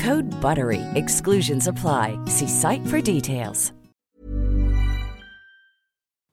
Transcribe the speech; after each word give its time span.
Code 0.00 0.30
BUTTERY. 0.40 0.80
Exclusions 0.94 1.66
apply. 1.66 2.18
See 2.24 2.48
site 2.48 2.86
for 2.86 3.02
details. 3.02 3.72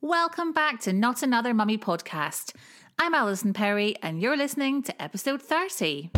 Welcome 0.01 0.53
back 0.53 0.79
to 0.81 0.93
Not 0.93 1.21
Another 1.21 1.53
Mummy 1.53 1.77
podcast. 1.77 2.55
I'm 2.97 3.13
Alison 3.13 3.51
Perry, 3.51 3.97
and 4.01 4.21
you're 4.21 4.37
listening 4.37 4.83
to 4.83 5.01
episode 5.01 5.41
30. 5.41 6.11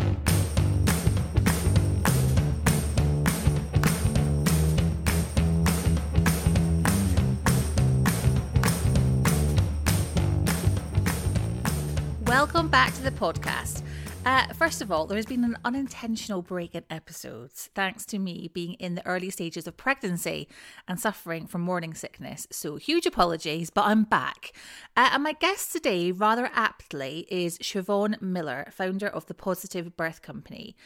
Welcome 12.26 12.68
back 12.68 12.94
to 12.94 13.02
the 13.02 13.10
podcast. 13.10 13.82
Uh, 14.26 14.46
first 14.52 14.82
of 14.82 14.92
all, 14.92 15.06
there 15.06 15.16
has 15.16 15.24
been 15.24 15.44
an 15.44 15.56
unintentional 15.64 16.42
break 16.42 16.74
in 16.74 16.84
episodes 16.90 17.70
thanks 17.74 18.04
to 18.04 18.18
me 18.18 18.50
being 18.52 18.74
in 18.74 18.94
the 18.94 19.06
early 19.06 19.30
stages 19.30 19.66
of 19.66 19.78
pregnancy 19.78 20.46
and 20.86 21.00
suffering 21.00 21.46
from 21.46 21.62
morning 21.62 21.94
sickness. 21.94 22.46
So, 22.50 22.76
huge 22.76 23.06
apologies, 23.06 23.70
but 23.70 23.86
I'm 23.86 24.04
back. 24.04 24.52
Uh, 24.94 25.08
and 25.14 25.22
my 25.22 25.32
guest 25.32 25.72
today, 25.72 26.12
rather 26.12 26.50
aptly, 26.52 27.26
is 27.30 27.58
Siobhan 27.60 28.20
Miller, 28.20 28.68
founder 28.72 29.08
of 29.08 29.24
the 29.24 29.34
Positive 29.34 29.96
Birth 29.96 30.20
Company. 30.20 30.76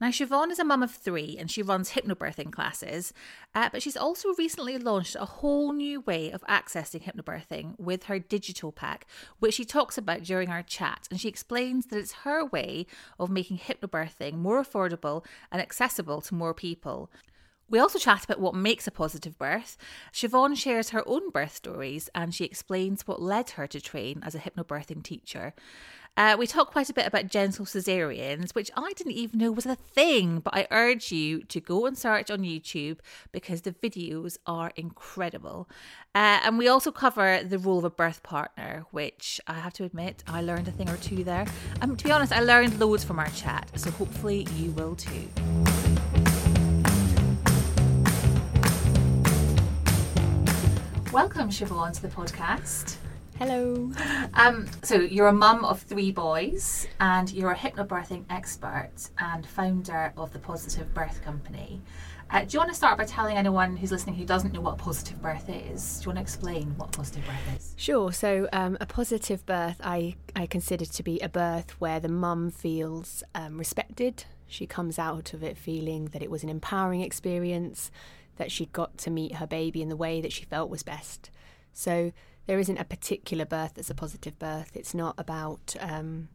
Now, 0.00 0.08
Siobhan 0.08 0.50
is 0.50 0.58
a 0.58 0.64
mum 0.64 0.82
of 0.82 0.90
three 0.90 1.36
and 1.38 1.50
she 1.50 1.62
runs 1.62 1.90
hypnobirthing 1.90 2.52
classes, 2.52 3.12
uh, 3.54 3.68
but 3.70 3.82
she's 3.82 3.98
also 3.98 4.32
recently 4.38 4.78
launched 4.78 5.14
a 5.14 5.26
whole 5.26 5.74
new 5.74 6.00
way 6.00 6.30
of 6.30 6.42
accessing 6.48 7.02
hypnobirthing 7.02 7.78
with 7.78 8.04
her 8.04 8.18
digital 8.18 8.72
pack, 8.72 9.06
which 9.40 9.54
she 9.54 9.64
talks 9.66 9.98
about 9.98 10.22
during 10.22 10.48
our 10.48 10.62
chat. 10.62 11.06
And 11.10 11.20
she 11.20 11.28
explains 11.28 11.86
that 11.86 11.98
it's 11.98 12.12
her 12.24 12.46
way 12.46 12.86
of 13.18 13.28
making 13.28 13.58
hypnobirthing 13.58 14.38
more 14.38 14.62
affordable 14.62 15.22
and 15.52 15.60
accessible 15.60 16.22
to 16.22 16.34
more 16.34 16.54
people. 16.54 17.10
We 17.70 17.78
also 17.78 18.00
chat 18.00 18.24
about 18.24 18.40
what 18.40 18.54
makes 18.56 18.88
a 18.88 18.90
positive 18.90 19.38
birth. 19.38 19.76
Siobhan 20.12 20.56
shares 20.56 20.90
her 20.90 21.06
own 21.06 21.30
birth 21.30 21.54
stories 21.54 22.08
and 22.16 22.34
she 22.34 22.44
explains 22.44 23.06
what 23.06 23.22
led 23.22 23.50
her 23.50 23.68
to 23.68 23.80
train 23.80 24.22
as 24.24 24.34
a 24.34 24.40
hypnobirthing 24.40 25.04
teacher. 25.04 25.54
Uh, 26.20 26.36
we 26.38 26.46
talk 26.46 26.70
quite 26.70 26.90
a 26.90 26.92
bit 26.92 27.06
about 27.06 27.28
gentle 27.28 27.64
cesareans, 27.64 28.54
which 28.54 28.70
I 28.76 28.92
didn't 28.92 29.14
even 29.14 29.38
know 29.38 29.52
was 29.52 29.64
a 29.64 29.74
thing, 29.74 30.40
but 30.40 30.54
I 30.54 30.66
urge 30.70 31.10
you 31.10 31.40
to 31.44 31.60
go 31.60 31.86
and 31.86 31.96
search 31.96 32.30
on 32.30 32.40
YouTube 32.40 32.98
because 33.32 33.62
the 33.62 33.72
videos 33.72 34.36
are 34.44 34.70
incredible. 34.76 35.66
Uh, 36.14 36.40
and 36.44 36.58
we 36.58 36.68
also 36.68 36.92
cover 36.92 37.42
the 37.42 37.58
role 37.58 37.78
of 37.78 37.84
a 37.84 37.90
birth 37.90 38.22
partner, 38.22 38.84
which 38.90 39.40
I 39.46 39.54
have 39.54 39.72
to 39.72 39.84
admit, 39.84 40.22
I 40.26 40.42
learned 40.42 40.68
a 40.68 40.72
thing 40.72 40.90
or 40.90 40.98
two 40.98 41.24
there. 41.24 41.46
Um, 41.80 41.96
to 41.96 42.04
be 42.04 42.12
honest, 42.12 42.34
I 42.34 42.40
learned 42.40 42.78
loads 42.78 43.02
from 43.02 43.18
our 43.18 43.30
chat, 43.30 43.70
so 43.76 43.90
hopefully 43.90 44.46
you 44.56 44.72
will 44.72 44.96
too. 44.96 45.26
Welcome, 51.14 51.48
Siobhan, 51.48 51.94
to 51.94 52.02
the 52.02 52.08
podcast. 52.08 52.98
Hello. 53.40 53.90
Um, 54.34 54.68
so 54.82 54.96
you're 54.96 55.28
a 55.28 55.32
mum 55.32 55.64
of 55.64 55.80
three 55.80 56.12
boys, 56.12 56.86
and 57.00 57.32
you're 57.32 57.52
a 57.52 57.56
hypnobirthing 57.56 58.26
expert 58.28 58.92
and 59.18 59.46
founder 59.46 60.12
of 60.18 60.30
the 60.34 60.38
Positive 60.38 60.92
Birth 60.92 61.24
Company. 61.24 61.80
Uh, 62.30 62.40
do 62.40 62.48
you 62.50 62.58
want 62.58 62.68
to 62.68 62.76
start 62.76 62.98
by 62.98 63.04
telling 63.06 63.38
anyone 63.38 63.78
who's 63.78 63.90
listening 63.90 64.16
who 64.16 64.26
doesn't 64.26 64.52
know 64.52 64.60
what 64.60 64.76
positive 64.76 65.22
birth 65.22 65.48
is? 65.48 66.00
Do 66.00 66.02
you 66.02 66.08
want 66.08 66.18
to 66.18 66.20
explain 66.20 66.74
what 66.76 66.92
positive 66.92 67.24
birth 67.24 67.56
is? 67.56 67.74
Sure. 67.78 68.12
So, 68.12 68.46
um, 68.52 68.76
a 68.78 68.84
positive 68.84 69.46
birth 69.46 69.80
I, 69.82 70.16
I 70.36 70.44
consider 70.44 70.84
to 70.84 71.02
be 71.02 71.18
a 71.20 71.28
birth 71.30 71.80
where 71.80 71.98
the 71.98 72.10
mum 72.10 72.50
feels 72.50 73.24
um, 73.34 73.56
respected. 73.56 74.24
She 74.48 74.66
comes 74.66 74.98
out 74.98 75.32
of 75.32 75.42
it 75.42 75.56
feeling 75.56 76.10
that 76.12 76.22
it 76.22 76.30
was 76.30 76.42
an 76.42 76.50
empowering 76.50 77.00
experience, 77.00 77.90
that 78.36 78.52
she'd 78.52 78.74
got 78.74 78.98
to 78.98 79.10
meet 79.10 79.36
her 79.36 79.46
baby 79.46 79.80
in 79.80 79.88
the 79.88 79.96
way 79.96 80.20
that 80.20 80.30
she 80.30 80.44
felt 80.44 80.68
was 80.68 80.82
best. 80.82 81.30
So, 81.72 82.12
there 82.50 82.58
isn't 82.58 82.78
a 82.78 82.84
particular 82.84 83.44
birth 83.44 83.74
that's 83.74 83.90
a 83.90 83.94
positive 83.94 84.36
birth. 84.40 84.72
It's 84.74 84.92
not 84.92 85.14
about. 85.16 85.76
Um, 85.78 86.30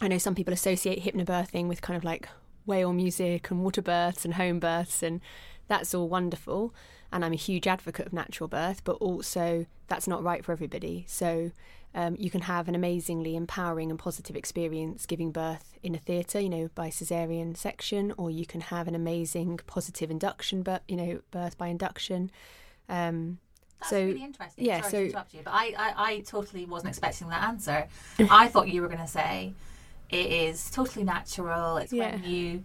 I 0.00 0.06
know 0.06 0.18
some 0.18 0.36
people 0.36 0.54
associate 0.54 1.02
hypnobirthing 1.02 1.66
with 1.66 1.82
kind 1.82 1.96
of 1.96 2.04
like 2.04 2.28
whale 2.64 2.92
music 2.92 3.50
and 3.50 3.64
water 3.64 3.82
births 3.82 4.24
and 4.24 4.34
home 4.34 4.60
births, 4.60 5.02
and 5.02 5.20
that's 5.66 5.92
all 5.94 6.08
wonderful. 6.08 6.72
And 7.10 7.24
I'm 7.24 7.32
a 7.32 7.36
huge 7.48 7.66
advocate 7.66 8.06
of 8.06 8.12
natural 8.12 8.46
birth, 8.46 8.84
but 8.84 8.98
also 9.00 9.66
that's 9.88 10.06
not 10.06 10.22
right 10.22 10.44
for 10.44 10.52
everybody. 10.52 11.04
So 11.08 11.50
um, 11.92 12.14
you 12.16 12.30
can 12.30 12.42
have 12.42 12.68
an 12.68 12.76
amazingly 12.76 13.34
empowering 13.34 13.90
and 13.90 13.98
positive 13.98 14.36
experience 14.36 15.06
giving 15.06 15.32
birth 15.32 15.76
in 15.82 15.92
a 15.92 15.98
theatre, 15.98 16.38
you 16.38 16.50
know, 16.50 16.70
by 16.76 16.88
cesarean 16.88 17.56
section, 17.56 18.14
or 18.16 18.30
you 18.30 18.46
can 18.46 18.60
have 18.60 18.86
an 18.86 18.94
amazing 18.94 19.58
positive 19.66 20.08
induction, 20.08 20.62
but 20.62 20.84
you 20.86 20.94
know, 20.94 21.20
birth 21.32 21.58
by 21.58 21.66
induction. 21.66 22.30
Um, 22.88 23.40
That's 23.80 23.90
so 23.90 24.04
really 24.04 24.24
interesting. 24.24 24.64
yeah, 24.64 24.80
Sorry 24.80 24.90
so 24.90 24.98
to 24.98 25.06
interrupt 25.06 25.34
you, 25.34 25.40
but 25.44 25.52
I, 25.54 25.74
I, 25.78 25.94
I 25.96 26.20
totally 26.20 26.64
wasn't 26.64 26.90
expecting 26.90 27.28
that 27.28 27.42
answer. 27.44 27.86
I 28.30 28.48
thought 28.48 28.68
you 28.68 28.82
were 28.82 28.88
going 28.88 29.00
to 29.00 29.06
say 29.06 29.52
it 30.10 30.26
is 30.26 30.70
totally 30.70 31.04
natural. 31.04 31.76
It's 31.76 31.92
when 31.92 32.24
you, 32.24 32.64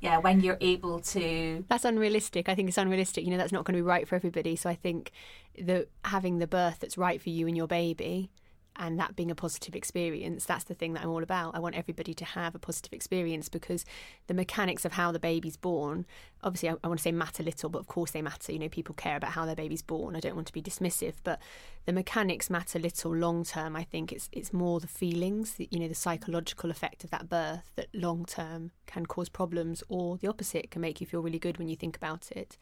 yeah, 0.00 0.18
when 0.18 0.40
you're 0.40 0.58
able 0.60 1.00
to. 1.00 1.64
that's 1.68 1.84
unrealistic. 1.84 2.48
I 2.48 2.54
think 2.54 2.68
it's 2.68 2.78
unrealistic. 2.78 3.24
You 3.24 3.30
know, 3.30 3.36
that's 3.36 3.52
not 3.52 3.64
going 3.64 3.76
to 3.76 3.82
be 3.82 3.86
right 3.86 4.06
for 4.08 4.14
everybody. 4.14 4.56
So 4.56 4.70
I 4.70 4.74
think 4.74 5.12
the 5.58 5.86
having 6.04 6.38
the 6.38 6.46
birth 6.46 6.78
that's 6.80 6.96
right 6.96 7.20
for 7.20 7.30
you 7.30 7.46
and 7.46 7.56
your 7.56 7.66
baby 7.66 8.30
and 8.76 8.98
that 8.98 9.16
being 9.16 9.30
a 9.30 9.34
positive 9.34 9.74
experience, 9.74 10.44
that's 10.44 10.64
the 10.64 10.74
thing 10.74 10.94
that 10.94 11.02
I'm 11.02 11.10
all 11.10 11.22
about. 11.22 11.54
I 11.54 11.60
want 11.60 11.76
everybody 11.76 12.14
to 12.14 12.24
have 12.24 12.54
a 12.54 12.58
positive 12.58 12.92
experience 12.92 13.48
because 13.48 13.84
the 14.26 14.34
mechanics 14.34 14.84
of 14.84 14.92
how 14.92 15.12
the 15.12 15.18
baby's 15.18 15.56
born, 15.56 16.06
obviously, 16.42 16.70
I, 16.70 16.76
I 16.82 16.88
want 16.88 16.98
to 16.98 17.02
say 17.02 17.12
matter 17.12 17.42
little, 17.42 17.70
but 17.70 17.78
of 17.78 17.86
course 17.86 18.10
they 18.10 18.22
matter. 18.22 18.52
You 18.52 18.58
know, 18.58 18.68
people 18.68 18.94
care 18.94 19.16
about 19.16 19.32
how 19.32 19.46
their 19.46 19.56
baby's 19.56 19.82
born. 19.82 20.16
I 20.16 20.20
don't 20.20 20.34
want 20.34 20.46
to 20.48 20.52
be 20.52 20.62
dismissive, 20.62 21.14
but 21.22 21.40
the 21.86 21.92
mechanics 21.92 22.48
matter 22.48 22.78
little 22.78 23.14
long 23.14 23.44
term. 23.44 23.76
I 23.76 23.84
think 23.84 24.12
it's 24.12 24.28
it's 24.32 24.52
more 24.52 24.80
the 24.80 24.86
feelings, 24.86 25.54
the, 25.54 25.68
you 25.70 25.78
know, 25.78 25.88
the 25.88 25.94
psychological 25.94 26.70
effect 26.70 27.04
of 27.04 27.10
that 27.10 27.28
birth 27.28 27.70
that 27.76 27.88
long 27.92 28.24
term 28.24 28.70
can 28.86 29.06
cause 29.06 29.28
problems, 29.28 29.82
or 29.88 30.16
the 30.16 30.28
opposite 30.28 30.70
can 30.70 30.80
make 30.80 31.00
you 31.00 31.06
feel 31.06 31.20
really 31.20 31.38
good 31.38 31.58
when 31.58 31.68
you 31.68 31.76
think 31.76 31.96
about 31.96 32.30
it. 32.32 32.56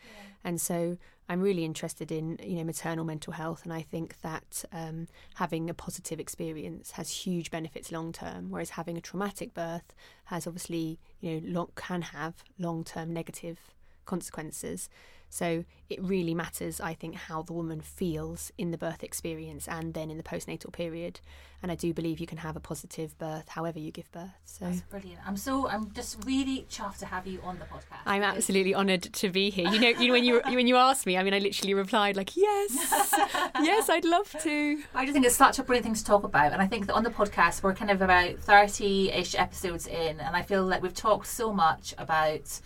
And 0.44 0.60
so 0.60 0.98
I'm 1.28 1.40
really 1.40 1.64
interested 1.64 2.10
in 2.10 2.38
you 2.42 2.56
know 2.56 2.64
maternal 2.64 3.04
mental 3.04 3.32
health, 3.32 3.62
and 3.64 3.72
I 3.72 3.82
think 3.82 4.20
that 4.22 4.64
um, 4.72 5.06
having 5.34 5.70
a 5.70 5.74
positive 5.74 6.18
experience 6.18 6.92
has 6.92 7.10
huge 7.10 7.50
benefits 7.50 7.92
long 7.92 8.12
term, 8.12 8.50
whereas 8.50 8.70
having 8.70 8.96
a 8.96 9.00
traumatic 9.00 9.54
birth 9.54 9.94
has 10.24 10.46
obviously 10.46 10.98
you 11.20 11.40
know 11.40 11.40
long, 11.44 11.68
can 11.76 12.02
have 12.02 12.42
long 12.58 12.82
term 12.82 13.12
negative 13.12 13.58
consequences. 14.04 14.88
So 15.32 15.64
it 15.88 15.98
really 16.02 16.34
matters, 16.34 16.78
I 16.78 16.92
think, 16.92 17.14
how 17.14 17.40
the 17.40 17.54
woman 17.54 17.80
feels 17.80 18.52
in 18.58 18.70
the 18.70 18.76
birth 18.76 19.02
experience 19.02 19.66
and 19.66 19.94
then 19.94 20.10
in 20.10 20.18
the 20.18 20.22
postnatal 20.22 20.70
period. 20.74 21.20
And 21.62 21.72
I 21.72 21.74
do 21.74 21.94
believe 21.94 22.20
you 22.20 22.26
can 22.26 22.36
have 22.36 22.54
a 22.54 22.60
positive 22.60 23.16
birth 23.16 23.48
however 23.48 23.78
you 23.78 23.90
give 23.92 24.12
birth. 24.12 24.34
So 24.44 24.66
That's 24.66 24.82
brilliant. 24.82 25.20
I'm 25.26 25.38
so 25.38 25.66
I'm 25.68 25.90
just 25.92 26.22
really 26.26 26.66
chuffed 26.68 26.98
to 26.98 27.06
have 27.06 27.26
you 27.26 27.40
on 27.42 27.58
the 27.58 27.64
podcast. 27.64 28.02
I'm 28.04 28.22
absolutely 28.22 28.74
honoured 28.74 29.04
to 29.04 29.30
be 29.30 29.48
here. 29.48 29.70
You 29.70 29.80
know, 29.80 29.88
you 29.88 30.08
know 30.08 30.12
when 30.12 30.24
you 30.24 30.42
when 30.48 30.66
you 30.66 30.76
asked 30.76 31.06
me, 31.06 31.16
I 31.16 31.22
mean, 31.22 31.32
I 31.32 31.38
literally 31.38 31.72
replied 31.72 32.14
like, 32.14 32.36
"Yes, 32.36 32.76
yes, 33.62 33.88
I'd 33.88 34.04
love 34.04 34.36
to." 34.42 34.82
I 34.94 35.06
just 35.06 35.14
think 35.14 35.24
it's 35.24 35.34
such 35.34 35.58
a 35.58 35.62
brilliant 35.62 35.86
thing 35.86 35.94
to 35.94 36.04
talk 36.04 36.24
about, 36.24 36.52
and 36.52 36.60
I 36.60 36.66
think 36.66 36.88
that 36.88 36.94
on 36.94 37.04
the 37.04 37.10
podcast 37.10 37.62
we're 37.62 37.74
kind 37.74 37.90
of 37.90 38.02
about 38.02 38.38
thirty-ish 38.38 39.34
episodes 39.36 39.86
in, 39.86 40.20
and 40.20 40.36
I 40.36 40.42
feel 40.42 40.62
like 40.64 40.82
we've 40.82 40.92
talked 40.92 41.26
so 41.26 41.54
much 41.54 41.94
about 41.96 42.60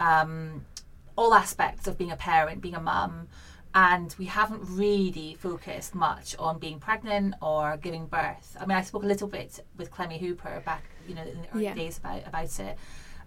um, 0.00 0.64
all 1.16 1.34
aspects 1.34 1.86
of 1.86 1.96
being 1.98 2.10
a 2.10 2.16
parent, 2.16 2.60
being 2.60 2.74
a 2.74 2.80
mum, 2.80 3.28
and 3.74 4.14
we 4.18 4.24
haven't 4.24 4.62
really 4.64 5.34
focused 5.38 5.94
much 5.94 6.34
on 6.38 6.58
being 6.58 6.80
pregnant 6.80 7.34
or 7.40 7.76
giving 7.76 8.06
birth. 8.06 8.56
I 8.60 8.66
mean, 8.66 8.76
I 8.76 8.82
spoke 8.82 9.04
a 9.04 9.06
little 9.06 9.28
bit 9.28 9.64
with 9.76 9.90
Clemmie 9.92 10.18
Hooper 10.18 10.60
back, 10.64 10.82
you 11.06 11.14
know, 11.14 11.22
in 11.22 11.42
the 11.42 11.48
early 11.54 11.64
Yeah. 11.64 11.74
days 11.74 11.98
about 11.98 12.26
about 12.26 12.58
it. 12.58 12.76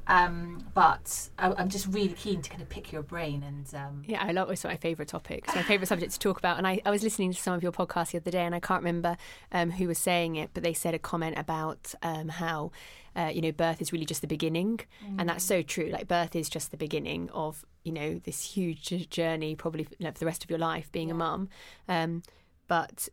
Um, 0.06 0.66
but 0.74 1.30
I, 1.40 1.54
I'm 1.54 1.70
just 1.70 1.88
really 1.88 2.10
keen 2.14 2.42
to 2.42 2.50
kind 2.50 2.62
of 2.62 2.68
pick 2.68 2.92
your 2.92 3.04
brain 3.04 3.42
and 3.42 3.74
um, 3.74 4.04
Yeah, 4.06 4.22
I 4.22 4.34
love 4.34 4.52
it's 4.52 4.66
my 4.66 4.76
favourite 4.76 5.08
topic. 5.08 5.46
It's 5.46 5.56
my 5.56 5.64
favourite 5.64 5.88
subject 5.88 6.12
to 6.12 6.20
talk 6.20 6.38
about. 6.38 6.58
And 6.58 6.68
I, 6.68 6.82
I 6.86 6.92
was 6.92 7.04
listening 7.04 7.32
to 7.32 7.42
some 7.42 7.54
of 7.54 7.64
your 7.64 7.72
podcasts 7.72 8.12
the 8.12 8.18
other 8.18 8.30
day, 8.32 8.42
and 8.46 8.54
I 8.54 8.60
can't 8.60 8.82
remember 8.84 9.16
um, 9.54 9.72
who 9.72 9.88
was 9.88 9.98
saying 9.98 10.36
it, 10.36 10.50
but 10.54 10.62
they 10.62 10.74
said 10.74 10.94
a 10.94 11.00
comment 11.00 11.38
about 11.38 11.96
um, 12.04 12.28
how, 12.28 12.72
uh, 13.16 13.32
you 13.34 13.42
know, 13.42 13.52
birth 13.52 13.82
is 13.82 13.92
really 13.92 14.06
just 14.06 14.22
the 14.22 14.28
beginning. 14.28 14.80
And 15.18 15.30
that's 15.30 15.44
so 15.44 15.62
true. 15.62 15.90
Like, 15.90 16.08
birth 16.08 16.36
is 16.36 16.50
just 16.50 16.72
the 16.72 16.78
beginning 16.78 17.30
of, 17.32 17.66
you 17.84 17.92
know, 17.92 18.20
this 18.24 18.44
huge 18.44 19.10
journey, 19.10 19.56
probably 19.56 19.88
you 20.00 20.06
know, 20.06 20.12
for 20.12 20.20
the 20.20 20.26
rest 20.26 20.44
of 20.44 20.50
your 20.50 20.60
life 20.60 20.92
being 20.92 21.12
a 21.12 21.14
mum. 21.14 21.50
Um, 21.88 22.24
but 22.68 23.10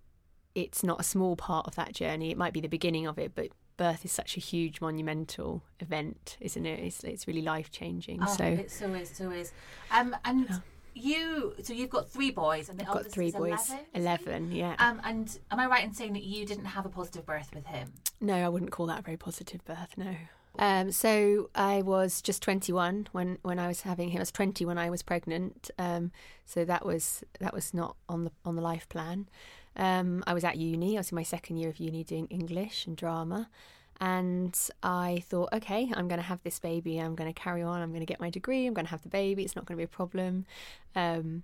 it's 0.55 0.82
not 0.82 1.00
a 1.00 1.05
small 1.05 1.37
part 1.37 1.67
of 1.67 1.75
that 1.76 1.93
journey. 1.93 2.31
It 2.31 2.38
might 2.38 2.52
be 2.52 2.61
the 2.61 2.69
beginning 2.69 3.06
of 3.06 3.19
it, 3.19 3.32
but 3.35 3.49
birth 3.76 4.05
is 4.05 4.12
such 4.12 4.37
a 4.37 4.41
huge 4.41 4.81
monumental 4.81 5.62
event, 5.81 6.37
isn't 6.41 6.67
it? 6.67 6.81
It's, 6.81 7.05
it's 7.05 7.26
really 7.26 7.43
life 7.43 7.70
changing. 7.70 8.20
oh, 8.23 8.26
so 8.26 8.44
it 8.44 8.70
so 8.70 8.93
is, 8.94 9.08
so 9.08 9.31
is. 9.31 9.53
Um, 9.91 10.17
and 10.25 10.61
you, 10.95 11.55
so 11.63 11.73
you've 11.73 11.91
got 11.91 12.09
three 12.09 12.31
boys, 12.31 12.69
and 12.69 12.79
the 12.79 12.87
I've 12.87 12.93
got 12.93 13.07
three 13.07 13.29
is 13.29 13.35
boys. 13.35 13.69
11. 13.69 13.87
Eleven, 13.95 14.53
yeah. 14.53 14.75
Um, 14.79 15.01
and 15.05 15.39
am 15.51 15.61
I 15.61 15.67
right 15.67 15.85
in 15.85 15.93
saying 15.93 16.13
that 16.15 16.25
you 16.25 16.47
didn't 16.47 16.67
have 16.67 16.87
a 16.87 16.89
positive 16.89 17.27
birth 17.27 17.51
with 17.55 17.67
him? 17.67 17.93
No, 18.21 18.35
I 18.35 18.49
wouldn't 18.49 18.71
call 18.71 18.87
that 18.87 19.01
a 19.01 19.03
very 19.03 19.17
positive 19.17 19.65
birth. 19.65 19.97
No. 19.97 20.15
Um, 20.59 20.91
so 20.91 21.49
I 21.55 21.83
was 21.83 22.21
just 22.21 22.43
21 22.43 23.09
when, 23.13 23.39
when 23.43 23.59
I 23.59 23.69
was 23.69 23.83
having 23.83 24.11
him. 24.11 24.19
I 24.19 24.23
was 24.23 24.33
20 24.33 24.65
when 24.65 24.79
I 24.79 24.91
was 24.91 25.03
pregnant. 25.03 25.71
Um, 25.79 26.11
so 26.45 26.65
that 26.65 26.85
was 26.85 27.23
that 27.39 27.55
was 27.55 27.73
not 27.73 27.97
on 28.09 28.25
the 28.25 28.33
on 28.45 28.57
the 28.57 28.63
life 28.63 28.89
plan. 28.89 29.29
Um, 29.77 30.25
I 30.27 30.35
was 30.35 30.45
at 30.45 30.57
uni. 30.57 30.97
I 30.97 31.01
was 31.01 31.13
in 31.13 31.17
my 31.17 31.23
second 31.23 31.59
year 31.59 31.69
of 31.69 31.79
uni 31.79 32.03
doing 32.03 32.27
English 32.27 32.87
and 32.87 32.97
drama, 32.97 33.49
and 34.00 34.58
I 34.82 35.23
thought, 35.29 35.50
okay, 35.52 35.91
I'm 35.94 36.08
going 36.08 36.20
to 36.20 36.26
have 36.26 36.43
this 36.43 36.58
baby. 36.58 36.99
I'm 36.99 37.14
going 37.14 37.32
to 37.32 37.38
carry 37.38 37.62
on. 37.62 37.82
I'm 37.82 37.91
going 37.91 38.00
to 38.00 38.06
get 38.06 38.20
my 38.20 38.31
degree. 38.31 38.67
I'm 38.67 38.73
going 38.73 38.87
to 38.87 38.91
have 38.91 39.02
the 39.02 39.08
baby. 39.08 39.44
It's 39.44 39.55
not 39.55 39.67
going 39.67 39.76
to 39.76 39.81
be 39.81 39.85
a 39.85 39.88
problem. 39.88 40.47
Um, 40.97 41.43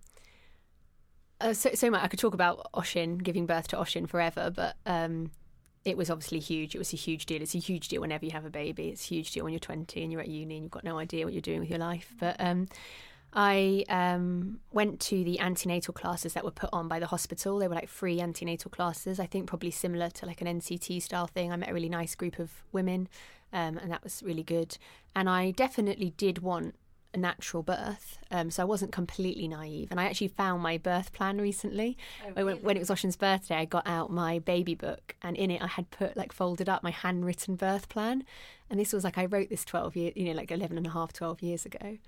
uh, 1.39 1.53
so, 1.53 1.71
so 1.75 1.91
much 1.91 2.03
I 2.03 2.09
could 2.09 2.19
talk 2.19 2.33
about 2.33 2.67
Oshin 2.73 3.23
giving 3.23 3.45
birth 3.45 3.69
to 3.69 3.77
Oshin 3.77 4.09
forever, 4.09 4.51
but 4.51 4.77
um, 4.87 5.31
it 5.85 5.99
was 5.99 6.09
obviously 6.09 6.39
huge. 6.39 6.75
It 6.75 6.79
was 6.79 6.95
a 6.95 6.97
huge 6.97 7.27
deal. 7.27 7.43
It's 7.43 7.55
a 7.55 7.59
huge 7.59 7.89
deal 7.89 8.01
whenever 8.01 8.25
you 8.25 8.33
have 8.33 8.47
a 8.47 8.51
baby. 8.51 8.89
It's 8.89 9.05
a 9.05 9.09
huge 9.09 9.33
deal 9.33 9.45
when 9.45 9.53
you're 9.53 9.61
20 9.61 10.03
and 10.03 10.11
you're 10.11 10.23
at 10.23 10.29
uni 10.29 10.57
and 10.57 10.65
you've 10.65 10.73
got 10.73 10.85
no 10.85 10.99
idea 10.99 11.27
what 11.27 11.35
you're 11.35 11.43
doing 11.43 11.61
with 11.61 11.69
your 11.69 11.79
life. 11.79 12.15
But 12.19 12.37
um, 12.39 12.69
I 13.33 13.85
um, 13.89 14.61
went 14.73 15.01
to 15.01 15.23
the 15.23 15.41
antenatal 15.41 15.93
classes 15.93 16.33
that 16.35 16.45
were 16.45 16.51
put 16.51 16.71
on 16.73 16.89
by 16.89 16.99
the 16.99 17.07
hospital. 17.07 17.59
They 17.59 17.69
were 17.69 17.75
like 17.75 17.89
free 17.89 18.21
antenatal 18.21 18.71
classes. 18.71 19.21
I 19.21 19.27
think 19.27 19.47
probably 19.47 19.71
similar 19.71 20.09
to 20.11 20.27
like 20.27 20.41
an 20.41 20.47
NCT 20.47 21.03
style 21.03 21.27
thing. 21.27 21.53
I 21.53 21.57
met 21.57 21.71
a 21.71 21.75
really 21.75 21.89
nice 21.89 22.15
group 22.15 22.39
of 22.39 22.51
women, 22.73 23.09
um, 23.53 23.79
and 23.79 23.91
that 23.91 24.03
was 24.03 24.23
really 24.25 24.43
good. 24.43 24.79
And 25.15 25.29
I 25.29 25.51
definitely 25.51 26.15
did 26.17 26.39
want 26.39 26.77
a 27.13 27.19
natural 27.19 27.63
birth, 27.63 28.19
um, 28.31 28.51
so 28.51 28.63
I 28.63 28.67
wasn't 28.67 28.93
completely 28.93 29.49
naive. 29.49 29.91
And 29.91 30.01
I 30.01 30.05
actually 30.05 30.29
found 30.29 30.63
my 30.63 30.79
birth 30.79 31.13
plan 31.13 31.39
recently. 31.39 31.97
when, 32.35 32.57
when 32.63 32.77
it 32.77 32.81
was 32.81 32.91
Oshin's 32.91 33.17
birthday, 33.17 33.57
I 33.57 33.65
got 33.65 33.87
out 33.87 34.11
my 34.11 34.39
baby 34.39 34.75
book, 34.75 35.15
and 35.23 35.37
in 35.37 35.51
it 35.51 35.63
I 35.63 35.67
had 35.67 35.91
put 35.91 36.17
like 36.17 36.33
folded 36.33 36.69
up 36.69 36.83
my 36.83 36.91
handwritten 36.91 37.57
birth 37.57 37.89
plan. 37.89 38.25
And 38.71 38.81
this 38.81 38.93
was 38.93 39.05
like 39.05 39.19
I 39.19 39.27
wrote 39.27 39.51
this 39.51 39.65
12 39.65 39.97
years, 39.97 40.13
you 40.17 40.25
know, 40.25 40.33
like 40.33 40.51
11 40.51 40.77
and 40.77 40.87
a 40.87 40.91
half, 40.91 41.13
12 41.13 41.43
years 41.43 41.67
ago 41.67 41.99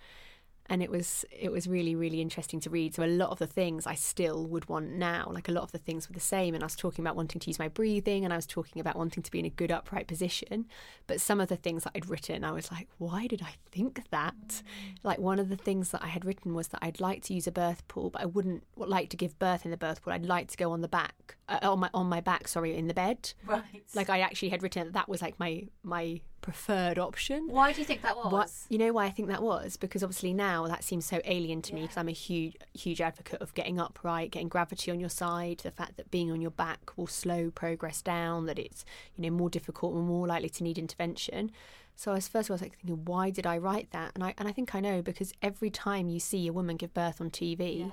and 0.68 0.82
it 0.82 0.90
was 0.90 1.24
it 1.30 1.50
was 1.50 1.66
really 1.66 1.94
really 1.94 2.20
interesting 2.20 2.60
to 2.60 2.70
read. 2.70 2.94
So 2.94 3.04
a 3.04 3.06
lot 3.06 3.30
of 3.30 3.38
the 3.38 3.46
things 3.46 3.86
i 3.86 3.94
still 3.94 4.46
would 4.46 4.68
want 4.68 4.90
now 4.90 5.30
like 5.32 5.48
a 5.48 5.52
lot 5.52 5.64
of 5.64 5.72
the 5.72 5.78
things 5.78 6.08
were 6.08 6.14
the 6.14 6.20
same. 6.20 6.54
And 6.54 6.62
i 6.62 6.66
was 6.66 6.76
talking 6.76 7.04
about 7.04 7.16
wanting 7.16 7.40
to 7.40 7.46
use 7.48 7.58
my 7.58 7.68
breathing 7.68 8.24
and 8.24 8.32
i 8.32 8.36
was 8.36 8.46
talking 8.46 8.80
about 8.80 8.96
wanting 8.96 9.22
to 9.22 9.30
be 9.30 9.38
in 9.38 9.44
a 9.44 9.50
good 9.50 9.70
upright 9.70 10.06
position. 10.06 10.66
But 11.06 11.20
some 11.20 11.40
of 11.40 11.48
the 11.48 11.56
things 11.56 11.84
that 11.84 11.92
i'd 11.94 12.08
written 12.08 12.44
i 12.44 12.52
was 12.52 12.70
like 12.70 12.88
why 12.98 13.26
did 13.26 13.42
i 13.42 13.54
think 13.70 14.02
that? 14.10 14.62
Like 15.02 15.18
one 15.18 15.38
of 15.38 15.48
the 15.48 15.56
things 15.56 15.90
that 15.90 16.02
i 16.02 16.08
had 16.08 16.24
written 16.24 16.54
was 16.54 16.68
that 16.68 16.80
i'd 16.82 17.00
like 17.00 17.22
to 17.24 17.34
use 17.34 17.46
a 17.46 17.52
birth 17.52 17.86
pool 17.88 18.10
but 18.10 18.22
i 18.22 18.26
wouldn't 18.26 18.64
like 18.76 19.08
to 19.10 19.16
give 19.16 19.38
birth 19.38 19.64
in 19.64 19.70
the 19.70 19.76
birth 19.76 20.02
pool. 20.02 20.12
I'd 20.12 20.26
like 20.26 20.48
to 20.48 20.56
go 20.56 20.72
on 20.72 20.80
the 20.80 20.88
back 20.88 21.36
uh, 21.48 21.58
on 21.62 21.80
my 21.80 21.90
on 21.94 22.06
my 22.06 22.20
back 22.20 22.48
sorry 22.48 22.76
in 22.76 22.88
the 22.88 22.94
bed. 22.94 23.32
Right. 23.46 23.62
like 23.94 24.10
i 24.10 24.20
actually 24.20 24.50
had 24.50 24.62
written 24.62 24.84
that, 24.84 24.92
that 24.92 25.08
was 25.08 25.22
like 25.22 25.38
my 25.38 25.64
my 25.82 26.20
preferred 26.40 26.99
option 26.99 27.49
Why 27.49 27.73
do 27.73 27.81
you 27.81 27.85
think 27.85 28.02
that 28.02 28.17
was? 28.17 28.32
what 28.32 28.50
you 28.69 28.79
know 28.79 28.93
why 28.93 29.06
I 29.06 29.11
think 29.11 29.29
that 29.29 29.43
was 29.43 29.76
because 29.76 30.02
obviously 30.02 30.32
now 30.32 30.67
that 30.67 30.85
seems 30.85 31.05
so 31.05 31.20
alien 31.25 31.62
to 31.62 31.75
me 31.75 31.82
because 31.82 31.96
I'm 31.96 32.08
a 32.08 32.12
huge 32.12 32.56
huge 32.73 33.00
advocate 33.00 33.40
of 33.40 33.55
getting 33.55 33.81
upright, 33.81 34.31
getting 34.31 34.49
gravity 34.49 34.90
on 34.90 35.00
your 35.00 35.08
side, 35.08 35.58
the 35.58 35.70
fact 35.70 35.96
that 35.96 36.11
being 36.11 36.31
on 36.31 36.40
your 36.40 36.50
back 36.50 36.96
will 36.96 37.06
slow 37.06 37.50
progress 37.50 38.02
down, 38.02 38.46
that 38.46 38.58
it's 38.58 38.85
you 39.17 39.23
know 39.23 39.37
more 39.37 39.50
difficult 39.50 39.94
and 39.94 40.06
more 40.06 40.26
likely 40.26 40.49
to 40.49 40.62
need 40.64 40.79
intervention. 40.79 41.50
So 41.96 42.12
I 42.12 42.14
was 42.14 42.29
first 42.29 42.49
of 42.49 42.52
all 42.52 42.55
I 42.55 42.56
was 42.56 42.62
like 42.62 42.76
thinking, 42.79 43.05
why 43.05 43.31
did 43.31 43.46
I 43.46 43.58
write 43.58 43.90
that? 43.90 44.12
And 44.14 44.23
I 44.23 44.35
and 44.38 44.46
I 44.49 44.52
think 44.52 44.75
I 44.75 44.81
know 44.81 45.02
because 45.02 45.32
every 45.43 45.70
time 45.70 46.08
you 46.08 46.20
see 46.20 46.46
a 46.46 46.52
woman 46.52 46.76
give 46.76 46.94
birth 46.94 47.20
on 47.20 47.31
TV, 47.31 47.93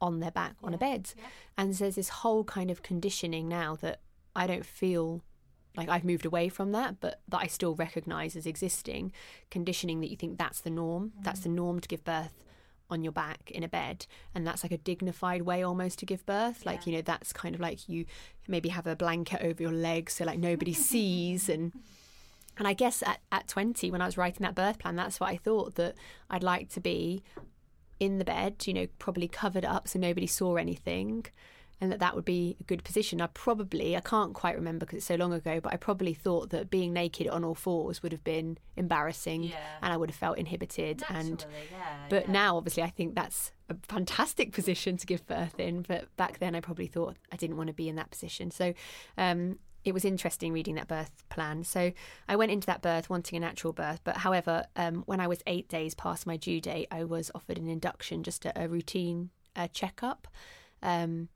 on 0.00 0.20
their 0.20 0.32
back 0.32 0.56
on 0.62 0.74
a 0.74 0.78
bed, 0.78 1.12
and 1.56 1.72
there's 1.72 1.94
this 1.94 2.08
whole 2.08 2.44
kind 2.44 2.70
of 2.70 2.82
conditioning 2.82 3.48
now 3.48 3.76
that 3.76 4.00
I 4.34 4.46
don't 4.46 4.66
feel 4.66 5.22
like 5.76 5.88
I've 5.88 6.04
moved 6.04 6.24
away 6.24 6.48
from 6.48 6.72
that, 6.72 7.00
but 7.00 7.20
that 7.28 7.40
I 7.40 7.46
still 7.46 7.74
recognise 7.74 8.36
as 8.36 8.46
existing, 8.46 9.12
conditioning 9.50 10.00
that 10.00 10.10
you 10.10 10.16
think 10.16 10.38
that's 10.38 10.60
the 10.60 10.70
norm. 10.70 11.12
That's 11.22 11.40
the 11.40 11.48
mm. 11.48 11.54
norm 11.54 11.80
to 11.80 11.88
give 11.88 12.04
birth 12.04 12.32
on 12.90 13.02
your 13.02 13.12
back 13.12 13.50
in 13.50 13.62
a 13.62 13.68
bed, 13.68 14.06
and 14.34 14.46
that's 14.46 14.62
like 14.62 14.72
a 14.72 14.78
dignified 14.78 15.42
way 15.42 15.62
almost 15.62 15.98
to 16.00 16.06
give 16.06 16.24
birth. 16.26 16.64
Like 16.64 16.86
you 16.86 16.92
know, 16.92 17.02
that's 17.02 17.32
kind 17.32 17.54
of 17.54 17.60
like 17.60 17.88
you 17.88 18.06
maybe 18.46 18.68
have 18.68 18.86
a 18.86 18.94
blanket 18.94 19.42
over 19.42 19.62
your 19.62 19.72
legs 19.72 20.14
so 20.14 20.24
like 20.24 20.38
nobody 20.38 20.72
sees 20.90 21.48
and. 21.48 21.72
And 22.56 22.68
I 22.68 22.72
guess 22.72 23.02
at, 23.02 23.18
at 23.32 23.48
20, 23.48 23.90
when 23.90 24.00
I 24.00 24.06
was 24.06 24.16
writing 24.16 24.44
that 24.44 24.54
birth 24.54 24.78
plan, 24.78 24.94
that's 24.94 25.18
what 25.18 25.28
I 25.28 25.36
thought 25.36 25.74
that 25.74 25.96
I'd 26.30 26.44
like 26.44 26.68
to 26.74 26.80
be 26.80 27.24
in 27.98 28.18
the 28.18 28.24
bed, 28.24 28.64
you 28.64 28.72
know, 28.72 28.86
probably 29.00 29.26
covered 29.26 29.64
up 29.64 29.88
so 29.88 29.98
nobody 29.98 30.28
saw 30.28 30.54
anything 30.54 31.26
and 31.80 31.90
that 31.92 31.98
that 32.00 32.14
would 32.14 32.24
be 32.24 32.56
a 32.60 32.64
good 32.64 32.84
position. 32.84 33.20
I 33.20 33.26
probably, 33.26 33.96
I 33.96 34.00
can't 34.00 34.32
quite 34.32 34.54
remember 34.54 34.86
because 34.86 34.98
it's 34.98 35.06
so 35.06 35.16
long 35.16 35.32
ago, 35.32 35.60
but 35.60 35.72
I 35.72 35.76
probably 35.76 36.14
thought 36.14 36.50
that 36.50 36.70
being 36.70 36.92
naked 36.92 37.28
on 37.28 37.44
all 37.44 37.54
fours 37.54 38.02
would 38.02 38.12
have 38.12 38.24
been 38.24 38.58
embarrassing 38.76 39.42
Yeah. 39.44 39.56
and 39.82 39.92
I 39.92 39.96
would 39.96 40.10
have 40.10 40.16
felt 40.16 40.38
inhibited. 40.38 41.02
and 41.08 41.44
yeah, 41.72 42.06
But 42.08 42.26
yeah. 42.26 42.32
now, 42.32 42.56
obviously, 42.56 42.82
I 42.84 42.90
think 42.90 43.14
that's 43.14 43.52
a 43.68 43.76
fantastic 43.82 44.52
position 44.58 44.96
to 44.98 45.06
give 45.06 45.26
birth 45.26 45.58
in. 45.58 45.82
But 45.82 46.14
back 46.16 46.38
then, 46.38 46.54
I 46.54 46.60
probably 46.60 46.86
thought 46.86 47.16
I 47.32 47.36
didn't 47.36 47.56
want 47.56 47.68
to 47.68 47.74
be 47.74 47.88
in 47.88 47.96
that 47.96 48.10
position. 48.10 48.50
So 48.50 48.72
um, 49.18 49.58
it 49.84 49.92
was 49.92 50.04
interesting 50.04 50.52
reading 50.52 50.76
that 50.76 50.88
birth 50.88 51.10
plan. 51.28 51.64
So 51.64 51.92
I 52.28 52.36
went 52.36 52.52
into 52.52 52.66
that 52.68 52.82
birth 52.82 53.10
wanting 53.10 53.36
a 53.36 53.40
natural 53.40 53.72
birth. 53.72 54.00
But 54.04 54.18
however, 54.18 54.64
um, 54.76 55.02
when 55.06 55.20
I 55.20 55.26
was 55.26 55.42
eight 55.46 55.68
days 55.68 55.94
past 55.94 56.26
my 56.26 56.36
due 56.36 56.60
date, 56.60 56.88
I 56.90 57.04
was 57.04 57.30
offered 57.34 57.58
an 57.58 57.68
induction, 57.68 58.22
just 58.22 58.44
a, 58.46 58.62
a 58.62 58.68
routine 58.68 59.30
uh, 59.56 59.68
checkup. 59.72 60.28
Um, 60.82 61.28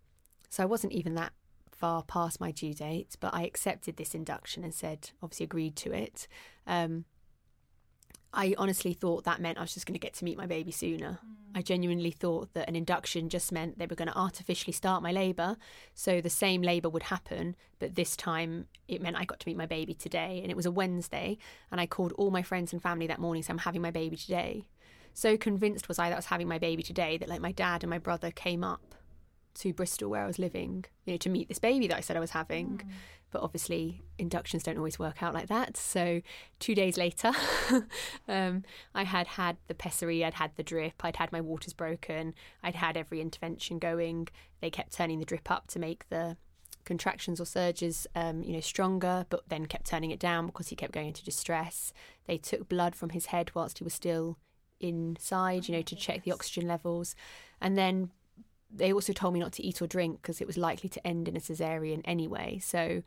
so 0.48 0.62
I 0.62 0.66
wasn't 0.66 0.92
even 0.92 1.14
that 1.14 1.32
far 1.70 2.02
past 2.02 2.40
my 2.40 2.50
due 2.50 2.74
date, 2.74 3.16
but 3.20 3.32
I 3.32 3.42
accepted 3.44 3.96
this 3.96 4.14
induction 4.14 4.64
and 4.64 4.74
said, 4.74 5.10
obviously 5.22 5.44
agreed 5.44 5.76
to 5.76 5.92
it. 5.92 6.26
Um, 6.66 7.04
I 8.32 8.54
honestly 8.58 8.92
thought 8.92 9.24
that 9.24 9.40
meant 9.40 9.58
I 9.58 9.62
was 9.62 9.72
just 9.72 9.86
going 9.86 9.94
to 9.94 10.00
get 10.00 10.14
to 10.14 10.24
meet 10.24 10.36
my 10.36 10.46
baby 10.46 10.70
sooner. 10.70 11.18
I 11.54 11.62
genuinely 11.62 12.10
thought 12.10 12.52
that 12.52 12.68
an 12.68 12.76
induction 12.76 13.30
just 13.30 13.52
meant 13.52 13.78
they 13.78 13.86
were 13.86 13.96
going 13.96 14.08
to 14.08 14.18
artificially 14.18 14.72
start 14.72 15.02
my 15.02 15.12
labour. 15.12 15.56
So 15.94 16.20
the 16.20 16.28
same 16.28 16.60
labour 16.60 16.90
would 16.90 17.04
happen, 17.04 17.56
but 17.78 17.94
this 17.94 18.16
time 18.16 18.66
it 18.86 19.00
meant 19.00 19.16
I 19.16 19.24
got 19.24 19.40
to 19.40 19.48
meet 19.48 19.56
my 19.56 19.66
baby 19.66 19.94
today. 19.94 20.40
And 20.42 20.50
it 20.50 20.56
was 20.56 20.66
a 20.66 20.70
Wednesday, 20.70 21.38
and 21.72 21.80
I 21.80 21.86
called 21.86 22.12
all 22.18 22.30
my 22.30 22.42
friends 22.42 22.72
and 22.72 22.82
family 22.82 23.06
that 23.06 23.18
morning, 23.18 23.42
so 23.42 23.52
I'm 23.52 23.58
having 23.58 23.82
my 23.82 23.90
baby 23.90 24.16
today. 24.16 24.66
So 25.14 25.36
convinced 25.36 25.88
was 25.88 25.98
I 25.98 26.10
that 26.10 26.16
I 26.16 26.18
was 26.18 26.26
having 26.26 26.48
my 26.48 26.58
baby 26.58 26.82
today 26.82 27.16
that 27.16 27.28
like 27.28 27.40
my 27.40 27.52
dad 27.52 27.82
and 27.82 27.90
my 27.90 27.98
brother 27.98 28.30
came 28.30 28.62
up 28.62 28.94
to 29.58 29.72
Bristol 29.72 30.10
where 30.10 30.22
I 30.22 30.26
was 30.26 30.38
living, 30.38 30.84
you 31.04 31.14
know, 31.14 31.18
to 31.18 31.28
meet 31.28 31.48
this 31.48 31.58
baby 31.58 31.86
that 31.88 31.96
I 31.96 32.00
said 32.00 32.16
I 32.16 32.20
was 32.20 32.30
having. 32.30 32.82
But 33.30 33.42
obviously, 33.42 34.02
inductions 34.16 34.62
don't 34.62 34.78
always 34.78 34.98
work 34.98 35.22
out 35.22 35.34
like 35.34 35.48
that. 35.48 35.76
So, 35.76 36.22
two 36.60 36.74
days 36.74 36.96
later, 36.96 37.32
um, 38.28 38.64
I 38.94 39.04
had 39.04 39.26
had 39.26 39.58
the 39.66 39.74
pessary, 39.74 40.24
I'd 40.24 40.34
had 40.34 40.52
the 40.56 40.62
drip, 40.62 41.04
I'd 41.04 41.16
had 41.16 41.30
my 41.30 41.42
waters 41.42 41.74
broken, 41.74 42.34
I'd 42.62 42.76
had 42.76 42.96
every 42.96 43.20
intervention 43.20 43.78
going. 43.78 44.28
They 44.62 44.70
kept 44.70 44.94
turning 44.94 45.18
the 45.18 45.26
drip 45.26 45.50
up 45.50 45.66
to 45.68 45.78
make 45.78 46.08
the 46.08 46.38
contractions 46.86 47.38
or 47.38 47.44
surges, 47.44 48.06
um, 48.14 48.42
you 48.42 48.54
know, 48.54 48.60
stronger, 48.60 49.26
but 49.28 49.46
then 49.48 49.66
kept 49.66 49.86
turning 49.86 50.10
it 50.10 50.18
down 50.18 50.46
because 50.46 50.68
he 50.68 50.76
kept 50.76 50.92
going 50.92 51.08
into 51.08 51.22
distress. 51.22 51.92
They 52.26 52.38
took 52.38 52.66
blood 52.66 52.96
from 52.96 53.10
his 53.10 53.26
head 53.26 53.50
whilst 53.54 53.78
he 53.78 53.84
was 53.84 53.92
still 53.92 54.38
inside, 54.80 55.68
you 55.68 55.74
know, 55.76 55.82
to 55.82 55.94
check 55.94 56.24
the 56.24 56.32
oxygen 56.32 56.66
levels, 56.66 57.14
and 57.60 57.76
then 57.76 58.10
they 58.70 58.92
also 58.92 59.12
told 59.12 59.34
me 59.34 59.40
not 59.40 59.52
to 59.52 59.62
eat 59.62 59.80
or 59.80 59.86
drink 59.86 60.20
because 60.22 60.40
it 60.40 60.46
was 60.46 60.56
likely 60.56 60.88
to 60.90 61.06
end 61.06 61.28
in 61.28 61.36
a 61.36 61.40
cesarean 61.40 62.02
anyway. 62.04 62.58
So 62.62 63.02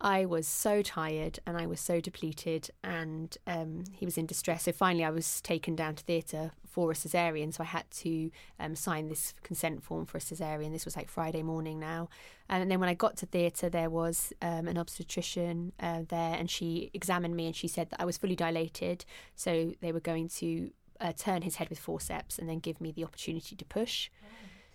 I 0.00 0.24
was 0.24 0.46
so 0.46 0.80
tired 0.80 1.40
and 1.46 1.58
I 1.58 1.66
was 1.66 1.78
so 1.78 2.00
depleted, 2.00 2.70
and 2.82 3.36
um, 3.46 3.84
he 3.92 4.06
was 4.06 4.16
in 4.16 4.26
distress. 4.26 4.62
So 4.62 4.72
finally, 4.72 5.04
I 5.04 5.10
was 5.10 5.40
taken 5.42 5.76
down 5.76 5.94
to 5.96 6.04
theatre 6.04 6.52
for 6.66 6.90
a 6.90 6.94
cesarean. 6.94 7.52
So 7.52 7.62
I 7.62 7.66
had 7.66 7.90
to 7.90 8.30
um, 8.58 8.74
sign 8.74 9.08
this 9.08 9.34
consent 9.42 9.82
form 9.82 10.06
for 10.06 10.16
a 10.16 10.20
cesarean. 10.20 10.72
This 10.72 10.86
was 10.86 10.96
like 10.96 11.08
Friday 11.08 11.42
morning 11.42 11.78
now. 11.78 12.08
And 12.48 12.70
then 12.70 12.80
when 12.80 12.88
I 12.88 12.94
got 12.94 13.16
to 13.18 13.26
theatre, 13.26 13.68
there 13.68 13.90
was 13.90 14.32
um, 14.40 14.68
an 14.68 14.78
obstetrician 14.78 15.72
uh, 15.78 16.02
there, 16.08 16.34
and 16.34 16.50
she 16.50 16.90
examined 16.94 17.36
me 17.36 17.46
and 17.46 17.54
she 17.54 17.68
said 17.68 17.90
that 17.90 18.00
I 18.00 18.06
was 18.06 18.16
fully 18.16 18.36
dilated. 18.36 19.04
So 19.36 19.72
they 19.80 19.92
were 19.92 20.00
going 20.00 20.28
to 20.28 20.70
uh, 21.00 21.12
turn 21.12 21.42
his 21.42 21.56
head 21.56 21.68
with 21.68 21.78
forceps 21.78 22.38
and 22.38 22.48
then 22.48 22.58
give 22.58 22.80
me 22.80 22.90
the 22.90 23.04
opportunity 23.04 23.54
to 23.54 23.64
push. 23.66 24.08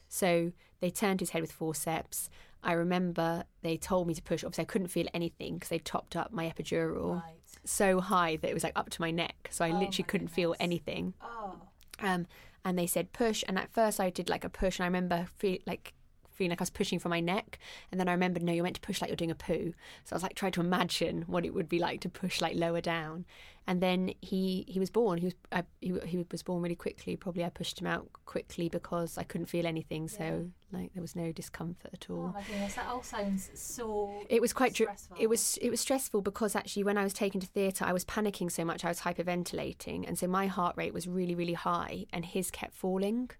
So 0.07 0.51
they 0.79 0.89
turned 0.89 1.19
his 1.19 1.31
head 1.31 1.41
with 1.41 1.51
forceps. 1.51 2.29
I 2.63 2.73
remember 2.73 3.43
they 3.61 3.77
told 3.77 4.07
me 4.07 4.13
to 4.15 4.21
push. 4.21 4.43
Obviously, 4.43 4.63
I 4.63 4.65
couldn't 4.65 4.87
feel 4.87 5.07
anything 5.13 5.55
because 5.55 5.69
they 5.69 5.79
topped 5.79 6.15
up 6.15 6.31
my 6.31 6.49
epidural 6.49 7.21
Right. 7.21 7.33
so 7.63 7.99
high 7.99 8.37
that 8.37 8.49
it 8.49 8.53
was 8.53 8.63
like 8.63 8.73
up 8.75 8.89
to 8.91 9.01
my 9.01 9.11
neck. 9.11 9.49
So 9.51 9.63
I 9.65 9.69
Oh 9.69 9.79
literally 9.79 10.03
couldn't 10.07 10.29
feel 10.29 10.55
anything. 10.59 11.13
Oh. 11.21 11.55
Um, 11.99 12.27
and 12.63 12.77
they 12.79 12.87
said 12.87 13.13
push. 13.13 13.43
And 13.47 13.57
at 13.59 13.71
first, 13.71 13.99
I 13.99 14.09
did 14.09 14.29
like 14.29 14.43
a 14.43 14.49
push, 14.49 14.79
and 14.79 14.83
I 14.83 14.87
remember 14.87 15.27
feel 15.37 15.59
like 15.65 15.93
feeling 16.35 16.51
like 16.51 16.61
I 16.61 16.63
was 16.63 16.69
pushing 16.69 16.99
from 16.99 17.09
my 17.09 17.19
neck. 17.19 17.59
And 17.91 17.99
then 17.99 18.07
I 18.07 18.11
remembered, 18.11 18.43
no, 18.43 18.53
you're 18.53 18.63
meant 18.63 18.75
to 18.75 18.81
push 18.81 19.01
like 19.01 19.09
you're 19.09 19.15
doing 19.15 19.31
a 19.31 19.35
poo. 19.35 19.73
So 20.03 20.13
I 20.13 20.15
was 20.15 20.23
like 20.23 20.35
trying 20.35 20.51
to 20.53 20.61
imagine 20.61 21.23
what 21.27 21.45
it 21.45 21.53
would 21.53 21.69
be 21.69 21.79
like 21.79 22.01
to 22.01 22.09
push 22.09 22.41
like 22.41 22.55
lower 22.55 22.81
down. 22.81 23.25
And 23.67 23.81
then 23.81 24.13
he 24.21 24.63
he 24.67 24.79
was 24.79 24.91
born. 24.91 25.17
He 25.17 25.25
was 25.25 25.33
I, 25.51 25.63
he, 25.81 25.97
he 26.05 26.23
was 26.29 26.43
born 26.43 26.61
really 26.61 26.75
quickly. 26.75 27.15
Probably 27.15 27.43
I 27.43 27.49
pushed 27.49 27.81
him 27.81 27.87
out 27.87 28.07
quickly 28.25 28.69
because 28.69 29.17
I 29.17 29.23
couldn't 29.23 29.47
feel 29.47 29.65
anything. 29.65 30.07
So 30.07 30.51
like 30.71 30.93
there 30.93 31.01
was 31.01 31.15
no 31.15 31.31
discomfort 31.31 31.89
at 31.91 32.07
all. 32.11 32.27
Oh 32.29 32.33
my 32.33 32.43
goodness, 32.43 32.75
that 32.75 32.87
all 32.87 33.01
sounds 33.01 33.49
so. 33.55 34.13
It 34.29 34.39
was 34.39 34.53
quite 34.53 34.73
stressful. 34.73 35.17
it 35.19 35.27
was 35.27 35.57
it 35.63 35.71
was 35.71 35.81
stressful 35.81 36.21
because 36.21 36.55
actually 36.55 36.83
when 36.83 36.95
I 36.97 37.03
was 37.03 37.13
taken 37.13 37.41
to 37.41 37.47
theatre 37.47 37.85
I 37.85 37.93
was 37.93 38.05
panicking 38.05 38.51
so 38.51 38.63
much 38.63 38.85
I 38.85 38.89
was 38.89 38.99
hyperventilating 39.01 40.07
and 40.07 40.15
so 40.15 40.27
my 40.27 40.45
heart 40.45 40.75
rate 40.77 40.93
was 40.93 41.07
really 41.07 41.33
really 41.33 41.53
high 41.53 42.05
and 42.13 42.23
his 42.23 42.51
kept 42.51 42.75
falling 42.75 43.31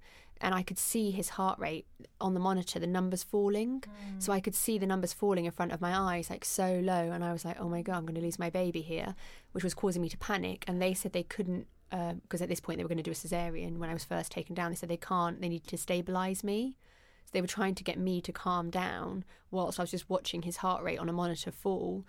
and 0.42 0.54
I 0.54 0.64
could 0.64 0.78
see 0.78 1.12
his 1.12 1.30
heart 1.30 1.58
rate 1.60 1.86
on 2.20 2.34
the 2.34 2.40
monitor 2.40 2.80
the 2.80 2.88
numbers 2.88 3.24
falling. 3.24 3.84
So 4.20 4.34
I 4.34 4.40
could 4.40 4.56
see 4.56 4.78
the 4.78 4.86
numbers 4.86 5.14
falling 5.14 5.46
in 5.46 5.52
front 5.52 5.72
of 5.72 5.82
my 5.82 5.98
eyes 5.98 6.30
like 6.30 6.46
so 6.46 6.80
low 6.84 7.12
and 7.12 7.24
I 7.24 7.32
was 7.32 7.46
like 7.46 7.60
oh 7.60 7.70
my 7.70 7.82
god 7.82 7.98
I'm 7.98 8.06
going 8.06 8.16
to 8.16 8.22
lose 8.22 8.40
my 8.40 8.50
baby 8.50 8.82
here 8.82 9.16
which 9.54 9.64
was 9.64 9.74
causing 9.74 10.02
me 10.02 10.10
to 10.10 10.18
panic. 10.18 10.66
And 10.68 10.82
they 10.82 10.94
said 10.94 11.14
they 11.14 11.24
couldn't 11.24 11.68
because 11.90 12.42
at 12.42 12.50
this 12.50 12.60
point 12.60 12.78
they 12.78 12.84
were 12.84 12.90
going 12.90 12.98
to 12.98 13.04
do 13.04 13.12
a 13.12 13.14
cesarean 13.14 13.78
when 13.78 13.90
I 13.90 13.94
was 13.94 14.04
first 14.04 14.32
taken 14.32 14.54
down. 14.54 14.72
They 14.72 14.76
said 14.76 14.90
they 14.90 14.98
can't 14.98 15.42
they 15.42 15.50
need 15.50 15.68
to 15.68 15.78
stabilize 15.78 16.44
me. 16.44 16.78
So 17.26 17.32
they 17.34 17.42
were 17.42 17.48
trying 17.48 17.76
to 17.76 17.84
get 17.84 17.98
me 17.98 18.22
to 18.22 18.32
calm 18.32 18.70
down 18.70 19.24
whilst 19.50 19.80
I 19.80 19.84
was 19.84 19.92
just 19.92 20.10
watching 20.10 20.44
his 20.44 20.58
heart 20.58 20.84
rate 20.84 21.00
on 21.00 21.10
a 21.10 21.14
monitor 21.14 21.52
fall. 21.52 22.06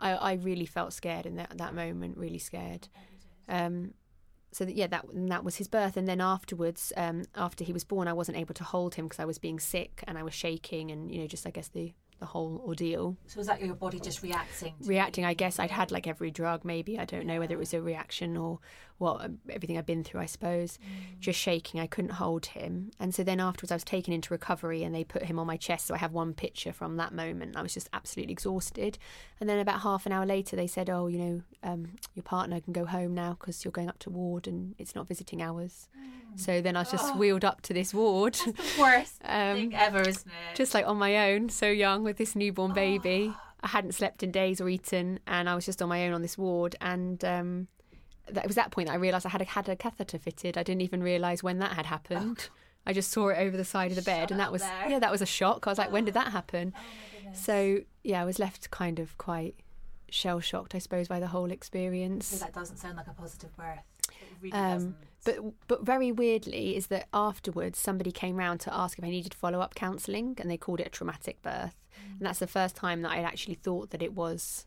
I, 0.00 0.12
I 0.12 0.32
really 0.34 0.66
felt 0.66 0.92
scared 0.92 1.26
in 1.26 1.36
that, 1.36 1.56
that 1.58 1.74
moment, 1.74 2.16
really 2.16 2.38
scared. 2.38 2.88
Um, 3.48 3.94
so 4.52 4.64
that, 4.64 4.74
yeah, 4.74 4.86
that 4.88 5.04
and 5.12 5.30
that 5.30 5.44
was 5.44 5.56
his 5.56 5.68
birth. 5.68 5.96
And 5.96 6.08
then 6.08 6.20
afterwards, 6.20 6.92
um, 6.96 7.24
after 7.34 7.64
he 7.64 7.72
was 7.72 7.84
born, 7.84 8.08
I 8.08 8.12
wasn't 8.12 8.38
able 8.38 8.54
to 8.54 8.64
hold 8.64 8.94
him 8.94 9.06
because 9.06 9.20
I 9.20 9.24
was 9.24 9.38
being 9.38 9.60
sick 9.60 10.02
and 10.06 10.18
I 10.18 10.22
was 10.22 10.34
shaking 10.34 10.90
and 10.90 11.10
you 11.10 11.20
know 11.20 11.26
just 11.26 11.46
I 11.46 11.50
guess 11.50 11.68
the 11.68 11.92
the 12.18 12.26
whole 12.26 12.62
ordeal. 12.66 13.16
So 13.26 13.38
was 13.38 13.46
that 13.46 13.60
your 13.60 13.74
body 13.74 14.00
just 14.00 14.22
reacting? 14.22 14.74
Reacting, 14.84 15.24
I 15.24 15.34
guess 15.34 15.58
I'd 15.58 15.70
had 15.70 15.90
like 15.90 16.06
every 16.06 16.30
drug, 16.30 16.64
maybe 16.64 16.98
I 16.98 17.04
don't 17.04 17.26
know 17.26 17.38
whether 17.38 17.54
it 17.54 17.58
was 17.58 17.72
a 17.74 17.80
reaction 17.80 18.36
or 18.36 18.58
what 18.98 19.24
um, 19.24 19.38
everything 19.48 19.78
I'd 19.78 19.86
been 19.86 20.04
through. 20.04 20.20
I 20.20 20.26
suppose 20.26 20.78
just 21.20 21.38
shaking. 21.38 21.80
I 21.80 21.86
couldn't 21.86 22.12
hold 22.12 22.46
him, 22.46 22.90
and 23.00 23.14
so 23.14 23.22
then 23.22 23.40
afterwards 23.40 23.72
I 23.72 23.76
was 23.76 23.84
taken 23.84 24.12
into 24.12 24.34
recovery 24.34 24.82
and 24.82 24.94
they 24.94 25.04
put 25.04 25.22
him 25.24 25.38
on 25.38 25.46
my 25.46 25.56
chest. 25.56 25.86
So 25.86 25.94
I 25.94 25.98
have 25.98 26.12
one 26.12 26.34
picture 26.34 26.72
from 26.72 26.96
that 26.96 27.12
moment. 27.14 27.56
I 27.56 27.62
was 27.62 27.74
just 27.74 27.88
absolutely 27.92 28.32
exhausted, 28.32 28.98
and 29.40 29.48
then 29.48 29.58
about 29.58 29.80
half 29.80 30.04
an 30.06 30.12
hour 30.12 30.26
later 30.26 30.56
they 30.56 30.66
said, 30.66 30.90
"Oh, 30.90 31.06
you 31.06 31.18
know, 31.18 31.42
um, 31.62 31.92
your 32.14 32.22
partner 32.24 32.60
can 32.60 32.72
go 32.72 32.84
home 32.84 33.14
now 33.14 33.36
because 33.38 33.64
you're 33.64 33.72
going 33.72 33.88
up 33.88 33.98
to 34.00 34.10
ward 34.10 34.46
and 34.46 34.74
it's 34.78 34.94
not 34.94 35.08
visiting 35.08 35.40
hours." 35.42 35.88
So 36.36 36.60
then 36.60 36.76
I 36.76 36.80
was 36.80 36.90
just 36.90 37.16
wheeled 37.16 37.44
up 37.44 37.62
to 37.62 37.72
this 37.72 37.94
ward. 37.94 38.34
the 38.34 38.54
worst 38.78 39.14
Um, 39.24 39.56
thing 39.56 39.74
ever, 39.74 40.00
isn't 40.02 40.26
it? 40.26 40.56
just 40.56 40.74
like 40.74 40.86
on 40.86 40.96
my 40.98 41.30
own, 41.32 41.48
so 41.48 41.66
young 41.68 42.04
with 42.04 42.16
this 42.18 42.36
newborn 42.36 42.74
baby. 42.74 43.32
I 43.60 43.66
hadn't 43.68 43.92
slept 43.94 44.22
in 44.22 44.30
days 44.30 44.60
or 44.60 44.68
eaten, 44.68 45.18
and 45.26 45.48
I 45.48 45.54
was 45.56 45.64
just 45.66 45.82
on 45.82 45.88
my 45.88 46.06
own 46.06 46.12
on 46.12 46.22
this 46.22 46.38
ward. 46.38 46.76
And 46.80 47.24
um, 47.24 47.66
it 48.36 48.46
was 48.46 48.56
that 48.56 48.70
point 48.70 48.88
that 48.88 48.94
I 48.94 48.96
realised 48.96 49.26
I 49.26 49.30
had 49.30 49.42
a, 49.42 49.44
had 49.44 49.68
a 49.68 49.76
catheter 49.76 50.18
fitted. 50.18 50.56
I 50.58 50.62
didn't 50.62 50.82
even 50.82 51.02
realise 51.02 51.42
when 51.42 51.58
that 51.58 51.72
had 51.72 51.86
happened. 51.86 52.48
I 52.86 52.92
just 52.92 53.10
saw 53.10 53.28
it 53.28 53.38
over 53.38 53.56
the 53.56 53.64
side 53.64 53.90
of 53.90 53.96
the 53.96 54.02
bed, 54.02 54.30
and 54.30 54.40
that 54.40 54.50
was 54.52 54.62
there. 54.62 54.88
yeah, 54.88 54.98
that 54.98 55.10
was 55.10 55.20
a 55.22 55.26
shock. 55.26 55.66
I 55.66 55.70
was 55.70 55.78
like, 55.78 55.92
when 55.92 56.04
did 56.04 56.14
that 56.20 56.28
happen? 56.32 56.72
so 57.34 57.80
yeah, 58.02 58.22
I 58.22 58.24
was 58.24 58.38
left 58.38 58.70
kind 58.70 58.98
of 58.98 59.16
quite 59.18 59.54
shell 60.10 60.40
shocked, 60.40 60.74
I 60.74 60.78
suppose, 60.78 61.08
by 61.08 61.20
the 61.20 61.26
whole 61.26 61.50
experience. 61.50 62.30
That 62.38 62.54
doesn't 62.54 62.78
sound 62.78 62.96
like 62.96 63.06
a 63.08 63.12
positive 63.12 63.54
birth. 63.56 63.80
It 64.10 64.14
really 64.40 64.52
Um, 64.52 64.72
doesn't. 64.72 64.96
But 65.24 65.36
but 65.66 65.82
very 65.84 66.10
weirdly 66.12 66.76
is 66.76 66.86
that 66.86 67.08
afterwards 67.12 67.78
somebody 67.78 68.10
came 68.12 68.36
round 68.36 68.60
to 68.60 68.74
ask 68.74 68.96
if 68.98 69.04
I 69.04 69.10
needed 69.10 69.34
follow 69.34 69.60
up 69.60 69.74
counselling, 69.74 70.36
and 70.40 70.50
they 70.50 70.56
called 70.56 70.80
it 70.80 70.86
a 70.86 70.90
traumatic 70.90 71.42
birth, 71.42 71.74
and 72.16 72.20
that's 72.20 72.38
the 72.38 72.46
first 72.46 72.74
time 72.76 73.02
that 73.02 73.10
I 73.12 73.18
actually 73.18 73.56
thought 73.56 73.90
that 73.90 74.00
it 74.02 74.14
was 74.14 74.64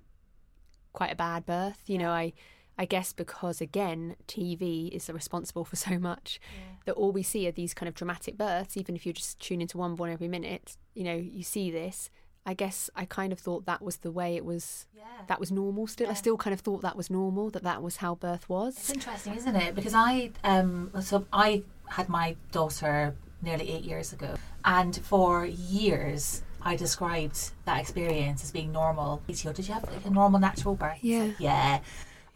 quite 0.93 1.11
a 1.11 1.15
bad 1.15 1.45
birth. 1.45 1.81
You 1.87 1.97
know, 1.97 2.11
I 2.11 2.33
I 2.77 2.85
guess 2.85 3.13
because 3.13 3.61
again 3.61 4.15
TV 4.27 4.89
is 4.89 5.09
responsible 5.09 5.65
for 5.65 5.75
so 5.87 5.99
much 5.99 6.39
that 6.85 6.93
all 6.93 7.11
we 7.11 7.23
see 7.23 7.47
are 7.47 7.51
these 7.51 7.73
kind 7.73 7.87
of 7.87 7.95
dramatic 7.95 8.37
births. 8.37 8.77
Even 8.77 8.95
if 8.95 9.05
you 9.05 9.13
just 9.13 9.39
tune 9.39 9.61
into 9.61 9.77
one 9.77 9.95
born 9.95 10.11
every 10.11 10.27
minute, 10.27 10.77
you 10.93 11.03
know, 11.03 11.15
you 11.15 11.43
see 11.43 11.69
this. 11.71 12.09
I 12.43 12.55
guess 12.55 12.89
I 12.95 13.05
kind 13.05 13.31
of 13.31 13.39
thought 13.39 13.67
that 13.67 13.83
was 13.83 13.97
the 13.97 14.09
way 14.09 14.35
it 14.35 14.43
was. 14.43 14.87
Yeah. 14.97 15.03
That 15.27 15.39
was 15.39 15.51
normal. 15.51 15.85
Still, 15.85 16.09
I 16.09 16.15
still 16.15 16.37
kind 16.37 16.53
of 16.55 16.61
thought 16.61 16.81
that 16.81 16.97
was 16.97 17.11
normal. 17.11 17.51
That 17.51 17.63
that 17.63 17.83
was 17.83 17.97
how 17.97 18.15
birth 18.15 18.49
was. 18.49 18.75
It's 18.77 18.89
interesting, 18.89 19.35
isn't 19.35 19.55
it? 19.55 19.75
Because 19.75 19.93
I 19.93 20.31
um 20.43 20.91
so 21.01 21.25
I 21.31 21.63
had 21.89 22.09
my 22.09 22.35
daughter 22.51 23.13
nearly 23.43 23.71
eight 23.71 23.83
years 23.83 24.11
ago, 24.13 24.35
and 24.65 24.95
for 25.03 25.45
years 25.45 26.41
I 26.63 26.75
described 26.75 27.51
that 27.65 27.79
experience 27.79 28.43
as 28.43 28.51
being 28.51 28.71
normal. 28.71 29.21
Did 29.27 29.43
you 29.43 29.73
have 29.73 29.83
like 29.83 30.05
a 30.05 30.09
normal 30.09 30.39
natural 30.39 30.75
birth? 30.75 30.99
It's 31.03 31.39
Yeah. 31.39 31.79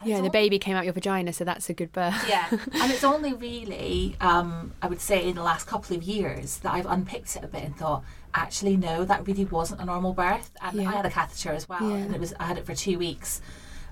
Yeah. 0.03 0.17
And 0.17 0.25
the 0.25 0.29
baby 0.29 0.59
came 0.59 0.75
out 0.75 0.83
your 0.83 0.93
vagina, 0.93 1.31
so 1.33 1.43
that's 1.43 1.69
a 1.69 1.73
good 1.73 1.91
birth. 1.91 2.25
Yeah, 2.27 2.45
and 2.51 2.91
it's 2.91 3.03
only 3.13 3.33
really, 3.33 4.15
um, 4.21 4.73
I 4.81 4.87
would 4.87 5.01
say, 5.01 5.27
in 5.27 5.35
the 5.35 5.43
last 5.43 5.65
couple 5.67 5.95
of 5.95 6.03
years 6.03 6.57
that 6.59 6.73
I've 6.73 6.85
unpicked 6.85 7.35
it 7.35 7.43
a 7.43 7.47
bit 7.47 7.63
and 7.63 7.75
thought, 7.77 8.03
actually, 8.33 8.75
no, 8.77 9.05
that 9.05 9.25
really 9.25 9.45
wasn't 9.45 9.81
a 9.81 9.85
normal 9.85 10.13
birth. 10.13 10.51
And 10.61 10.81
Yeah. 10.81 10.89
I 10.89 10.95
had 10.97 11.05
a 11.05 11.09
catheter 11.09 11.51
as 11.53 11.67
well, 11.69 11.81
Yeah. 11.89 11.95
and 11.97 12.13
it 12.13 12.19
was 12.19 12.33
I 12.39 12.43
had 12.45 12.57
it 12.57 12.65
for 12.65 12.75
two 12.75 12.99
weeks, 12.99 13.41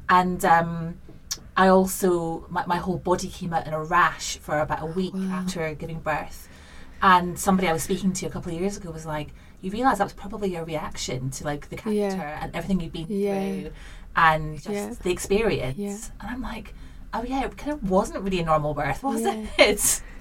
and 0.10 0.44
um, 0.46 0.98
I 1.56 1.68
also 1.70 2.46
my, 2.50 2.66
my 2.66 2.78
whole 2.78 2.98
body 2.98 3.28
came 3.30 3.54
out 3.54 3.66
in 3.68 3.74
a 3.74 3.84
rash 3.84 4.38
for 4.38 4.60
about 4.60 4.82
a 4.84 4.86
week 4.88 5.16
after 5.16 5.74
giving 5.74 6.00
birth. 6.00 6.50
And 7.02 7.38
somebody 7.38 7.68
I 7.68 7.74
was 7.74 7.84
speaking 7.84 8.14
to 8.14 8.28
a 8.28 8.30
couple 8.30 8.54
of 8.54 8.60
years 8.60 8.78
ago 8.78 8.90
was 8.90 9.06
like, 9.06 9.30
"You 9.62 9.72
realise 9.72 9.98
that 9.98 10.06
was 10.06 10.14
probably 10.14 10.52
your 10.54 10.64
reaction 10.64 11.32
to 11.32 11.44
like 11.44 11.70
the 11.70 11.76
catheter 11.76 11.98
Yeah. 11.98 12.40
and 12.44 12.56
everything 12.56 12.80
you've 12.80 12.94
been 12.94 13.08
through, 13.08 13.72
and 14.16 14.56
just 14.56 14.70
Yeah. 14.70 14.94
the 15.02 15.12
experience." 15.12 15.78
Yeah. 15.78 15.98
And 16.22 16.30
I'm 16.32 16.42
like, 16.42 16.74
"Oh 17.14 17.24
yeah, 17.24 17.46
it 17.46 17.58
kind 17.58 17.74
of 17.74 17.90
wasn't 17.90 18.24
really 18.24 18.40
a 18.40 18.46
normal 18.46 18.74
birth, 18.74 19.04
was 19.04 19.22
Yeah. 19.22 19.46
it?" 19.58 20.02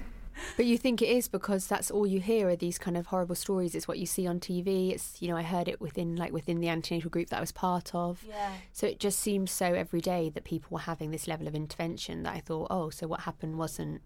But 0.57 0.65
you 0.65 0.79
think 0.79 0.99
it 1.01 1.09
is 1.09 1.27
because 1.27 1.67
that's 1.67 1.91
all 1.91 2.07
you 2.07 2.19
hear 2.19 2.49
are 2.49 2.55
these 2.55 2.79
kind 2.79 2.97
of 2.97 3.05
horrible 3.07 3.35
stories. 3.35 3.75
It's 3.75 3.87
what 3.87 3.99
you 3.99 4.07
see 4.07 4.25
on 4.25 4.39
TV. 4.39 4.91
It's 4.91 5.21
you 5.21 5.27
know 5.27 5.37
I 5.37 5.43
heard 5.43 5.67
it 5.67 5.79
within 5.79 6.15
like 6.15 6.33
within 6.33 6.59
the 6.59 6.69
antenatal 6.69 7.11
group 7.11 7.29
that 7.29 7.37
I 7.37 7.39
was 7.39 7.51
part 7.51 7.93
of. 7.93 8.25
Yeah. 8.27 8.51
So 8.71 8.87
it 8.87 8.99
just 8.99 9.19
seems 9.19 9.51
so 9.51 9.67
every 9.67 10.01
day 10.01 10.29
that 10.31 10.43
people 10.43 10.69
were 10.71 10.79
having 10.81 11.11
this 11.11 11.27
level 11.27 11.47
of 11.47 11.53
intervention 11.53 12.23
that 12.23 12.33
I 12.35 12.39
thought, 12.39 12.67
oh, 12.71 12.89
so 12.89 13.07
what 13.07 13.21
happened 13.21 13.57
wasn't 13.59 14.01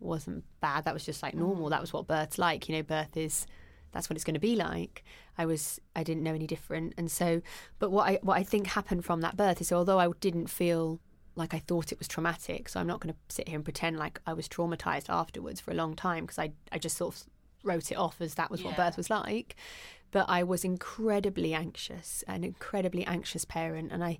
wasn't 0.00 0.44
bad. 0.60 0.84
That 0.84 0.94
was 0.94 1.04
just 1.04 1.22
like 1.22 1.34
normal. 1.34 1.66
Mm. 1.66 1.70
That 1.70 1.80
was 1.80 1.92
what 1.92 2.06
birth's 2.08 2.38
like. 2.38 2.68
You 2.68 2.76
know, 2.76 2.82
birth 2.82 3.16
is 3.16 3.46
that's 3.92 4.10
what 4.10 4.16
it's 4.16 4.24
going 4.24 4.34
to 4.34 4.40
be 4.40 4.56
like. 4.56 5.04
I 5.38 5.46
was 5.46 5.80
I 5.96 6.02
didn't 6.02 6.24
know 6.24 6.34
any 6.34 6.46
different, 6.46 6.94
and 6.98 7.10
so 7.10 7.40
but 7.78 7.90
what 7.90 8.08
I 8.08 8.18
what 8.22 8.36
I 8.36 8.42
think 8.42 8.66
happened 8.66 9.04
from 9.04 9.20
that 9.22 9.36
birth 9.36 9.60
is 9.60 9.72
although 9.72 10.00
I 10.00 10.08
didn't 10.20 10.48
feel 10.48 11.00
like 11.36 11.54
I 11.54 11.60
thought 11.60 11.92
it 11.92 11.98
was 11.98 12.08
traumatic, 12.08 12.68
so 12.68 12.80
I'm 12.80 12.86
not 12.86 13.00
going 13.00 13.14
to 13.14 13.34
sit 13.34 13.48
here 13.48 13.56
and 13.56 13.64
pretend 13.64 13.96
like 13.96 14.20
I 14.26 14.32
was 14.32 14.48
traumatized 14.48 15.08
afterwards 15.08 15.60
for 15.60 15.70
a 15.70 15.74
long 15.74 15.94
time 15.94 16.24
because 16.24 16.38
I 16.38 16.52
I 16.72 16.78
just 16.78 16.96
sort 16.96 17.14
of 17.14 17.22
wrote 17.62 17.90
it 17.90 17.96
off 17.96 18.20
as 18.20 18.34
that 18.34 18.50
was 18.50 18.62
what 18.62 18.76
birth 18.76 18.96
was 18.96 19.08
like. 19.08 19.56
But 20.10 20.28
I 20.28 20.42
was 20.42 20.64
incredibly 20.64 21.54
anxious, 21.54 22.24
an 22.26 22.42
incredibly 22.42 23.04
anxious 23.04 23.44
parent, 23.44 23.92
and 23.92 24.02
I 24.02 24.18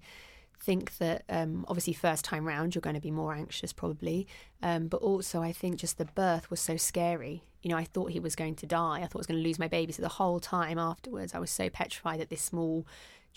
think 0.60 0.98
that 0.98 1.22
um, 1.28 1.64
obviously 1.68 1.92
first 1.92 2.24
time 2.24 2.46
round 2.46 2.74
you're 2.74 2.80
going 2.80 2.94
to 2.94 3.00
be 3.00 3.10
more 3.10 3.34
anxious 3.34 3.72
probably. 3.72 4.26
Um, 4.62 4.88
but 4.88 5.00
also 5.02 5.40
i 5.40 5.52
think 5.52 5.76
just 5.76 5.98
the 5.98 6.04
birth 6.04 6.50
was 6.50 6.60
so 6.60 6.76
scary. 6.76 7.44
You 7.62 7.70
know 7.70 7.76
i 7.76 7.84
thought 7.84 8.10
he 8.10 8.20
was 8.20 8.36
going 8.36 8.54
to 8.56 8.66
die. 8.66 8.98
I 8.98 9.06
thought 9.06 9.16
i 9.16 9.18
was 9.18 9.26
going 9.26 9.42
to 9.42 9.46
lose 9.46 9.58
my 9.58 9.68
baby. 9.68 9.92
So 9.92 10.02
the 10.02 10.08
whole 10.08 10.40
time 10.40 10.78
afterwards 10.78 11.34
i 11.34 11.38
was 11.38 11.50
so 11.50 11.68
petrified 11.70 12.20
that 12.20 12.30
this 12.30 12.42
small 12.42 12.86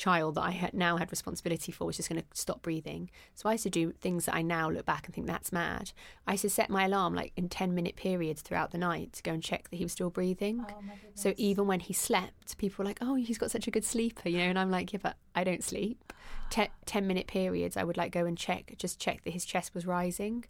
child 0.01 0.33
that 0.33 0.41
I 0.41 0.49
had 0.49 0.73
now 0.73 0.97
had 0.97 1.11
responsibility 1.11 1.71
for 1.71 1.85
was 1.85 1.97
just 1.97 2.09
going 2.09 2.19
to 2.19 2.27
stop 2.33 2.63
breathing. 2.63 3.11
So 3.35 3.47
I 3.47 3.51
used 3.53 3.65
to 3.65 3.69
do 3.69 3.91
things 3.91 4.25
that 4.25 4.33
I 4.33 4.41
now 4.41 4.67
look 4.67 4.83
back 4.83 5.05
and 5.05 5.13
think 5.13 5.27
that's 5.27 5.51
mad. 5.51 5.91
I 6.25 6.31
used 6.31 6.41
to 6.41 6.49
set 6.49 6.71
my 6.71 6.85
alarm 6.85 7.13
like 7.13 7.33
in 7.37 7.49
10 7.49 7.75
minute 7.75 7.95
periods 7.95 8.41
throughout 8.41 8.71
the 8.71 8.79
night 8.79 9.13
to 9.13 9.23
go 9.23 9.31
and 9.31 9.43
check 9.43 9.69
that 9.69 9.75
he 9.75 9.85
was 9.85 9.91
still 9.91 10.09
breathing. 10.09 10.65
Oh 10.67 10.81
so 11.13 11.33
even 11.37 11.67
when 11.67 11.81
he 11.81 11.93
slept, 11.93 12.57
people 12.57 12.83
were 12.83 12.89
like, 12.89 12.97
oh, 12.99 13.13
he's 13.13 13.37
got 13.37 13.51
such 13.51 13.67
a 13.67 13.71
good 13.71 13.85
sleeper, 13.85 14.27
you 14.27 14.39
know, 14.39 14.45
and 14.45 14.57
I'm 14.57 14.71
like, 14.71 14.91
yeah, 14.91 14.99
but 15.03 15.17
I 15.35 15.43
don't 15.43 15.63
sleep. 15.63 16.13
Ten, 16.49 16.69
10 16.85 17.05
minute 17.05 17.27
periods, 17.27 17.77
I 17.77 17.83
would 17.83 17.95
like 17.95 18.11
go 18.11 18.25
and 18.25 18.35
check, 18.35 18.73
just 18.77 18.99
check 18.99 19.23
that 19.23 19.33
his 19.33 19.45
chest 19.45 19.75
was 19.75 19.85
rising. 19.85 20.45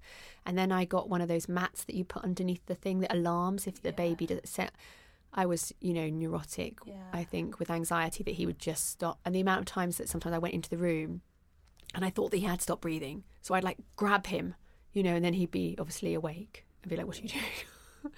And 0.46 0.58
then 0.58 0.72
I 0.72 0.86
got 0.86 1.10
one 1.10 1.20
of 1.20 1.27
those 1.27 1.50
mats 1.50 1.84
that 1.84 1.96
you 1.96 2.05
put 2.05 2.24
underneath 2.24 2.65
the 2.67 2.75
thing 2.75 3.01
that 3.01 3.13
alarms 3.13 3.67
if 3.67 3.81
the 3.81 3.91
baby 3.91 4.25
doesn't 4.25 4.48
set. 4.48 4.72
I 5.33 5.45
was, 5.45 5.73
you 5.79 5.93
know, 5.93 6.09
neurotic, 6.09 6.79
Yeah. 6.85 6.95
I 7.13 7.23
think, 7.23 7.57
with 7.59 7.69
anxiety 7.71 8.23
that 8.23 8.31
he 8.35 8.45
would 8.45 8.59
just 8.59 8.89
stop. 8.89 9.19
And 9.25 9.33
the 9.33 9.39
amount 9.41 9.59
of 9.61 9.65
times 9.65 9.97
that 9.97 10.09
sometimes 10.09 10.33
I 10.35 10.39
went 10.39 10.53
into 10.53 10.69
the 10.69 10.77
room 10.77 11.21
and 11.95 12.03
I 12.03 12.09
thought 12.09 12.31
that 12.31 12.38
he 12.38 12.45
had 12.45 12.61
stopped 12.61 12.81
breathing. 12.81 13.23
So 13.41 13.53
I'd 13.53 13.63
like 13.63 13.77
grab 13.95 14.27
him, 14.27 14.55
you 14.93 15.03
know, 15.03 15.15
and 15.15 15.23
then 15.23 15.33
he'd 15.33 15.51
be 15.51 15.75
obviously 15.79 16.13
awake 16.13 16.65
and 16.83 16.89
be 16.89 16.95
like, 16.97 17.07
what 17.07 17.17
are 17.19 17.21
you 17.21 17.29
doing? 17.29 17.43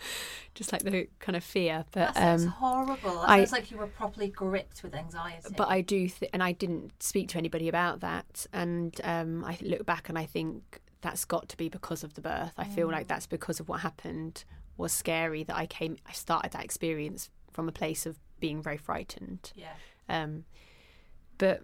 just 0.55 0.71
like 0.71 0.83
the 0.83 1.07
kind 1.19 1.35
of 1.35 1.43
fear. 1.43 1.85
But 1.91 2.13
That 2.15 2.39
um, 2.39 2.47
horrible. 2.47 3.21
That 3.21 3.29
I- 3.29 3.37
sounds 3.39 3.51
like 3.51 3.71
you 3.71 3.77
were 3.77 3.87
properly 3.87 4.29
gripped 4.29 4.81
with 4.83 4.93
anxiety. 4.95 5.53
but 5.55 5.67
I 5.69 5.81
do, 5.81 6.07
th- 6.07 6.29
and 6.33 6.41
I 6.43 6.51
didn't 6.51 7.01
speak 7.01 7.29
to 7.29 7.37
anybody 7.37 7.67
about 7.69 7.99
that. 8.01 8.45
And 8.53 8.99
um, 9.03 9.43
I 9.45 9.57
look 9.61 9.85
back 9.85 10.09
and 10.09 10.17
I 10.17 10.25
think 10.25 10.79
that's 11.01 11.25
got 11.25 11.49
to 11.49 11.57
be 11.57 11.69
because 11.69 12.03
of 12.03 12.13
the 12.13 12.21
birth. 12.21 12.53
I 12.57 12.63
feel 12.65 12.89
like 12.89 13.07
that's 13.07 13.27
because 13.27 13.59
of 13.59 13.67
what 13.69 13.81
happened 13.81 14.45
was 14.77 14.91
scary. 14.91 15.43
That 15.43 15.55
I 15.55 15.65
came, 15.65 15.97
I 16.07 16.11
started 16.13 16.51
that 16.51 16.63
experience 16.63 17.29
from 17.51 17.67
a 17.67 17.71
place 17.71 18.05
of 18.05 18.17
being 18.39 18.61
very 18.61 18.77
frightened. 18.77 19.51
yeah. 19.55 19.73
Um, 20.09 20.45
but 21.37 21.63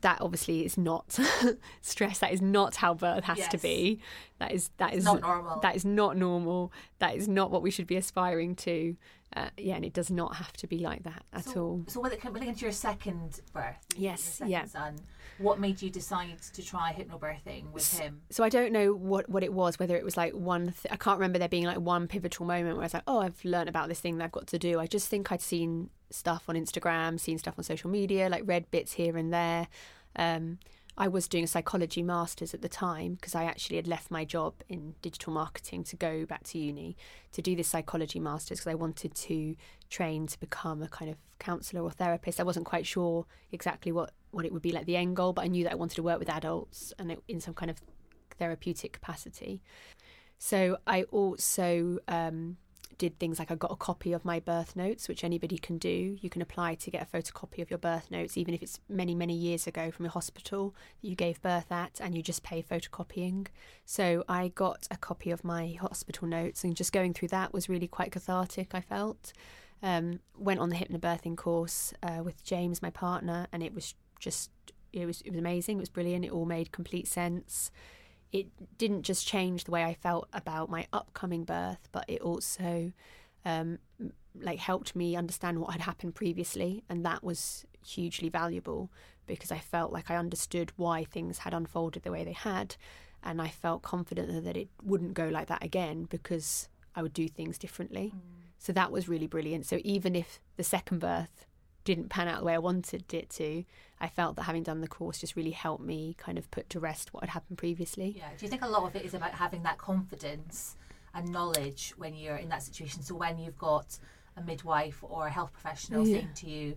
that 0.00 0.20
obviously 0.20 0.64
is 0.64 0.76
not 0.76 1.18
stress. 1.80 2.18
That 2.18 2.32
is 2.32 2.42
not 2.42 2.76
how 2.76 2.94
birth 2.94 3.24
has 3.24 3.48
to 3.48 3.58
be. 3.58 4.00
That 4.38 4.52
is 4.52 4.70
that 4.78 4.94
is 4.94 5.04
not 5.04 5.20
normal. 5.20 5.60
That 5.60 5.76
is 5.76 5.84
not 5.84 6.16
normal. 6.16 6.72
That 6.98 7.16
is 7.16 7.28
not 7.28 7.50
what 7.50 7.62
we 7.62 7.70
should 7.70 7.86
be 7.86 7.96
aspiring 7.96 8.56
to. 8.56 8.96
Uh, 9.36 9.48
yeah, 9.56 9.74
and 9.74 9.84
it 9.84 9.92
does 9.92 10.10
not 10.10 10.36
have 10.36 10.52
to 10.52 10.66
be 10.68 10.78
like 10.78 11.02
that 11.02 11.24
at 11.32 11.44
so, 11.44 11.60
all. 11.60 11.84
So 11.88 12.00
when 12.00 12.12
it 12.12 12.20
came 12.20 12.32
when 12.32 12.42
it 12.42 12.46
came 12.46 12.54
to 12.54 12.60
your 12.60 12.72
second 12.72 13.40
birth, 13.52 13.84
your 13.96 14.12
Yes, 14.12 14.20
second 14.20 14.52
yeah. 14.52 14.64
son, 14.66 14.96
what 15.38 15.58
made 15.58 15.82
you 15.82 15.90
decide 15.90 16.40
to 16.40 16.62
try 16.62 16.92
hypnobirthing 16.92 17.72
with 17.72 17.98
him? 17.98 18.22
So 18.30 18.44
I 18.44 18.48
don't 18.48 18.72
know 18.72 18.94
what, 18.94 19.28
what 19.28 19.42
it 19.42 19.52
was, 19.52 19.76
whether 19.78 19.96
it 19.96 20.04
was 20.04 20.16
like 20.16 20.34
one, 20.34 20.66
th- 20.66 20.92
I 20.92 20.96
can't 20.96 21.18
remember 21.18 21.40
there 21.40 21.48
being 21.48 21.64
like 21.64 21.80
one 21.80 22.06
pivotal 22.06 22.46
moment 22.46 22.76
where 22.76 22.82
I 22.82 22.86
was 22.86 22.94
like, 22.94 23.02
oh, 23.08 23.18
I've 23.18 23.44
learned 23.44 23.68
about 23.68 23.88
this 23.88 23.98
thing 23.98 24.18
that 24.18 24.24
I've 24.24 24.32
got 24.32 24.46
to 24.48 24.58
do. 24.58 24.78
I 24.78 24.86
just 24.86 25.08
think 25.08 25.32
I'd 25.32 25.40
seen 25.42 25.90
stuff 26.10 26.44
on 26.48 26.54
Instagram, 26.54 27.18
seen 27.18 27.38
stuff 27.38 27.54
on 27.58 27.64
social 27.64 27.90
media, 27.90 28.28
like 28.28 28.42
read 28.46 28.70
bits 28.70 28.92
here 28.92 29.16
and 29.16 29.32
there. 29.32 29.66
Um, 30.14 30.58
I 30.96 31.08
was 31.08 31.26
doing 31.26 31.44
a 31.44 31.48
psychology 31.48 32.02
master's 32.02 32.54
at 32.54 32.62
the 32.62 32.68
time 32.68 33.14
because 33.14 33.34
I 33.34 33.44
actually 33.44 33.76
had 33.76 33.88
left 33.88 34.10
my 34.10 34.24
job 34.24 34.54
in 34.68 34.94
digital 35.02 35.32
marketing 35.32 35.82
to 35.84 35.96
go 35.96 36.24
back 36.24 36.44
to 36.44 36.58
uni 36.58 36.96
to 37.32 37.42
do 37.42 37.56
this 37.56 37.68
psychology 37.68 38.20
master's 38.20 38.60
because 38.60 38.70
I 38.70 38.76
wanted 38.76 39.14
to 39.14 39.56
train 39.90 40.28
to 40.28 40.38
become 40.38 40.82
a 40.82 40.88
kind 40.88 41.10
of 41.10 41.16
counsellor 41.40 41.82
or 41.82 41.90
therapist. 41.90 42.38
I 42.38 42.44
wasn't 42.44 42.66
quite 42.66 42.86
sure 42.86 43.26
exactly 43.50 43.90
what, 43.90 44.12
what 44.30 44.44
it 44.44 44.52
would 44.52 44.62
be 44.62 44.70
like 44.70 44.86
the 44.86 44.96
end 44.96 45.16
goal, 45.16 45.32
but 45.32 45.44
I 45.44 45.48
knew 45.48 45.64
that 45.64 45.72
I 45.72 45.76
wanted 45.76 45.96
to 45.96 46.02
work 46.04 46.20
with 46.20 46.28
adults 46.28 46.92
and 46.98 47.10
it, 47.10 47.22
in 47.26 47.40
some 47.40 47.54
kind 47.54 47.70
of 47.70 47.78
therapeutic 48.38 48.92
capacity. 48.92 49.62
So 50.38 50.78
I 50.86 51.04
also 51.04 51.98
um, 52.06 52.56
did 52.98 53.18
things 53.18 53.38
like 53.38 53.50
I 53.50 53.54
got 53.54 53.72
a 53.72 53.76
copy 53.76 54.12
of 54.12 54.24
my 54.24 54.40
birth 54.40 54.76
notes, 54.76 55.08
which 55.08 55.24
anybody 55.24 55.58
can 55.58 55.78
do. 55.78 56.16
You 56.20 56.30
can 56.30 56.42
apply 56.42 56.74
to 56.76 56.90
get 56.90 57.02
a 57.02 57.16
photocopy 57.16 57.60
of 57.60 57.70
your 57.70 57.78
birth 57.78 58.10
notes, 58.10 58.36
even 58.36 58.54
if 58.54 58.62
it's 58.62 58.80
many, 58.88 59.14
many 59.14 59.34
years 59.34 59.66
ago 59.66 59.90
from 59.90 60.06
a 60.06 60.10
hospital 60.10 60.74
that 61.02 61.08
you 61.08 61.16
gave 61.16 61.42
birth 61.42 61.70
at, 61.72 62.00
and 62.00 62.14
you 62.14 62.22
just 62.22 62.42
pay 62.42 62.62
photocopying. 62.62 63.48
So 63.84 64.24
I 64.28 64.48
got 64.48 64.86
a 64.90 64.96
copy 64.96 65.30
of 65.30 65.44
my 65.44 65.76
hospital 65.80 66.28
notes, 66.28 66.64
and 66.64 66.76
just 66.76 66.92
going 66.92 67.14
through 67.14 67.28
that 67.28 67.52
was 67.52 67.68
really 67.68 67.88
quite 67.88 68.12
cathartic, 68.12 68.74
I 68.74 68.80
felt. 68.80 69.32
Um, 69.82 70.20
went 70.38 70.60
on 70.60 70.70
the 70.70 70.76
hypnobirthing 70.76 71.36
course 71.36 71.92
uh, 72.02 72.22
with 72.22 72.42
James, 72.44 72.80
my 72.80 72.90
partner, 72.90 73.46
and 73.52 73.62
it 73.62 73.74
was 73.74 73.94
just 74.18 74.50
it 74.92 75.06
was 75.06 75.20
it 75.22 75.30
was 75.30 75.38
amazing. 75.38 75.76
It 75.78 75.80
was 75.80 75.88
brilliant. 75.88 76.24
It 76.24 76.30
all 76.30 76.46
made 76.46 76.72
complete 76.72 77.08
sense 77.08 77.70
it 78.34 78.48
didn't 78.78 79.02
just 79.02 79.24
change 79.28 79.62
the 79.62 79.70
way 79.70 79.84
I 79.84 79.94
felt 79.94 80.28
about 80.32 80.68
my 80.68 80.88
upcoming 80.92 81.44
birth, 81.44 81.88
but 81.92 82.04
it 82.08 82.20
also 82.20 82.90
um, 83.44 83.78
like 84.34 84.58
helped 84.58 84.96
me 84.96 85.14
understand 85.14 85.60
what 85.60 85.70
had 85.70 85.82
happened 85.82 86.16
previously, 86.16 86.82
and 86.88 87.06
that 87.06 87.22
was 87.22 87.64
hugely 87.86 88.28
valuable 88.28 88.90
because 89.26 89.52
I 89.52 89.58
felt 89.58 89.92
like 89.92 90.10
I 90.10 90.16
understood 90.16 90.72
why 90.74 91.04
things 91.04 91.38
had 91.38 91.54
unfolded 91.54 92.02
the 92.02 92.10
way 92.10 92.24
they 92.24 92.32
had, 92.32 92.74
and 93.22 93.40
I 93.40 93.48
felt 93.48 93.82
confident 93.82 94.44
that 94.44 94.56
it 94.56 94.68
wouldn't 94.82 95.14
go 95.14 95.28
like 95.28 95.46
that 95.46 95.62
again 95.62 96.08
because 96.10 96.68
I 96.96 97.02
would 97.02 97.12
do 97.12 97.28
things 97.28 97.56
differently. 97.56 98.14
So 98.58 98.72
that 98.72 98.90
was 98.90 99.08
really 99.08 99.28
brilliant. 99.28 99.64
So 99.64 99.78
even 99.84 100.16
if 100.16 100.40
the 100.56 100.64
second 100.64 100.98
birth 100.98 101.46
didn't 101.84 102.08
pan 102.08 102.28
out 102.28 102.40
the 102.40 102.44
way 102.46 102.54
I 102.54 102.58
wanted 102.58 103.12
it 103.12 103.30
to, 103.30 103.64
I 104.00 104.08
felt 104.08 104.36
that 104.36 104.42
having 104.42 104.62
done 104.62 104.80
the 104.80 104.88
course 104.88 105.20
just 105.20 105.36
really 105.36 105.50
helped 105.52 105.82
me 105.84 106.14
kind 106.18 106.38
of 106.38 106.50
put 106.50 106.68
to 106.70 106.80
rest 106.80 107.12
what 107.14 107.22
had 107.22 107.30
happened 107.30 107.58
previously. 107.58 108.14
Yeah. 108.16 108.28
Do 108.36 108.44
you 108.44 108.50
think 108.50 108.62
a 108.62 108.68
lot 108.68 108.84
of 108.84 108.96
it 108.96 109.04
is 109.04 109.14
about 109.14 109.32
having 109.32 109.62
that 109.62 109.78
confidence 109.78 110.76
and 111.14 111.30
knowledge 111.30 111.94
when 111.96 112.14
you're 112.14 112.36
in 112.36 112.48
that 112.48 112.62
situation? 112.62 113.02
So 113.02 113.14
when 113.14 113.38
you've 113.38 113.58
got 113.58 113.98
a 114.36 114.42
midwife 114.42 114.98
or 115.02 115.26
a 115.26 115.30
health 115.30 115.52
professional 115.52 116.06
Yeah. 116.06 116.18
saying 116.18 116.30
to 116.36 116.50
you, 116.50 116.76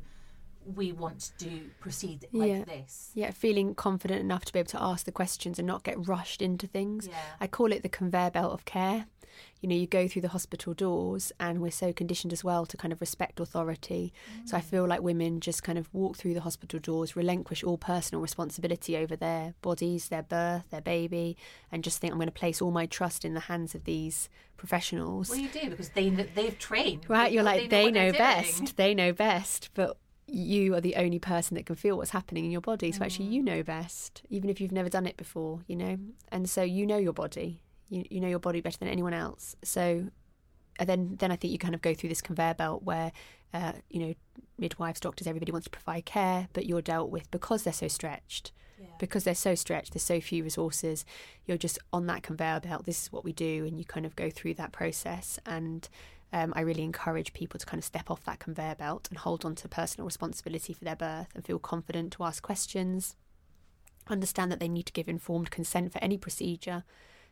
"We 0.75 0.91
want 0.91 1.31
to 1.39 1.69
proceed 1.79 2.27
like 2.31 2.49
Yeah. 2.49 2.63
this," 2.65 3.11
Yeah, 3.13 3.31
feeling 3.31 3.75
confident 3.75 4.21
enough 4.21 4.45
to 4.45 4.53
be 4.53 4.59
able 4.59 4.69
to 4.71 4.81
ask 4.81 5.05
the 5.05 5.11
questions 5.11 5.59
and 5.59 5.67
not 5.67 5.83
get 5.83 6.07
rushed 6.07 6.41
into 6.41 6.67
things. 6.67 7.07
Yeah. 7.07 7.15
I 7.39 7.47
call 7.47 7.71
it 7.71 7.83
the 7.83 7.89
conveyor 7.89 8.31
belt 8.31 8.53
of 8.53 8.65
care. 8.65 9.07
You 9.61 9.69
know, 9.69 9.75
you 9.75 9.87
go 9.87 10.07
through 10.07 10.21
the 10.21 10.29
hospital 10.29 10.73
doors, 10.73 11.31
and 11.39 11.61
we're 11.61 11.71
so 11.71 11.93
conditioned 11.93 12.33
as 12.33 12.43
well 12.43 12.65
to 12.65 12.77
kind 12.77 12.91
of 12.91 13.01
respect 13.01 13.39
authority. 13.39 14.13
So 14.45 14.57
I 14.57 14.61
mm. 14.61 14.63
feel 14.63 14.87
like 14.87 15.01
women 15.01 15.39
just 15.39 15.63
kind 15.63 15.77
of 15.77 15.91
walk 15.93 16.17
through 16.17 16.33
the 16.33 16.41
hospital 16.41 16.79
doors, 16.79 17.15
relinquish 17.15 17.63
all 17.63 17.77
personal 17.77 18.21
responsibility 18.21 18.97
over 18.97 19.15
their 19.15 19.53
bodies, 19.61 20.09
their 20.09 20.23
birth, 20.23 20.69
their 20.69 20.81
baby, 20.81 21.37
and 21.71 21.83
just 21.83 21.99
think 21.99 22.13
I'm 22.13 22.19
going 22.19 22.27
to 22.27 22.31
place 22.31 22.61
all 22.61 22.71
my 22.71 22.85
trust 22.85 23.25
in 23.25 23.33
the 23.33 23.41
hands 23.41 23.75
of 23.75 23.83
these 23.85 24.29
professionals. 24.57 25.29
Well, 25.29 25.39
you 25.39 25.49
do 25.49 25.69
because 25.69 25.89
they 25.89 26.09
they've 26.09 26.57
trained. 26.57 27.05
Right, 27.07 27.31
you're 27.31 27.43
like, 27.43 27.69
they 27.69 27.91
know, 27.91 28.11
they're 28.11 28.11
doing. 28.11 28.17
best. 28.17 28.77
They 28.77 28.93
know 28.93 29.13
best. 29.13 29.69
But 29.73 29.97
you 30.27 30.75
are 30.75 30.81
the 30.81 30.95
only 30.95 31.19
person 31.19 31.55
that 31.55 31.65
can 31.65 31.75
feel 31.75 31.97
what's 31.97 32.11
happening 32.11 32.45
in 32.45 32.51
your 32.51 32.61
body. 32.61 32.91
So 32.91 33.03
actually, 33.03 33.27
Mm. 33.27 33.31
you 33.31 33.43
know 33.43 33.63
best, 33.63 34.23
even 34.29 34.49
if 34.49 34.59
you've 34.59 34.71
never 34.71 34.89
done 34.89 35.07
it 35.07 35.17
before, 35.17 35.61
you 35.67 35.75
know? 35.75 35.97
And 36.31 36.49
so 36.49 36.63
you 36.63 36.85
know 36.85 36.97
your 36.97 37.13
body. 37.13 37.61
You, 37.89 38.03
you 38.09 38.19
know 38.19 38.27
your 38.27 38.39
body 38.39 38.59
better 38.59 38.77
than 38.77 38.89
anyone 38.89 39.13
else. 39.13 39.55
So 39.63 40.09
and 40.79 40.87
then, 40.87 41.15
then 41.17 41.31
I 41.31 41.35
think 41.37 41.51
you 41.51 41.57
kind 41.57 41.73
of 41.73 41.81
go 41.81 41.95
through 41.95 42.09
this 42.09 42.21
conveyor 42.21 42.53
belt 42.53 42.83
where, 42.83 43.11
uh, 43.51 43.73
you 43.89 43.99
know, 43.99 44.13
midwives, 44.59 44.99
doctors, 44.99 45.25
everybody 45.25 45.51
wants 45.51 45.65
to 45.65 45.71
provide 45.71 46.05
care, 46.05 46.49
but 46.53 46.67
you're 46.67 46.83
dealt 46.83 47.09
with 47.09 47.31
because 47.31 47.63
they're 47.63 47.73
so 47.73 47.87
stretched 47.87 48.51
because 48.99 49.23
they're 49.23 49.35
so 49.35 49.55
stretched, 49.55 49.93
there's 49.93 50.03
so 50.03 50.19
few 50.19 50.43
resources, 50.43 51.05
you're 51.45 51.57
just 51.57 51.79
on 51.93 52.07
that 52.07 52.23
conveyor 52.23 52.59
belt. 52.59 52.85
This 52.85 53.03
is 53.03 53.11
what 53.11 53.23
we 53.23 53.33
do, 53.33 53.65
and 53.65 53.79
you 53.79 53.85
kind 53.85 54.05
of 54.05 54.15
go 54.15 54.29
through 54.29 54.55
that 54.55 54.71
process. 54.71 55.39
And 55.45 55.87
um, 56.33 56.53
I 56.55 56.61
really 56.61 56.83
encourage 56.83 57.33
people 57.33 57.59
to 57.59 57.65
kind 57.65 57.79
of 57.79 57.85
step 57.85 58.11
off 58.11 58.25
that 58.25 58.39
conveyor 58.39 58.75
belt 58.75 59.07
and 59.09 59.17
hold 59.17 59.45
on 59.45 59.55
to 59.55 59.67
personal 59.69 60.05
responsibility 60.05 60.73
for 60.73 60.83
their 60.83 60.95
birth 60.95 61.29
and 61.33 61.45
feel 61.45 61.59
confident 61.59 62.13
to 62.13 62.23
ask 62.23 62.43
questions, 62.43 63.15
understand 64.07 64.51
that 64.51 64.59
they 64.59 64.67
need 64.67 64.85
to 64.87 64.93
give 64.93 65.07
informed 65.07 65.51
consent 65.51 65.91
for 65.91 66.03
any 66.03 66.17
procedure. 66.17 66.83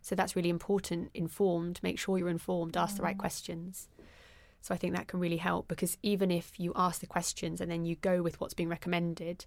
So 0.02 0.16
that's 0.16 0.36
really 0.36 0.50
important. 0.50 1.10
Informed, 1.14 1.80
make 1.84 2.00
sure 2.00 2.18
you're 2.18 2.30
informed, 2.30 2.78
ask 2.78 2.98
the 2.98 3.04
right 3.04 3.18
questions. 3.18 3.90
So 4.62 4.74
I 4.74 4.78
think 4.78 4.96
that 4.96 5.08
can 5.08 5.20
really 5.20 5.38
help 5.38 5.68
because 5.68 5.98
even 6.02 6.32
if 6.32 6.60
you 6.60 6.72
ask 6.76 7.02
the 7.02 7.08
questions 7.08 7.62
and 7.62 7.70
then 7.70 7.86
you 7.86 7.96
go 7.98 8.22
with 8.22 8.40
what's 8.40 8.54
being 8.54 8.70
recommended, 8.70 9.46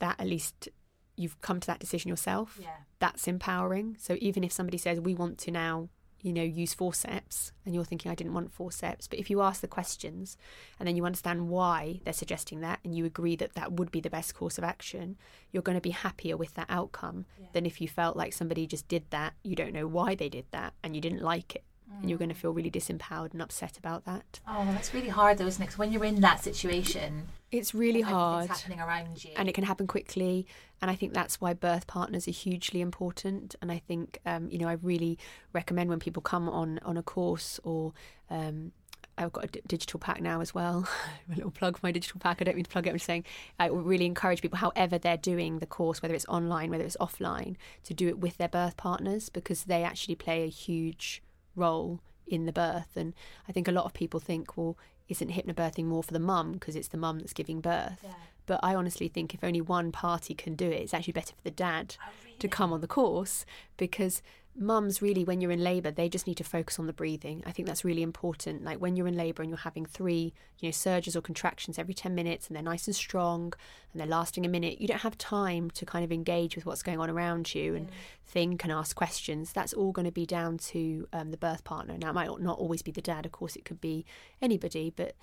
that 0.00 0.20
at 0.20 0.26
least 0.26 0.68
you've 1.16 1.40
come 1.40 1.60
to 1.60 1.66
that 1.66 1.80
decision 1.80 2.08
yourself. 2.08 2.58
Yeah. 2.60 2.68
That's 2.98 3.28
empowering. 3.28 3.96
So 3.98 4.16
even 4.20 4.44
if 4.44 4.52
somebody 4.52 4.78
says 4.78 5.00
we 5.00 5.14
want 5.14 5.38
to 5.38 5.50
now, 5.50 5.88
you 6.20 6.32
know, 6.32 6.42
use 6.42 6.74
forceps 6.74 7.52
and 7.64 7.74
you're 7.74 7.84
thinking 7.84 8.10
I 8.10 8.14
didn't 8.14 8.34
want 8.34 8.52
forceps, 8.52 9.06
but 9.06 9.18
if 9.18 9.30
you 9.30 9.40
ask 9.40 9.60
the 9.60 9.68
questions 9.68 10.36
and 10.78 10.86
then 10.86 10.96
you 10.96 11.04
understand 11.04 11.48
why 11.48 12.00
they're 12.04 12.12
suggesting 12.12 12.60
that 12.60 12.80
and 12.84 12.94
you 12.94 13.04
agree 13.04 13.36
that 13.36 13.54
that 13.54 13.72
would 13.72 13.90
be 13.90 14.00
the 14.00 14.10
best 14.10 14.34
course 14.34 14.58
of 14.58 14.64
action, 14.64 15.16
you're 15.52 15.62
going 15.62 15.76
to 15.76 15.82
be 15.82 15.90
happier 15.90 16.36
with 16.36 16.54
that 16.54 16.66
outcome 16.68 17.26
than 17.52 17.66
if 17.66 17.80
you 17.80 17.88
felt 17.88 18.16
like 18.16 18.32
somebody 18.32 18.66
just 18.66 18.88
did 18.88 19.04
that, 19.10 19.34
you 19.42 19.54
don't 19.54 19.72
know 19.72 19.86
why 19.86 20.14
they 20.14 20.28
did 20.28 20.46
that 20.50 20.74
and 20.82 20.94
you 20.94 21.00
didn't 21.00 21.22
like 21.22 21.54
it. 21.54 21.64
And 22.00 22.08
you're 22.08 22.18
going 22.18 22.28
to 22.28 22.34
feel 22.34 22.52
really 22.52 22.70
disempowered 22.70 23.32
and 23.32 23.42
upset 23.42 23.76
about 23.78 24.04
that. 24.04 24.40
Oh, 24.46 24.64
that's 24.66 24.94
really 24.94 25.08
hard 25.08 25.38
though, 25.38 25.46
isn't 25.46 25.62
it? 25.62 25.66
'Cause 25.66 25.78
when 25.78 25.92
you're 25.92 26.04
in 26.04 26.20
that 26.20 26.42
situation, 26.44 27.28
It's 27.50 27.74
really 27.74 28.02
hard. 28.02 28.48
happening 28.48 28.78
around 28.80 29.24
you. 29.24 29.30
and 29.36 29.48
it 29.48 29.54
can 29.54 29.64
happen 29.64 29.86
quickly 29.86 30.46
and 30.82 30.90
i 30.90 30.94
think 30.94 31.12
that's 31.14 31.40
why 31.40 31.54
birth 31.54 31.86
partners 31.86 32.28
are 32.28 32.36
hugely 32.46 32.80
important 32.82 33.54
and 33.62 33.72
i 33.72 33.78
think 33.78 34.18
um, 34.26 34.48
you 34.50 34.58
know 34.58 34.68
i 34.68 34.74
really 34.74 35.18
recommend 35.52 35.88
when 35.90 35.98
people 35.98 36.20
come 36.22 36.48
on 36.48 36.78
on 36.84 36.96
a 36.96 37.02
course 37.02 37.58
or 37.64 37.92
um, 38.30 38.72
I've 39.16 39.32
got 39.32 39.44
a 39.44 39.46
d- 39.48 39.62
digital 39.66 39.98
pack 39.98 40.20
now 40.20 40.40
as 40.40 40.54
well. 40.54 40.86
a 41.32 41.34
little 41.34 41.50
plug 41.50 41.76
for 41.76 41.84
my 41.84 41.90
digital 41.90 42.20
pack. 42.20 42.40
I 42.40 42.44
don't 42.44 42.54
mean 42.54 42.62
to 42.64 42.70
plug 42.70 42.86
it. 42.86 42.90
I'm 42.90 42.96
just 42.96 43.06
saying 43.06 43.24
I 43.58 43.66
really 43.66 44.06
encourage 44.06 44.42
people, 44.42 44.58
however 44.58 44.96
they're 44.96 45.16
doing 45.16 45.58
the 45.58 45.66
course, 45.66 46.00
whether 46.02 46.14
it's 46.14 46.26
online, 46.28 46.70
whether 46.70 46.84
it's 46.84 46.96
offline, 47.00 47.56
to 47.82 47.94
do 47.94 48.06
it 48.06 48.18
with 48.20 48.36
their 48.38 48.48
birth 48.48 48.76
partners 48.76 49.28
because 49.28 49.64
they 49.64 49.82
actually 49.82 50.14
play 50.14 50.44
a 50.44 50.48
huge 50.48 51.20
role 51.58 52.00
in 52.26 52.46
the 52.46 52.52
birth. 52.52 52.96
And 52.96 53.14
I 53.48 53.52
think 53.52 53.68
a 53.68 53.72
lot 53.72 53.84
of 53.84 53.92
people 53.92 54.20
think, 54.20 54.56
well, 54.56 54.76
isn't 55.08 55.30
hypnobirthing 55.30 55.84
more 55.84 56.02
for 56.02 56.12
the 56.12 56.20
mum 56.20 56.52
because 56.52 56.76
it's 56.76 56.88
the 56.88 56.96
mum 56.96 57.18
that's 57.18 57.32
giving 57.32 57.60
birth? 57.60 58.00
Yeah. 58.02 58.10
But 58.46 58.60
I 58.62 58.74
honestly 58.74 59.08
think 59.08 59.34
if 59.34 59.44
only 59.44 59.60
one 59.60 59.92
party 59.92 60.34
can 60.34 60.54
do 60.54 60.66
it, 60.66 60.80
it's 60.80 60.94
actually 60.94 61.12
better 61.12 61.34
for 61.34 61.42
the 61.42 61.50
dad 61.50 61.96
oh, 62.02 62.10
really? 62.24 62.36
to 62.38 62.48
come 62.48 62.72
on 62.72 62.80
the 62.80 62.86
course 62.86 63.44
because 63.76 64.22
mums 64.58 65.00
really 65.00 65.24
when 65.24 65.40
you're 65.40 65.52
in 65.52 65.62
labor 65.62 65.90
they 65.90 66.08
just 66.08 66.26
need 66.26 66.36
to 66.36 66.44
focus 66.44 66.78
on 66.78 66.86
the 66.86 66.92
breathing. 66.92 67.42
I 67.46 67.52
think 67.52 67.68
that's 67.68 67.84
really 67.84 68.02
important. 68.02 68.64
Like 68.64 68.78
when 68.78 68.96
you're 68.96 69.06
in 69.06 69.16
labor 69.16 69.42
and 69.42 69.50
you're 69.50 69.58
having 69.58 69.86
three 69.86 70.32
you 70.58 70.68
know 70.68 70.72
surges 70.72 71.16
or 71.16 71.20
contractions 71.20 71.78
every 71.78 71.94
10 71.94 72.14
minutes 72.14 72.48
and 72.48 72.56
they're 72.56 72.62
nice 72.62 72.86
and 72.86 72.96
strong 72.96 73.52
and 73.92 74.00
they're 74.00 74.06
lasting 74.06 74.44
a 74.44 74.48
minute 74.48 74.80
you 74.80 74.88
don't 74.88 75.00
have 75.02 75.16
time 75.16 75.70
to 75.70 75.86
kind 75.86 76.04
of 76.04 76.10
engage 76.10 76.56
with 76.56 76.66
what's 76.66 76.82
going 76.82 76.98
on 76.98 77.08
around 77.08 77.54
you 77.54 77.74
and 77.74 77.88
think 78.26 78.64
and 78.64 78.72
ask 78.72 78.96
questions. 78.96 79.52
That's 79.52 79.72
all 79.72 79.92
going 79.92 80.06
to 80.06 80.12
be 80.12 80.26
down 80.26 80.58
to 80.58 81.08
um, 81.12 81.30
the 81.30 81.36
birth 81.36 81.64
partner. 81.64 81.96
Now 81.96 82.10
it 82.10 82.14
might 82.14 82.40
not 82.40 82.58
always 82.58 82.82
be 82.82 82.90
the 82.90 83.02
dad 83.02 83.26
of 83.26 83.32
course 83.32 83.56
it 83.56 83.64
could 83.64 83.80
be 83.80 84.04
anybody 84.42 84.92
but 84.94 85.14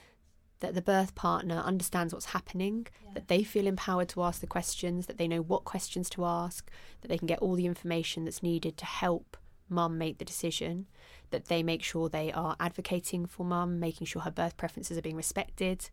that 0.59 0.73
the 0.73 0.81
birth 0.81 1.15
partner 1.15 1.61
understands 1.65 2.13
what's 2.13 2.27
happening, 2.27 2.87
yeah. 3.03 3.11
that 3.15 3.27
they 3.27 3.43
feel 3.43 3.67
empowered 3.67 4.09
to 4.09 4.23
ask 4.23 4.41
the 4.41 4.47
questions, 4.47 5.07
that 5.07 5.17
they 5.17 5.27
know 5.27 5.41
what 5.41 5.63
questions 5.63 6.09
to 6.11 6.25
ask, 6.25 6.69
that 7.01 7.07
they 7.07 7.17
can 7.17 7.27
get 7.27 7.39
all 7.39 7.55
the 7.55 7.65
information 7.65 8.25
that's 8.25 8.41
needed 8.41 8.77
to 8.77 8.85
help 8.85 9.37
mum 9.69 9.97
make 9.97 10.17
the 10.17 10.25
decision, 10.25 10.87
that 11.31 11.45
they 11.45 11.63
make 11.63 11.83
sure 11.83 12.07
they 12.07 12.31
are 12.31 12.55
advocating 12.59 13.25
for 13.25 13.45
mum, 13.45 13.79
making 13.79 14.07
sure 14.07 14.21
her 14.21 14.31
birth 14.31 14.57
preferences 14.57 14.97
are 14.97 15.01
being 15.01 15.15
respected. 15.15 15.89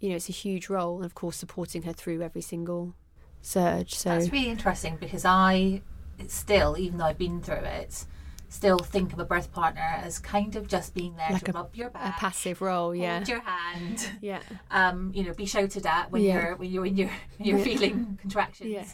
You 0.00 0.10
know, 0.10 0.16
it's 0.16 0.28
a 0.28 0.32
huge 0.32 0.68
role, 0.68 0.96
and 0.96 1.04
of 1.04 1.14
course, 1.14 1.36
supporting 1.36 1.82
her 1.82 1.92
through 1.92 2.22
every 2.22 2.42
single 2.42 2.94
surge. 3.40 3.94
So 3.94 4.10
that's 4.10 4.30
really 4.30 4.48
interesting 4.48 4.96
because 4.96 5.24
I 5.24 5.82
still, 6.26 6.76
even 6.78 6.98
though 6.98 7.06
I've 7.06 7.18
been 7.18 7.40
through 7.40 7.56
it, 7.56 8.04
still 8.48 8.78
think 8.78 9.12
of 9.12 9.18
a 9.18 9.24
birth 9.24 9.52
partner 9.52 10.00
as 10.02 10.18
kind 10.18 10.56
of 10.56 10.66
just 10.66 10.94
being 10.94 11.14
there 11.16 11.30
like 11.30 11.44
to 11.44 11.50
a, 11.50 11.54
rub 11.54 11.74
your 11.74 11.90
back, 11.90 12.16
a 12.16 12.20
passive 12.20 12.60
role, 12.60 12.94
yeah, 12.94 13.16
hold 13.16 13.28
your 13.28 13.40
hand, 13.40 14.10
yeah, 14.20 14.40
um, 14.70 15.12
you 15.14 15.22
know, 15.22 15.34
be 15.34 15.46
shouted 15.46 15.86
at 15.86 16.10
when 16.10 16.22
yeah. 16.22 16.34
you're 16.34 16.56
when 16.56 16.70
you're 16.70 16.82
when 16.82 16.96
you're, 16.96 17.10
when 17.36 17.48
you're 17.48 17.58
feeling 17.58 18.18
contractions. 18.20 18.70
Yeah. 18.70 18.84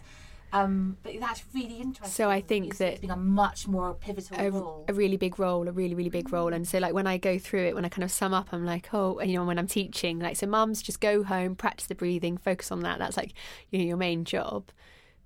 Um, 0.53 0.99
but 1.03 1.15
that's 1.19 1.43
really 1.53 1.79
interesting. 1.79 2.13
So 2.13 2.31
I 2.31 2.41
think 2.41 2.77
that 2.77 3.01
being 3.01 3.11
a 3.11 3.17
much 3.17 3.67
more 3.67 3.93
pivotal 3.95 4.39
a, 4.39 4.51
role, 4.51 4.85
a 4.89 4.95
really 4.95 5.17
big 5.17 5.41
role, 5.41 5.67
a 5.67 5.73
really 5.73 5.97
really 5.97 6.11
big 6.11 6.33
role. 6.33 6.53
And 6.53 6.67
so 6.67 6.79
like 6.79 6.95
when 6.95 7.09
I 7.09 7.19
go 7.19 7.41
through 7.41 7.65
it, 7.65 7.75
when 7.75 7.85
I 7.85 7.89
kind 7.89 8.05
of 8.05 8.13
sum 8.13 8.33
up, 8.33 8.51
I'm 8.53 8.65
like, 8.65 8.95
oh, 8.95 9.19
and, 9.19 9.29
you 9.29 9.39
know, 9.39 9.45
when 9.45 9.59
I'm 9.59 9.67
teaching, 9.67 10.21
like 10.21 10.37
so, 10.37 10.47
mums 10.47 10.81
just 10.81 11.01
go 11.01 11.25
home, 11.25 11.57
practice 11.57 11.89
the 11.89 11.97
breathing, 11.97 12.37
focus 12.37 12.71
on 12.71 12.81
that. 12.81 13.01
That's 13.01 13.17
like 13.17 13.35
you 13.73 13.81
know 13.81 13.85
your 13.85 13.97
main 13.97 14.25
job. 14.25 14.67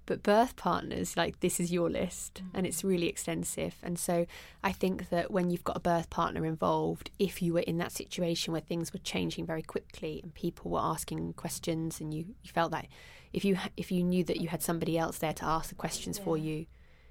But 0.09 0.23
birth 0.23 0.57
partners, 0.57 1.19
like 1.19 1.41
this 1.41 1.61
is 1.61 1.71
your 1.71 1.91
list 1.91 2.41
and 2.55 2.67
it's 2.67 2.83
really 2.83 3.09
extensive. 3.09 3.75
And 3.83 3.99
so 3.99 4.25
I 4.65 4.73
think 4.73 5.11
that 5.11 5.31
when 5.31 5.51
you've 5.51 5.65
got 5.65 5.77
a 5.77 5.81
birth 5.81 6.09
partner 6.09 6.47
involved, 6.47 7.11
if 7.19 7.43
you 7.43 7.53
were 7.53 7.61
in 7.61 7.77
that 7.77 7.93
situation 7.93 8.53
where 8.53 8.63
things 8.63 8.91
were 8.91 9.01
changing 9.01 9.45
very 9.45 9.61
quickly 9.61 10.21
and 10.23 10.33
people 10.33 10.71
were 10.71 10.81
asking 10.81 11.35
questions 11.35 12.01
and 12.01 12.15
you, 12.15 12.25
you 12.43 12.51
felt 12.55 12.71
that 12.71 12.87
if 13.35 13.45
you 13.45 13.59
if 13.77 13.93
you 13.93 14.03
knew 14.03 14.25
that 14.25 14.41
you 14.41 14.49
had 14.49 14.63
somebody 14.63 14.97
else 14.97 15.19
there 15.19 15.35
to 15.35 15.45
ask 15.45 15.69
the 15.69 15.75
questions 15.75 16.17
yeah. 16.17 16.25
for 16.25 16.39
you, 16.39 16.65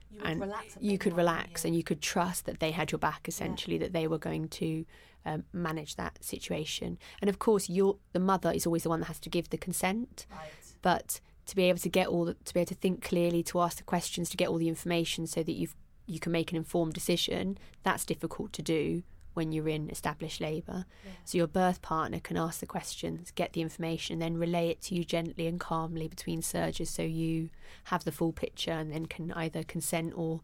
you 0.10 0.20
and 0.24 0.52
you 0.80 0.98
could 0.98 1.16
relax 1.16 1.66
and 1.66 1.76
you 1.76 1.84
could 1.84 2.02
trust 2.02 2.48
that 2.48 2.60
they 2.60 2.72
had 2.72 2.92
your 2.92 2.98
back 2.98 3.28
essentially 3.28 3.76
yeah. 3.76 3.84
that 3.84 3.94
they 3.94 4.08
were 4.08 4.18
going 4.18 4.48
to 4.48 4.86
um, 5.24 5.44
manage 5.54 5.98
that 5.98 6.18
situation 6.24 6.98
and 7.22 7.30
of 7.30 7.38
course 7.38 7.70
your 7.70 7.98
the 8.14 8.20
mother 8.20 8.52
is 8.52 8.66
always 8.66 8.82
the 8.82 8.90
one 8.90 9.02
that 9.02 9.06
has 9.08 9.20
to 9.20 9.30
give 9.30 9.52
the 9.52 9.58
consent 9.58 10.26
right. 10.32 10.50
but 10.82 11.20
to 11.48 11.56
be 11.56 11.64
able 11.64 11.80
to 11.80 11.90
get 11.90 12.08
all 12.08 12.26
the, 12.26 12.34
to 12.46 12.54
be 12.54 12.60
able 12.60 12.68
to 12.68 12.76
think 12.76 13.02
clearly, 13.04 13.42
to 13.44 13.62
ask 13.62 13.78
the 13.78 13.84
questions, 13.84 14.30
to 14.30 14.38
get 14.38 14.50
all 14.50 14.58
the 14.58 14.70
information, 14.70 15.26
so 15.28 15.44
that 15.44 15.54
you 15.54 15.70
you 16.06 16.20
can 16.20 16.32
make 16.32 16.52
an 16.52 16.58
informed 16.58 16.94
decision. 16.94 17.58
That's 17.84 18.06
difficult 18.06 18.54
to 18.54 18.62
do 18.62 19.04
when 19.34 19.52
you're 19.52 19.70
in 19.70 19.90
established 19.90 20.42
labour. 20.42 20.86
Yeah. 21.06 21.12
So 21.24 21.38
your 21.38 21.48
birth 21.48 21.82
partner 21.82 22.20
can 22.20 22.38
ask 22.38 22.60
the 22.60 22.66
questions, 22.66 23.32
get 23.32 23.54
the 23.54 23.62
information, 23.62 24.14
and 24.14 24.22
then 24.22 24.38
relay 24.38 24.70
it 24.70 24.82
to 24.84 24.96
you 24.96 25.04
gently 25.04 25.48
and 25.48 25.60
calmly 25.60 26.08
between 26.08 26.42
surges, 26.42 26.90
so 26.90 27.04
you 27.04 27.50
have 27.86 28.04
the 28.04 28.12
full 28.12 28.32
picture 28.32 28.72
and 28.72 28.92
then 28.92 29.06
can 29.06 29.32
either 29.34 29.64
consent 29.64 30.14
or 30.16 30.42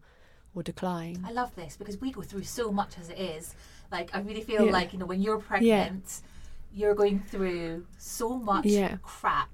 or 0.54 0.62
decline. 0.62 1.24
I 1.26 1.32
love 1.32 1.54
this 1.56 1.76
because 1.76 2.00
we 2.00 2.12
go 2.12 2.22
through 2.22 2.44
so 2.44 2.70
much 2.70 2.96
as 2.98 3.10
it 3.10 3.18
is. 3.18 3.54
Like 3.90 4.14
I 4.14 4.20
really 4.20 4.42
feel 4.42 4.66
yeah. 4.66 4.72
like 4.72 4.92
you 4.92 4.98
know 4.98 5.06
when 5.06 5.20
you're 5.20 5.38
pregnant, 5.38 6.22
yeah. 6.22 6.80
you're 6.80 6.94
going 6.94 7.20
through 7.20 7.86
so 7.98 8.38
much 8.38 8.68
crap 9.02 9.50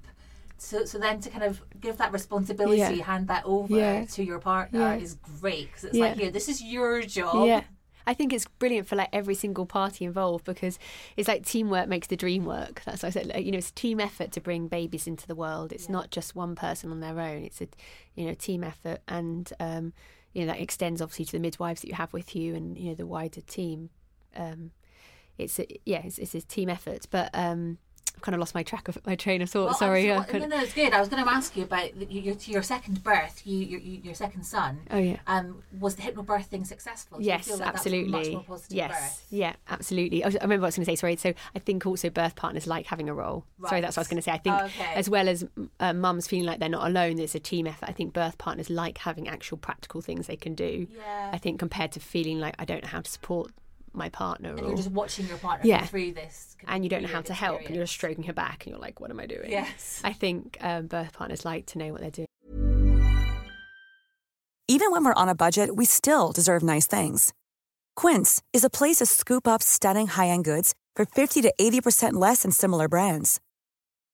so, 0.61 0.85
so 0.85 0.99
then 0.99 1.19
to 1.21 1.29
kind 1.29 1.43
of 1.43 1.61
give 1.79 1.97
that 1.97 2.13
responsibility, 2.13 2.77
yeah. 2.77 3.03
hand 3.03 3.27
that 3.29 3.43
over 3.45 3.75
yeah. 3.75 4.05
to 4.05 4.23
your 4.23 4.37
partner 4.37 4.79
yeah. 4.79 4.95
is 4.95 5.15
great 5.15 5.67
because 5.67 5.85
it's 5.85 5.97
like, 5.97 6.17
here, 6.17 6.29
this 6.29 6.47
is 6.47 6.61
your 6.61 7.01
job. 7.01 7.47
Yeah. 7.47 7.63
I 8.05 8.13
think 8.13 8.31
it's 8.31 8.45
brilliant 8.59 8.87
for 8.87 8.95
like 8.95 9.09
every 9.11 9.33
single 9.33 9.65
party 9.65 10.05
involved 10.05 10.45
because 10.45 10.77
it's 11.17 11.27
like 11.27 11.45
teamwork 11.45 11.87
makes 11.87 12.07
the 12.07 12.15
dream 12.15 12.45
work. 12.45 12.83
That's 12.85 13.01
what 13.01 13.07
I 13.07 13.11
said. 13.11 13.27
Like, 13.27 13.43
you 13.43 13.51
know, 13.51 13.57
it's 13.57 13.71
team 13.71 13.99
effort 13.99 14.31
to 14.33 14.41
bring 14.41 14.67
babies 14.67 15.07
into 15.07 15.25
the 15.27 15.35
world. 15.35 15.71
It's 15.71 15.89
not 15.89 16.11
just 16.11 16.35
one 16.35 16.55
person 16.55 16.91
on 16.91 16.99
their 16.99 17.19
own. 17.19 17.43
It's 17.43 17.61
a, 17.61 17.67
you 18.15 18.25
know, 18.25 18.33
team 18.33 18.63
effort, 18.63 19.01
and 19.07 19.51
um, 19.59 19.93
you 20.33 20.41
know 20.41 20.53
that 20.53 20.61
extends 20.61 21.01
obviously 21.01 21.25
to 21.25 21.31
the 21.33 21.39
midwives 21.39 21.81
that 21.81 21.87
you 21.87 21.95
have 21.95 22.13
with 22.13 22.35
you, 22.35 22.55
and 22.55 22.77
you 22.77 22.89
know 22.89 22.95
the 22.95 23.07
wider 23.07 23.41
team. 23.41 23.89
Um, 24.35 24.71
it's 25.37 25.59
a, 25.59 25.65
yeah, 25.85 26.01
it's, 26.03 26.17
it's 26.17 26.35
a 26.35 26.41
team 26.41 26.69
effort, 26.69 27.07
but 27.09 27.29
um, 27.33 27.77
I've 28.21 28.25
kind 28.25 28.35
of 28.35 28.39
lost 28.39 28.53
my 28.53 28.61
track 28.61 28.87
of 28.87 29.03
my 29.03 29.15
train 29.15 29.41
of 29.41 29.49
thought. 29.49 29.65
Well, 29.65 29.73
Sorry. 29.73 30.05
no, 30.05 30.23
no, 30.45 30.61
it's 30.61 30.75
good. 30.75 30.93
I 30.93 30.99
was 30.99 31.09
going 31.09 31.23
to 31.23 31.29
ask 31.29 31.57
you 31.57 31.63
about 31.63 31.95
your, 32.11 32.35
your 32.35 32.61
second 32.61 33.03
birth, 33.03 33.41
you, 33.45 33.57
your, 33.57 33.79
your 33.79 34.13
second 34.13 34.43
son. 34.43 34.81
Oh 34.91 34.99
yeah. 34.99 35.17
Um, 35.25 35.63
was 35.79 35.95
the 35.95 36.03
hypnobirthing 36.03 36.67
successful? 36.67 37.17
Do 37.17 37.23
yes, 37.23 37.49
like 37.49 37.67
absolutely. 37.67 38.45
yes, 38.69 38.91
birth? 38.91 39.25
yeah, 39.31 39.55
absolutely. 39.69 40.23
I, 40.23 40.27
was, 40.27 40.35
I, 40.35 40.43
remember 40.43 40.61
what 40.61 40.67
I 40.67 40.69
was 40.69 40.75
going 40.75 40.85
to 40.85 40.91
say. 40.91 40.95
Sorry. 40.95 41.15
So 41.15 41.33
I 41.55 41.59
think 41.59 41.87
also 41.87 42.11
birth 42.11 42.35
partners 42.35 42.67
like 42.67 42.85
having 42.85 43.09
a 43.09 43.13
role. 43.15 43.43
Right. 43.57 43.69
Sorry, 43.69 43.81
that's 43.81 43.97
what 43.97 44.01
I 44.01 44.03
was 44.03 44.07
going 44.09 44.17
to 44.17 44.21
say. 44.21 44.33
I 44.33 44.37
think 44.37 44.55
okay. 44.55 44.93
as 44.93 45.09
well 45.09 45.27
as 45.27 45.43
uh, 45.79 45.93
mums 45.93 46.27
feeling 46.27 46.45
like 46.45 46.59
they're 46.59 46.69
not 46.69 46.87
alone, 46.87 47.15
there's 47.15 47.33
a 47.33 47.39
team 47.39 47.65
effort. 47.65 47.89
I 47.89 47.91
think 47.91 48.13
birth 48.13 48.37
partners 48.37 48.69
like 48.69 48.99
having 48.99 49.27
actual 49.27 49.57
practical 49.57 50.01
things 50.01 50.27
they 50.27 50.35
can 50.35 50.53
do. 50.53 50.85
Yeah. 50.95 51.31
I 51.33 51.39
think 51.39 51.57
compared 51.57 51.91
to 51.93 51.99
feeling 51.99 52.39
like 52.39 52.53
I 52.59 52.65
don't 52.65 52.83
know 52.83 52.89
how 52.89 53.01
to 53.01 53.09
support 53.09 53.51
my 53.93 54.09
partner. 54.09 54.51
And 54.51 54.61
or, 54.61 54.67
you're 54.67 54.77
just 54.77 54.91
watching 54.91 55.27
your 55.27 55.37
partner 55.37 55.67
yeah. 55.67 55.85
through 55.85 56.13
this. 56.13 56.55
And 56.67 56.83
you 56.83 56.89
don't 56.89 57.01
know 57.01 57.09
how 57.09 57.21
to 57.21 57.33
help, 57.33 57.61
and 57.61 57.75
you're 57.75 57.83
just 57.83 57.93
stroking 57.93 58.23
her 58.25 58.33
back, 58.33 58.65
and 58.65 58.71
you're 58.71 58.81
like, 58.81 58.99
what 58.99 59.09
am 59.09 59.19
I 59.19 59.25
doing? 59.25 59.49
Yes. 59.49 60.01
I 60.03 60.13
think 60.13 60.57
um, 60.61 60.87
birth 60.87 61.13
partners 61.13 61.43
like 61.45 61.65
to 61.67 61.77
know 61.77 61.91
what 61.91 62.01
they're 62.01 62.11
doing. 62.11 62.27
Even 64.67 64.91
when 64.91 65.03
we're 65.03 65.13
on 65.13 65.27
a 65.27 65.35
budget, 65.35 65.75
we 65.75 65.85
still 65.85 66.31
deserve 66.31 66.63
nice 66.63 66.87
things. 66.87 67.33
Quince 67.95 68.41
is 68.53 68.63
a 68.63 68.69
place 68.69 68.97
to 68.97 69.05
scoop 69.05 69.47
up 69.47 69.61
stunning 69.61 70.07
high 70.07 70.27
end 70.27 70.45
goods 70.45 70.73
for 70.95 71.05
50 71.05 71.41
to 71.41 71.53
80% 71.59 72.13
less 72.13 72.43
than 72.43 72.51
similar 72.51 72.87
brands. 72.87 73.41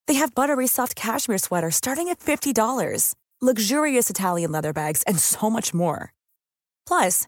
They 0.07 0.15
have 0.15 0.33
buttery 0.33 0.67
soft 0.67 0.95
cashmere 0.95 1.37
sweaters 1.37 1.75
starting 1.75 2.09
at 2.09 2.19
$50, 2.19 3.13
luxurious 3.39 4.09
Italian 4.09 4.51
leather 4.51 4.73
bags, 4.73 5.03
and 5.03 5.19
so 5.19 5.49
much 5.49 5.75
more. 5.75 6.11
Plus, 6.87 7.27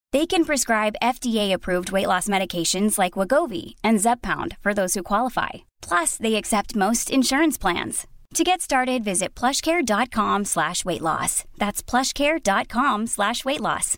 They 0.11 0.25
can 0.25 0.43
prescribe 0.43 0.95
FDA-approved 1.01 1.91
weight 1.93 2.07
loss 2.07 2.27
medications 2.27 2.97
like 2.97 3.13
Wegovy 3.13 3.75
and 3.81 3.99
Zepbound 3.99 4.57
for 4.59 4.73
those 4.73 4.93
who 4.93 5.03
qualify. 5.03 5.49
Plus, 5.81 6.17
they 6.17 6.35
accept 6.35 6.75
most 6.75 7.09
insurance 7.09 7.57
plans. 7.57 8.07
To 8.35 8.43
get 8.43 8.61
started, 8.61 9.03
visit 9.03 9.35
plushcare.com 9.35 10.45
slash 10.45 10.83
weight 10.85 11.01
loss. 11.01 11.43
That's 11.57 11.83
plushcare.com 11.83 13.07
slash 13.07 13.45
weight 13.45 13.61
loss. 13.61 13.97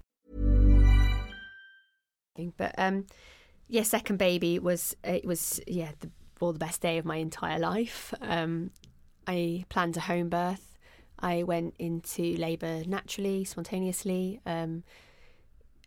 But 2.58 2.74
um 2.80 3.06
yeah, 3.68 3.84
second 3.84 4.18
baby 4.18 4.58
was 4.58 4.96
it 5.04 5.26
was 5.26 5.62
yeah, 5.68 5.92
the 6.00 6.10
well, 6.42 6.52
the 6.52 6.60
best 6.60 6.82
day 6.82 6.98
of 6.98 7.06
my 7.06 7.18
entire 7.18 7.60
life. 7.60 8.12
Um 8.22 8.72
I 9.28 9.66
planned 9.70 9.98
a 9.98 10.02
home 10.02 10.30
birth. 10.30 10.80
I 11.20 11.44
went 11.44 11.76
into 11.78 12.36
labour 12.38 12.84
naturally, 12.88 13.46
spontaneously. 13.46 14.40
Um 14.48 14.84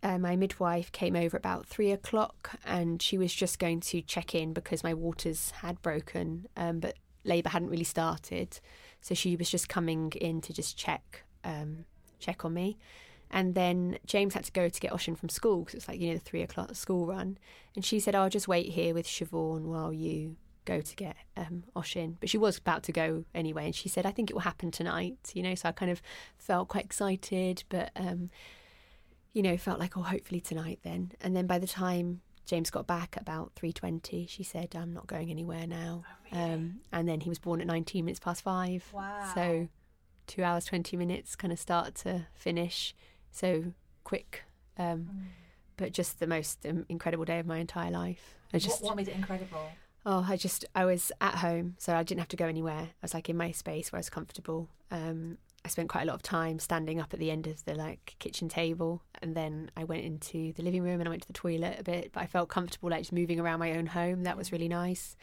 uh, 0.03 0.17
my 0.17 0.35
midwife 0.35 0.91
came 0.91 1.15
over 1.15 1.35
about 1.35 1.65
three 1.65 1.91
o'clock 1.91 2.59
and 2.65 3.01
she 3.01 3.17
was 3.17 3.33
just 3.33 3.59
going 3.59 3.79
to 3.81 4.01
check 4.01 4.35
in 4.35 4.53
because 4.53 4.83
my 4.83 4.93
waters 4.93 5.51
had 5.61 5.81
broken, 5.81 6.47
um, 6.55 6.79
but 6.79 6.95
labour 7.23 7.49
hadn't 7.49 7.69
really 7.69 7.83
started. 7.83 8.59
So 9.01 9.15
she 9.15 9.35
was 9.35 9.49
just 9.49 9.69
coming 9.69 10.11
in 10.21 10.41
to 10.41 10.53
just 10.53 10.77
check 10.77 11.23
um, 11.43 11.85
check 12.19 12.45
on 12.45 12.53
me. 12.53 12.77
And 13.29 13.55
then 13.55 13.97
James 14.05 14.33
had 14.33 14.45
to 14.45 14.51
go 14.51 14.69
to 14.69 14.79
get 14.79 14.91
Oshin 14.91 15.17
from 15.17 15.29
school 15.29 15.59
because 15.59 15.75
it's 15.75 15.87
like, 15.87 15.99
you 15.99 16.09
know, 16.09 16.13
the 16.13 16.19
three 16.21 16.41
o'clock 16.41 16.73
school 16.75 17.05
run. 17.05 17.37
And 17.75 17.83
she 17.83 17.99
said, 17.99 18.15
I'll 18.15 18.29
just 18.29 18.47
wait 18.47 18.71
here 18.71 18.93
with 18.93 19.05
Siobhan 19.05 19.63
while 19.63 19.91
you 19.91 20.37
go 20.63 20.81
to 20.81 20.95
get 20.95 21.17
um, 21.35 21.63
Oshin. 21.75 22.15
But 22.19 22.29
she 22.29 22.37
was 22.37 22.57
about 22.57 22.83
to 22.83 22.91
go 22.91 23.25
anyway. 23.35 23.65
And 23.65 23.75
she 23.75 23.89
said, 23.89 24.05
I 24.05 24.11
think 24.11 24.29
it 24.29 24.33
will 24.33 24.41
happen 24.41 24.71
tonight, 24.71 25.17
you 25.33 25.43
know. 25.43 25.55
So 25.55 25.67
I 25.67 25.71
kind 25.73 25.91
of 25.91 26.01
felt 26.37 26.69
quite 26.69 26.85
excited, 26.85 27.63
but, 27.69 27.91
um, 27.95 28.29
you 29.37 29.43
know, 29.43 29.55
felt 29.55 29.77
like, 29.79 29.95
oh, 29.95 30.01
hopefully 30.01 30.41
tonight 30.41 30.79
then. 30.81 31.11
And 31.21 31.35
then 31.35 31.45
by 31.45 31.59
the 31.59 31.67
time 31.67 32.21
James 32.47 32.71
got 32.71 32.87
back 32.87 33.15
about 33.21 33.53
3.20, 33.53 34.27
she 34.27 34.41
said, 34.41 34.75
I'm 34.75 34.91
not 34.91 35.05
going 35.05 35.29
anywhere 35.29 35.67
now. 35.67 36.03
Oh, 36.33 36.37
really? 36.39 36.53
um, 36.53 36.79
and 36.91 37.07
then 37.07 37.19
he 37.19 37.29
was 37.29 37.37
born 37.37 37.61
at 37.61 37.67
19 37.67 38.03
minutes 38.03 38.19
past 38.19 38.41
five. 38.41 38.83
Wow. 38.91 39.31
So 39.35 39.67
two 40.25 40.43
hours, 40.43 40.65
20 40.65 40.97
minutes, 40.97 41.35
kind 41.35 41.53
of 41.53 41.59
start 41.59 41.93
to 41.97 42.25
finish. 42.33 42.95
So 43.31 43.73
quick. 44.03 44.43
Um, 44.75 45.09
Mm. 45.13 45.25
But 45.77 45.91
just 45.93 46.19
the 46.19 46.25
most 46.25 46.65
um, 46.65 46.87
incredible 46.89 47.23
day 47.23 47.37
of 47.37 47.45
my 47.45 47.59
entire 47.59 47.91
life. 47.91 48.33
I 48.51 48.57
just, 48.57 48.81
what, 48.81 48.89
what 48.89 48.97
made 48.97 49.07
it 49.09 49.15
incredible? 49.15 49.69
oh, 50.07 50.25
I 50.27 50.35
just, 50.35 50.65
I 50.73 50.85
was 50.85 51.11
at 51.21 51.35
home, 51.35 51.75
so 51.77 51.95
I 51.95 52.01
didn't 52.01 52.17
have 52.21 52.29
to 52.29 52.35
go 52.35 52.47
anywhere. 52.47 52.79
I 52.79 53.03
was 53.03 53.13
like 53.13 53.29
in 53.29 53.37
my 53.37 53.51
space 53.51 53.91
where 53.91 53.97
I 53.97 53.99
was 53.99 54.09
comfortable. 54.09 54.69
Um, 54.89 55.37
I 55.67 55.69
spent 55.69 55.89
quite 55.89 56.03
a 56.03 56.05
lot 56.05 56.15
of 56.15 56.23
time 56.23 56.59
standing 56.59 56.97
up 56.97 57.13
at 57.13 57.19
the 57.19 57.29
end 57.29 57.45
of 57.45 57.65
the 57.65 57.75
like 57.75 58.15
kitchen 58.19 58.47
table, 58.47 59.01
and 59.21 59.35
then 59.35 59.69
I 59.75 59.83
went 59.83 60.05
into 60.05 60.53
the 60.53 60.63
living 60.63 60.81
room 60.81 61.01
and 61.01 61.09
I 61.09 61.09
went 61.09 61.23
to 61.23 61.27
the 61.27 61.33
toilet 61.33 61.75
a 61.77 61.83
bit. 61.83 62.11
But 62.13 62.23
I 62.23 62.25
felt 62.25 62.47
comfortable, 62.47 62.89
like 62.89 63.01
just 63.01 63.11
moving 63.11 63.37
around 63.37 63.59
my 63.59 63.73
own 63.73 63.87
home. 63.87 64.23
That 64.23 64.37
was 64.37 64.53
really 64.53 64.69
nice. 64.69 65.17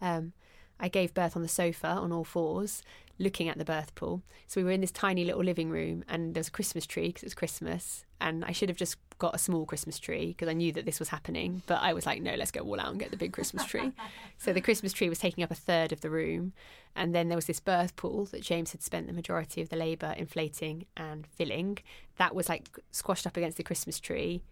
Um, 0.00 0.32
I 0.80 0.88
gave 0.88 1.12
birth 1.12 1.36
on 1.36 1.42
the 1.42 1.48
sofa 1.48 1.88
on 1.88 2.12
all 2.12 2.24
fours, 2.24 2.82
looking 3.20 3.48
at 3.48 3.58
the 3.58 3.64
birth 3.64 3.94
pool. 3.94 4.22
So 4.48 4.60
we 4.60 4.64
were 4.64 4.70
in 4.70 4.80
this 4.80 4.90
tiny 4.90 5.24
little 5.24 5.44
living 5.44 5.70
room, 5.70 6.02
and 6.08 6.34
there 6.34 6.40
was 6.40 6.48
a 6.48 6.52
Christmas 6.52 6.86
tree 6.86 7.08
because 7.08 7.22
it 7.22 7.26
was 7.26 7.34
Christmas. 7.34 8.04
And 8.20 8.44
I 8.44 8.52
should 8.52 8.68
have 8.68 8.78
just 8.78 8.96
got 9.18 9.34
a 9.34 9.38
small 9.38 9.66
Christmas 9.66 9.98
tree 9.98 10.28
because 10.28 10.48
I 10.48 10.54
knew 10.54 10.72
that 10.72 10.86
this 10.86 10.98
was 10.98 11.10
happening. 11.10 11.62
But 11.66 11.82
I 11.82 11.92
was 11.92 12.06
like, 12.06 12.22
no, 12.22 12.34
let's 12.34 12.50
go 12.50 12.62
all 12.62 12.80
out 12.80 12.88
and 12.88 12.98
get 12.98 13.10
the 13.10 13.16
big 13.16 13.32
Christmas 13.32 13.64
tree. 13.64 13.92
so 14.38 14.52
the 14.52 14.60
Christmas 14.60 14.92
tree 14.92 15.08
was 15.08 15.18
taking 15.18 15.44
up 15.44 15.50
a 15.50 15.54
third 15.54 15.92
of 15.92 16.00
the 16.00 16.10
room. 16.10 16.54
And 16.96 17.14
then 17.14 17.28
there 17.28 17.36
was 17.36 17.46
this 17.46 17.60
birth 17.60 17.94
pool 17.96 18.24
that 18.26 18.42
James 18.42 18.72
had 18.72 18.82
spent 18.82 19.06
the 19.06 19.12
majority 19.12 19.60
of 19.60 19.68
the 19.68 19.76
labour 19.76 20.14
inflating 20.16 20.86
and 20.96 21.26
filling. 21.26 21.78
That 22.16 22.34
was 22.34 22.48
like 22.48 22.68
squashed 22.90 23.26
up 23.26 23.36
against 23.36 23.58
the 23.58 23.62
Christmas 23.62 24.00
tree 24.00 24.42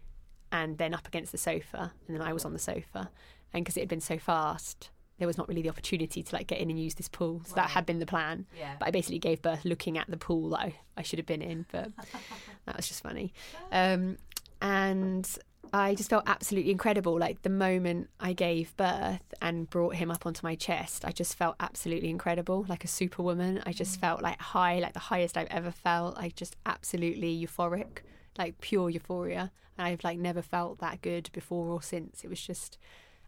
and 0.51 0.77
then 0.77 0.93
up 0.93 1.07
against 1.07 1.31
the 1.31 1.37
sofa. 1.37 1.91
And 2.07 2.15
then 2.15 2.25
I 2.25 2.33
was 2.33 2.45
on 2.45 2.53
the 2.53 2.59
sofa. 2.59 3.09
And 3.51 3.65
because 3.65 3.77
it 3.77 3.81
had 3.81 3.89
been 3.89 3.99
so 3.99 4.19
fast, 4.19 4.89
there 5.19 5.27
was 5.27 5.37
not 5.37 5.47
really 5.47 5.61
the 5.61 5.69
opportunity 5.69 6.23
to 6.23 6.35
like 6.35 6.47
get 6.47 6.59
in 6.59 6.69
and 6.69 6.79
use 6.79 6.95
this 6.95 7.07
pool. 7.09 7.41
So 7.45 7.55
that 7.55 7.69
had 7.69 7.85
been 7.85 7.99
the 7.99 8.05
plan. 8.05 8.45
Yeah. 8.57 8.75
But 8.79 8.87
I 8.87 8.91
basically 8.91 9.19
gave 9.19 9.41
birth 9.41 9.65
looking 9.65 9.97
at 9.97 10.09
the 10.09 10.17
pool 10.17 10.49
that 10.51 10.59
I, 10.59 10.75
I 10.97 11.03
should 11.03 11.19
have 11.19 11.25
been 11.25 11.41
in. 11.41 11.65
But 11.71 11.91
that 12.65 12.75
was 12.75 12.87
just 12.87 13.03
funny. 13.03 13.33
Um, 13.71 14.17
and 14.61 15.29
I 15.73 15.93
just 15.93 16.09
felt 16.09 16.23
absolutely 16.25 16.71
incredible. 16.71 17.17
Like 17.19 17.41
the 17.43 17.49
moment 17.49 18.09
I 18.19 18.33
gave 18.33 18.75
birth 18.77 19.33
and 19.41 19.69
brought 19.69 19.95
him 19.95 20.09
up 20.09 20.25
onto 20.25 20.39
my 20.41 20.55
chest, 20.55 21.05
I 21.05 21.11
just 21.11 21.35
felt 21.35 21.55
absolutely 21.59 22.09
incredible, 22.09 22.65
like 22.67 22.83
a 22.83 22.87
superwoman. 22.87 23.61
I 23.65 23.73
just 23.73 23.99
felt 23.99 24.21
like 24.21 24.39
high, 24.41 24.79
like 24.79 24.93
the 24.93 24.99
highest 24.99 25.37
I've 25.37 25.47
ever 25.49 25.71
felt. 25.71 26.15
Like 26.15 26.35
just 26.35 26.55
absolutely 26.65 27.45
euphoric, 27.45 27.99
like 28.37 28.59
pure 28.61 28.89
euphoria. 28.89 29.51
And 29.77 29.87
I've 29.87 30.03
like 30.03 30.17
never 30.17 30.41
felt 30.41 30.79
that 30.79 31.01
good 31.01 31.29
before 31.33 31.67
or 31.67 31.81
since. 31.81 32.23
It 32.23 32.29
was 32.29 32.41
just 32.41 32.77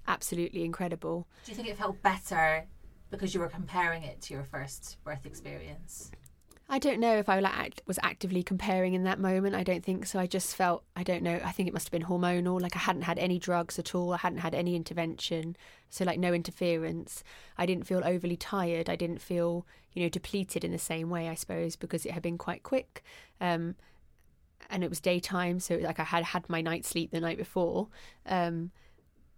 absolutely 0.07 0.63
incredible. 0.63 1.27
Do 1.45 1.51
you 1.51 1.55
think 1.55 1.67
it 1.67 1.77
felt 1.77 2.01
better 2.01 2.65
because 3.09 3.33
you 3.33 3.39
were 3.39 3.49
comparing 3.49 4.03
it 4.03 4.21
to 4.21 4.33
your 4.33 4.43
first 4.43 4.97
birth 5.03 5.25
experience? 5.25 6.11
I 6.73 6.79
don't 6.79 7.01
know 7.01 7.17
if 7.17 7.27
I 7.27 7.69
was 7.85 7.99
actively 8.01 8.43
comparing 8.43 8.93
in 8.93 9.03
that 9.03 9.19
moment. 9.19 9.55
I 9.55 9.63
don't 9.63 9.83
think 9.83 10.05
so. 10.05 10.19
I 10.19 10.25
just 10.25 10.55
felt, 10.55 10.85
I 10.95 11.03
don't 11.03 11.21
know, 11.21 11.37
I 11.43 11.51
think 11.51 11.67
it 11.67 11.73
must 11.73 11.87
have 11.87 11.91
been 11.91 12.07
hormonal. 12.07 12.61
Like 12.61 12.77
I 12.77 12.79
hadn't 12.79 13.01
had 13.01 13.19
any 13.19 13.39
drugs 13.39 13.77
at 13.77 13.93
all. 13.93 14.13
I 14.13 14.17
hadn't 14.17 14.39
had 14.39 14.55
any 14.55 14.77
intervention. 14.77 15.57
So, 15.89 16.05
like, 16.05 16.17
no 16.17 16.33
interference. 16.33 17.25
I 17.57 17.65
didn't 17.65 17.85
feel 17.85 18.01
overly 18.05 18.37
tired. 18.37 18.89
I 18.89 18.95
didn't 18.95 19.21
feel, 19.21 19.67
you 19.91 20.03
know, 20.03 20.09
depleted 20.09 20.63
in 20.63 20.71
the 20.71 20.79
same 20.79 21.09
way, 21.09 21.27
I 21.27 21.35
suppose, 21.35 21.75
because 21.75 22.05
it 22.05 22.13
had 22.13 22.23
been 22.23 22.37
quite 22.37 22.63
quick. 22.63 23.03
Um, 23.41 23.75
and 24.69 24.85
it 24.85 24.89
was 24.89 25.01
daytime. 25.01 25.59
So, 25.59 25.75
like, 25.75 25.99
I 25.99 26.05
had 26.05 26.23
had 26.23 26.49
my 26.49 26.61
night's 26.61 26.87
sleep 26.87 27.11
the 27.11 27.19
night 27.19 27.37
before. 27.37 27.89
Um, 28.25 28.71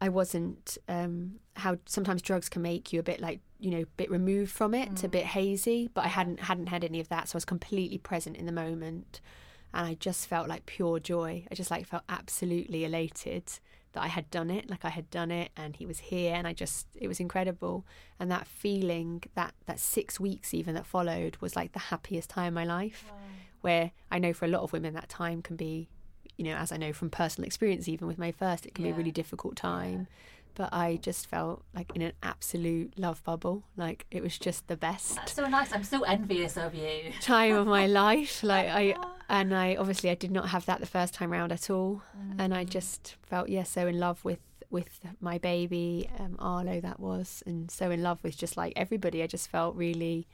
I 0.03 0.09
wasn't 0.09 0.77
um, 0.89 1.39
how 1.55 1.77
sometimes 1.85 2.21
drugs 2.21 2.49
can 2.49 2.61
make 2.61 2.91
you 2.91 2.99
a 2.99 3.03
bit 3.03 3.21
like 3.21 3.39
you 3.57 3.71
know 3.71 3.83
a 3.83 3.95
bit 3.95 4.11
removed 4.11 4.51
from 4.51 4.73
it, 4.73 5.01
a 5.05 5.07
bit 5.07 5.23
hazy. 5.23 5.89
But 5.93 6.03
I 6.03 6.09
hadn't 6.09 6.41
hadn't 6.41 6.67
had 6.67 6.83
any 6.83 6.99
of 6.99 7.07
that, 7.07 7.29
so 7.29 7.35
I 7.35 7.37
was 7.37 7.45
completely 7.45 7.99
present 7.99 8.35
in 8.35 8.45
the 8.45 8.51
moment, 8.51 9.21
and 9.73 9.87
I 9.87 9.93
just 9.93 10.27
felt 10.27 10.49
like 10.49 10.65
pure 10.65 10.99
joy. 10.99 11.45
I 11.49 11.55
just 11.55 11.71
like 11.71 11.87
felt 11.87 12.03
absolutely 12.09 12.83
elated 12.83 13.45
that 13.93 14.03
I 14.03 14.07
had 14.07 14.29
done 14.29 14.49
it, 14.49 14.69
like 14.69 14.83
I 14.83 14.89
had 14.89 15.09
done 15.09 15.31
it, 15.31 15.51
and 15.55 15.73
he 15.77 15.85
was 15.85 15.99
here, 15.99 16.35
and 16.35 16.45
I 16.45 16.51
just 16.51 16.85
it 16.95 17.07
was 17.07 17.21
incredible. 17.21 17.85
And 18.19 18.29
that 18.29 18.45
feeling, 18.45 19.23
that 19.35 19.53
that 19.67 19.79
six 19.79 20.19
weeks 20.19 20.53
even 20.53 20.75
that 20.75 20.85
followed, 20.85 21.37
was 21.39 21.55
like 21.55 21.71
the 21.71 21.79
happiest 21.79 22.29
time 22.29 22.49
of 22.49 22.53
my 22.55 22.65
life. 22.65 23.05
Where 23.61 23.91
I 24.11 24.19
know 24.19 24.33
for 24.33 24.43
a 24.43 24.49
lot 24.49 24.63
of 24.63 24.73
women 24.73 24.93
that 24.95 25.07
time 25.07 25.41
can 25.41 25.55
be 25.55 25.87
you 26.37 26.45
know, 26.45 26.55
as 26.55 26.71
I 26.71 26.77
know 26.77 26.93
from 26.93 27.09
personal 27.09 27.45
experience, 27.45 27.87
even 27.87 28.07
with 28.07 28.17
my 28.17 28.31
first, 28.31 28.65
it 28.65 28.73
can 28.73 28.83
be 28.83 28.91
a 28.91 28.93
really 28.93 29.11
difficult 29.11 29.55
time. 29.55 30.07
But 30.55 30.71
I 30.71 30.97
just 31.01 31.25
felt 31.27 31.63
like 31.73 31.91
in 31.95 32.03
an 32.03 32.13
absolute 32.21 32.93
love 32.97 33.23
bubble. 33.23 33.63
Like 33.75 34.05
it 34.11 34.21
was 34.21 34.37
just 34.37 34.67
the 34.67 34.77
best 34.77 35.15
That's 35.15 35.33
so 35.33 35.47
nice. 35.47 35.73
I'm 35.73 35.83
so 35.83 36.03
envious 36.03 36.57
of 36.57 36.75
you. 36.75 37.11
time 37.21 37.55
of 37.55 37.65
my 37.65 37.87
life. 37.87 38.43
Like 38.43 38.67
I, 38.67 38.95
and 39.29 39.53
I 39.55 39.75
obviously 39.75 40.11
I 40.11 40.15
did 40.15 40.29
not 40.31 40.49
have 40.49 40.65
that 40.67 40.79
the 40.79 40.85
first 40.85 41.15
time 41.15 41.31
round 41.31 41.51
at 41.51 41.69
all. 41.71 42.03
And 42.37 42.53
I 42.53 42.65
just 42.65 43.15
felt 43.23 43.49
yeah 43.49 43.63
so 43.63 43.87
in 43.87 43.99
love 43.99 44.23
with 44.23 44.39
with 44.69 44.99
my 45.19 45.37
baby 45.37 46.09
um, 46.19 46.35
Arlo 46.39 46.81
that 46.81 46.99
was, 46.99 47.43
and 47.45 47.69
so 47.71 47.89
in 47.91 48.01
love 48.03 48.19
with 48.23 48.37
just 48.37 48.57
like 48.57 48.73
everybody. 48.75 49.21
I 49.23 49.27
just 49.27 49.49
felt 49.49 49.75
really 49.75 50.27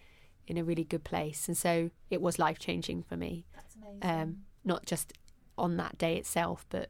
in 0.47 0.57
a 0.57 0.63
really 0.63 0.83
good 0.83 1.03
place, 1.03 1.47
and 1.47 1.55
so 1.55 1.91
it 2.09 2.21
was 2.21 2.39
life 2.39 2.57
changing 2.59 3.03
for 3.03 3.15
me 3.15 3.45
That's 3.55 3.75
amazing. 3.75 4.21
um, 4.21 4.37
not 4.65 4.85
just 4.85 5.13
on 5.59 5.77
that 5.77 5.97
day 5.97 6.15
itself, 6.15 6.65
but 6.69 6.89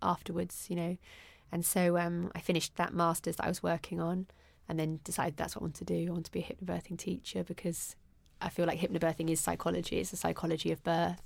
afterwards, 0.00 0.66
you 0.68 0.76
know. 0.76 0.96
And 1.50 1.64
so 1.64 1.98
um, 1.98 2.30
I 2.34 2.40
finished 2.40 2.76
that 2.76 2.94
master's 2.94 3.36
that 3.36 3.44
I 3.44 3.48
was 3.48 3.62
working 3.62 4.00
on 4.00 4.26
and 4.68 4.78
then 4.78 5.00
decided 5.04 5.36
that's 5.36 5.54
what 5.54 5.62
I 5.62 5.64
want 5.64 5.74
to 5.76 5.84
do. 5.84 6.06
I 6.08 6.12
want 6.12 6.24
to 6.26 6.32
be 6.32 6.40
a 6.40 6.42
hypnobirthing 6.42 6.98
teacher 6.98 7.44
because 7.44 7.94
I 8.40 8.48
feel 8.48 8.66
like 8.66 8.80
hypnobirthing 8.80 9.30
is 9.30 9.40
psychology, 9.40 9.98
it's 9.98 10.10
the 10.10 10.16
psychology 10.16 10.72
of 10.72 10.82
birth. 10.82 11.22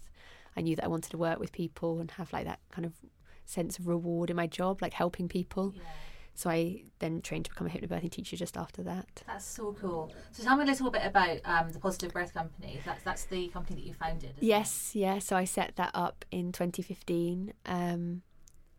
I 0.57 0.63
knew 0.63 0.75
that 0.77 0.85
I 0.85 0.89
wanted 0.89 1.11
to 1.11 1.19
work 1.19 1.39
with 1.39 1.53
people 1.53 2.01
and 2.01 2.11
have 2.13 2.33
like 2.33 2.47
that 2.47 2.61
kind 2.71 2.87
of 2.87 2.93
sense 3.45 3.79
of 3.79 3.87
reward 3.87 4.31
in 4.31 4.37
my 4.37 4.47
job, 4.47 4.83
like 4.83 4.95
helping 4.95 5.29
people. 5.29 5.73
yeah. 5.77 5.83
So 6.37 6.51
I 6.51 6.83
then 6.99 7.23
trained 7.23 7.47
to 7.47 7.51
become 7.51 7.67
a 7.67 7.71
hypnobirthing 7.71 8.11
teacher 8.11 8.37
just 8.37 8.57
after 8.59 8.83
that. 8.83 9.23
That's 9.27 9.45
so 9.45 9.75
cool. 9.81 10.13
So 10.33 10.43
tell 10.43 10.57
me 10.57 10.65
a 10.65 10.67
little 10.67 10.91
bit 10.91 11.03
about 11.05 11.39
um, 11.47 11.73
the 11.73 11.79
Positive 11.79 12.13
Birth 12.13 12.35
Company. 12.35 12.79
That's 12.85 13.03
that's 13.03 13.25
the 13.25 13.49
company 13.49 13.81
that 13.81 13.87
you 13.87 13.95
founded. 13.95 14.31
isn't 14.37 14.43
it? 14.43 14.47
Yes, 14.47 14.95
yeah. 14.95 15.19
So 15.19 15.35
I 15.35 15.45
set 15.45 15.77
that 15.77 15.91
up 15.95 16.27
in 16.31 16.53
2015, 16.53 17.55
um, 17.65 18.23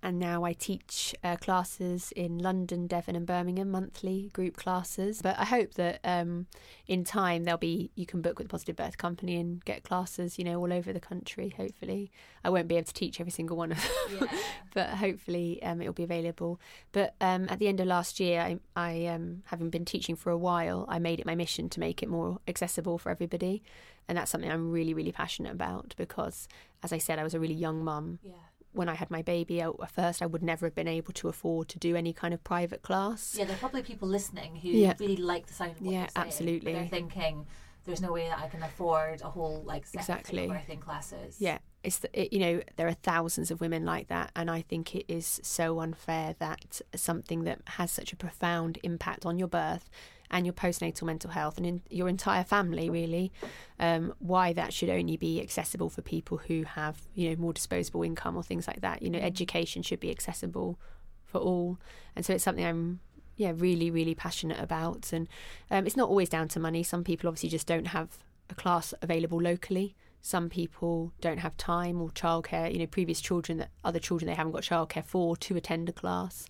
and 0.07 0.19
now 0.19 0.45
I 0.45 0.53
teach 0.53 1.13
uh, 1.21 1.35
classes 1.35 2.13
in 2.15 2.37
London, 2.37 2.87
Devon, 2.87 3.17
and 3.17 3.25
Birmingham 3.25 3.69
monthly 3.69 4.29
group 4.31 4.55
classes. 4.55 5.21
But 5.21 5.37
I 5.37 5.43
hope 5.43 5.73
that 5.73 5.99
um, 6.05 6.47
in 6.87 7.03
time 7.03 7.43
there'll 7.43 7.57
be 7.57 7.91
you 7.95 8.05
can 8.05 8.21
book 8.21 8.39
with 8.39 8.47
the 8.47 8.49
Positive 8.51 8.77
Birth 8.77 8.97
Company 8.97 9.35
and 9.35 9.63
get 9.65 9.83
classes, 9.83 10.39
you 10.39 10.45
know, 10.45 10.61
all 10.61 10.71
over 10.71 10.93
the 10.93 11.01
country. 11.01 11.53
Hopefully, 11.57 12.09
I 12.41 12.49
won't 12.49 12.69
be 12.69 12.77
able 12.77 12.85
to 12.85 12.93
teach 12.93 13.19
every 13.19 13.33
single 13.33 13.57
one 13.57 13.73
of 13.73 13.79
them, 14.09 14.29
Yeah. 14.31 14.37
but 14.73 14.89
hopefully 14.91 15.61
um, 15.61 15.81
it'll 15.81 15.91
be 15.91 16.05
available. 16.05 16.61
But 16.93 17.13
um, 17.19 17.47
at 17.49 17.59
the 17.59 17.67
end 17.67 17.81
of 17.81 17.87
last 17.87 18.17
year, 18.21 18.39
I, 18.39 18.59
I 18.77 19.07
um, 19.07 19.43
having 19.47 19.69
been 19.69 19.83
teaching 19.83 20.15
for 20.15 20.29
a 20.29 20.37
while, 20.37 20.85
I 20.87 20.99
made 20.99 21.19
it 21.19 21.25
my 21.25 21.35
mission 21.35 21.67
to 21.67 21.81
make 21.81 22.01
it 22.01 22.07
more 22.07 22.39
accessible 22.47 22.97
for 22.97 23.09
everybody, 23.09 23.61
and 24.07 24.17
that's 24.17 24.31
something 24.31 24.49
I'm 24.49 24.71
really, 24.71 24.93
really 24.93 25.11
passionate 25.11 25.51
about 25.51 25.95
because, 25.97 26.47
as 26.81 26.93
I 26.93 26.97
said, 26.97 27.19
I 27.19 27.25
was 27.25 27.33
a 27.33 27.41
really 27.41 27.55
young 27.55 27.83
mum 27.83 28.19
Yeah. 28.23 28.31
When 28.77 28.87
I 28.89 28.95
had 28.95 29.09
my 29.11 29.21
baby. 29.21 29.59
At 29.61 29.73
first, 29.91 30.21
I 30.21 30.25
would 30.25 30.43
never 30.43 30.65
have 30.65 30.75
been 30.75 30.87
able 30.87 31.13
to 31.13 31.27
afford 31.27 31.67
to 31.69 31.79
do 31.79 31.95
any 31.95 32.13
kind 32.13 32.33
of 32.33 32.43
private 32.43 32.81
class. 32.81 33.35
Yeah, 33.37 33.45
there 33.45 33.55
are 33.55 33.59
probably 33.59 33.83
people 33.83 34.07
listening 34.07 34.55
who 34.57 34.69
Yeah. 34.69 34.93
really 34.99 35.17
like 35.17 35.47
the 35.47 35.53
sound 35.53 35.71
of 35.71 35.81
what 35.81 35.93
Yeah, 35.93 36.07
saying, 36.07 36.11
absolutely. 36.27 36.73
They're 36.73 36.87
thinking, 36.87 37.45
there's 37.85 38.01
no 38.01 38.11
way 38.11 38.27
that 38.27 38.39
I 38.39 38.47
can 38.47 38.61
afford 38.63 39.21
a 39.21 39.29
whole 39.29 39.63
like 39.65 39.85
set 39.85 40.01
Exactly. 40.01 40.45
of 40.45 40.51
birthing 40.51 40.79
classes. 40.81 41.37
Yeah, 41.39 41.59
it's 41.83 41.99
the, 41.99 42.21
it, 42.21 42.33
you 42.33 42.39
know 42.39 42.61
there 42.75 42.87
are 42.87 42.93
thousands 42.93 43.49
of 43.49 43.61
women 43.61 43.85
like 43.85 44.07
that, 44.09 44.31
and 44.35 44.51
I 44.51 44.61
think 44.61 44.93
it 44.93 45.05
is 45.07 45.39
so 45.43 45.79
unfair 45.79 46.35
that 46.39 46.81
something 46.95 47.43
that 47.45 47.59
has 47.65 47.91
such 47.91 48.11
a 48.11 48.17
profound 48.17 48.77
impact 48.83 49.25
on 49.25 49.39
your 49.39 49.47
birth 49.47 49.89
and 50.29 50.45
your 50.45 50.53
postnatal 50.53 51.03
mental 51.03 51.31
health 51.31 51.57
and 51.57 51.65
in 51.65 51.81
your 51.89 52.09
entire 52.09 52.43
family 52.43 52.89
really 52.89 53.31
um, 53.79 54.13
why 54.19 54.53
that 54.53 54.73
should 54.73 54.89
only 54.89 55.17
be 55.17 55.41
accessible 55.41 55.89
for 55.89 56.01
people 56.01 56.37
who 56.37 56.63
have 56.63 57.01
you 57.13 57.29
know 57.29 57.35
more 57.37 57.53
disposable 57.53 58.03
income 58.03 58.35
or 58.35 58.43
things 58.43 58.67
like 58.67 58.81
that. 58.81 59.01
You 59.01 59.09
know 59.09 59.19
education 59.19 59.81
should 59.83 59.99
be 59.99 60.11
accessible 60.11 60.79
for 61.25 61.39
all. 61.39 61.79
And 62.15 62.25
so 62.25 62.33
it's 62.33 62.43
something 62.43 62.65
i'm 62.65 62.99
yeah 63.35 63.53
really 63.55 63.89
really 63.91 64.15
passionate 64.15 64.59
about. 64.59 65.13
And 65.13 65.27
um, 65.71 65.85
it's 65.85 65.97
not 65.97 66.09
always 66.09 66.29
down 66.29 66.47
to 66.49 66.59
money. 66.59 66.83
Some 66.83 67.03
people 67.03 67.27
obviously 67.27 67.49
just 67.49 67.67
don't 67.67 67.87
have 67.87 68.09
a 68.49 68.55
class 68.55 68.93
available 69.01 69.41
locally. 69.41 69.95
Some 70.21 70.49
people 70.49 71.13
don't 71.21 71.37
have 71.37 71.55
time 71.55 72.01
or 72.01 72.09
childcare 72.09 72.71
you 72.71 72.79
know 72.79 72.87
previous 72.87 73.21
children 73.21 73.59
that 73.59 73.69
other 73.83 73.99
children 73.99 74.27
they 74.27 74.35
haven't 74.35 74.53
got 74.53 74.63
childcare 74.63 75.05
for 75.05 75.37
to 75.37 75.55
attend 75.55 75.87
a 75.87 75.93
class. 75.93 76.47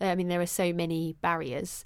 I 0.00 0.14
mean 0.14 0.28
there 0.28 0.40
are 0.40 0.46
so 0.46 0.72
many 0.72 1.14
barriers 1.20 1.84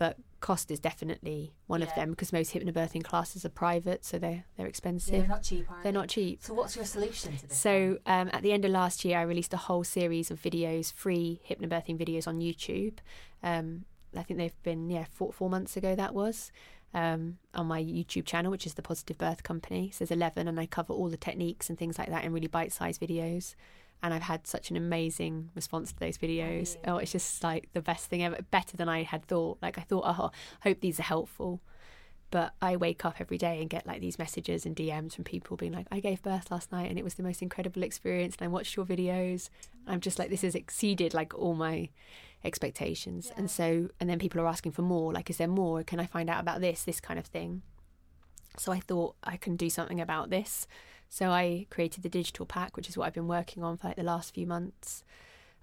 but 0.00 0.16
cost 0.40 0.70
is 0.70 0.80
definitely 0.80 1.52
one 1.66 1.82
of 1.82 1.94
them 1.94 2.10
because 2.10 2.32
most 2.32 2.54
hypnobirthing 2.54 3.04
classes 3.04 3.44
are 3.44 3.50
private 3.50 4.04
so 4.04 4.18
they're 4.18 4.44
they're 4.56 4.66
expensive 4.66 5.12
They're 5.12 5.26
not 5.28 5.42
cheap, 5.42 5.66
they're 5.82 5.92
they? 5.92 5.98
not 5.98 6.08
cheap 6.08 6.42
So 6.42 6.54
what's 6.54 6.76
your 6.76 6.84
solution 6.84 7.36
to 7.36 7.48
this? 7.48 7.58
so 7.58 7.98
um, 8.06 8.30
at 8.32 8.42
the 8.42 8.52
end 8.52 8.64
of 8.64 8.70
last 8.70 9.04
year, 9.04 9.18
I 9.18 9.22
released 9.22 9.52
a 9.54 9.58
whole 9.58 9.84
series 9.84 10.30
of 10.30 10.40
videos, 10.40 10.92
free 10.92 11.40
hypnobirthing 11.48 11.98
videos 11.98 12.26
on 12.26 12.40
YouTube. 12.40 12.94
Um, 13.42 13.84
I 14.16 14.22
think 14.22 14.38
they've 14.38 14.62
been 14.62 14.90
yeah 14.90 15.04
four, 15.12 15.32
four 15.32 15.48
months 15.50 15.76
ago 15.76 15.94
that 15.94 16.14
was 16.14 16.50
um, 16.92 17.38
on 17.54 17.66
my 17.66 17.80
YouTube 17.82 18.24
channel, 18.26 18.50
which 18.50 18.66
is 18.66 18.74
the 18.74 18.82
Positive 18.82 19.16
Birth 19.16 19.42
Company. 19.44 19.90
So 19.92 19.98
there's 20.04 20.10
eleven, 20.10 20.48
and 20.48 20.58
I 20.58 20.66
cover 20.66 20.92
all 20.92 21.08
the 21.08 21.16
techniques 21.16 21.68
and 21.68 21.78
things 21.78 21.98
like 21.98 22.08
that 22.08 22.24
in 22.24 22.32
really 22.32 22.48
bite-sized 22.48 23.00
videos. 23.00 23.54
And 24.02 24.14
I've 24.14 24.22
had 24.22 24.46
such 24.46 24.70
an 24.70 24.76
amazing 24.76 25.50
response 25.54 25.92
to 25.92 25.98
those 25.98 26.16
videos. 26.16 26.76
Oh, 26.86 26.96
it's 26.96 27.12
just 27.12 27.42
like 27.42 27.68
the 27.74 27.82
best 27.82 28.06
thing 28.06 28.22
ever, 28.22 28.38
better 28.50 28.76
than 28.76 28.88
I 28.88 29.02
had 29.02 29.26
thought. 29.26 29.58
Like 29.60 29.78
I 29.78 29.82
thought, 29.82 30.04
oh, 30.06 30.30
hope 30.62 30.80
these 30.80 30.98
are 30.98 31.04
helpful 31.04 31.60
but 32.30 32.54
I 32.62 32.76
wake 32.76 33.04
up 33.04 33.16
every 33.18 33.38
day 33.38 33.60
and 33.60 33.68
get 33.68 33.86
like 33.86 34.00
these 34.00 34.18
messages 34.18 34.64
and 34.64 34.74
DMs 34.76 35.14
from 35.14 35.24
people 35.24 35.56
being 35.56 35.72
like, 35.72 35.86
I 35.90 35.98
gave 36.00 36.22
birth 36.22 36.50
last 36.50 36.70
night 36.70 36.88
and 36.88 36.98
it 36.98 37.04
was 37.04 37.14
the 37.14 37.22
most 37.22 37.42
incredible 37.42 37.82
experience 37.82 38.36
and 38.38 38.44
I 38.44 38.48
watched 38.48 38.76
your 38.76 38.86
videos. 38.86 39.50
I'm 39.86 40.00
just 40.00 40.18
like, 40.18 40.30
this 40.30 40.42
has 40.42 40.54
exceeded 40.54 41.12
like 41.12 41.34
all 41.34 41.54
my 41.54 41.88
expectations. 42.44 43.32
And 43.36 43.50
so, 43.50 43.88
and 43.98 44.08
then 44.08 44.20
people 44.20 44.40
are 44.40 44.46
asking 44.46 44.72
for 44.72 44.82
more 44.82 45.12
like, 45.12 45.28
is 45.28 45.38
there 45.38 45.48
more? 45.48 45.82
Can 45.82 45.98
I 45.98 46.06
find 46.06 46.30
out 46.30 46.40
about 46.40 46.60
this? 46.60 46.84
This 46.84 47.00
kind 47.00 47.18
of 47.18 47.26
thing. 47.26 47.62
So 48.56 48.70
I 48.70 48.78
thought 48.78 49.16
I 49.24 49.36
can 49.36 49.56
do 49.56 49.68
something 49.68 50.00
about 50.00 50.30
this. 50.30 50.68
So 51.12 51.30
I 51.30 51.66
created 51.70 52.02
the 52.04 52.08
digital 52.08 52.46
pack, 52.46 52.76
which 52.76 52.88
is 52.88 52.96
what 52.96 53.06
I've 53.08 53.12
been 53.14 53.26
working 53.28 53.62
on 53.64 53.76
for 53.76 53.88
like 53.88 53.96
the 53.96 54.02
last 54.04 54.32
few 54.32 54.46
months, 54.46 55.02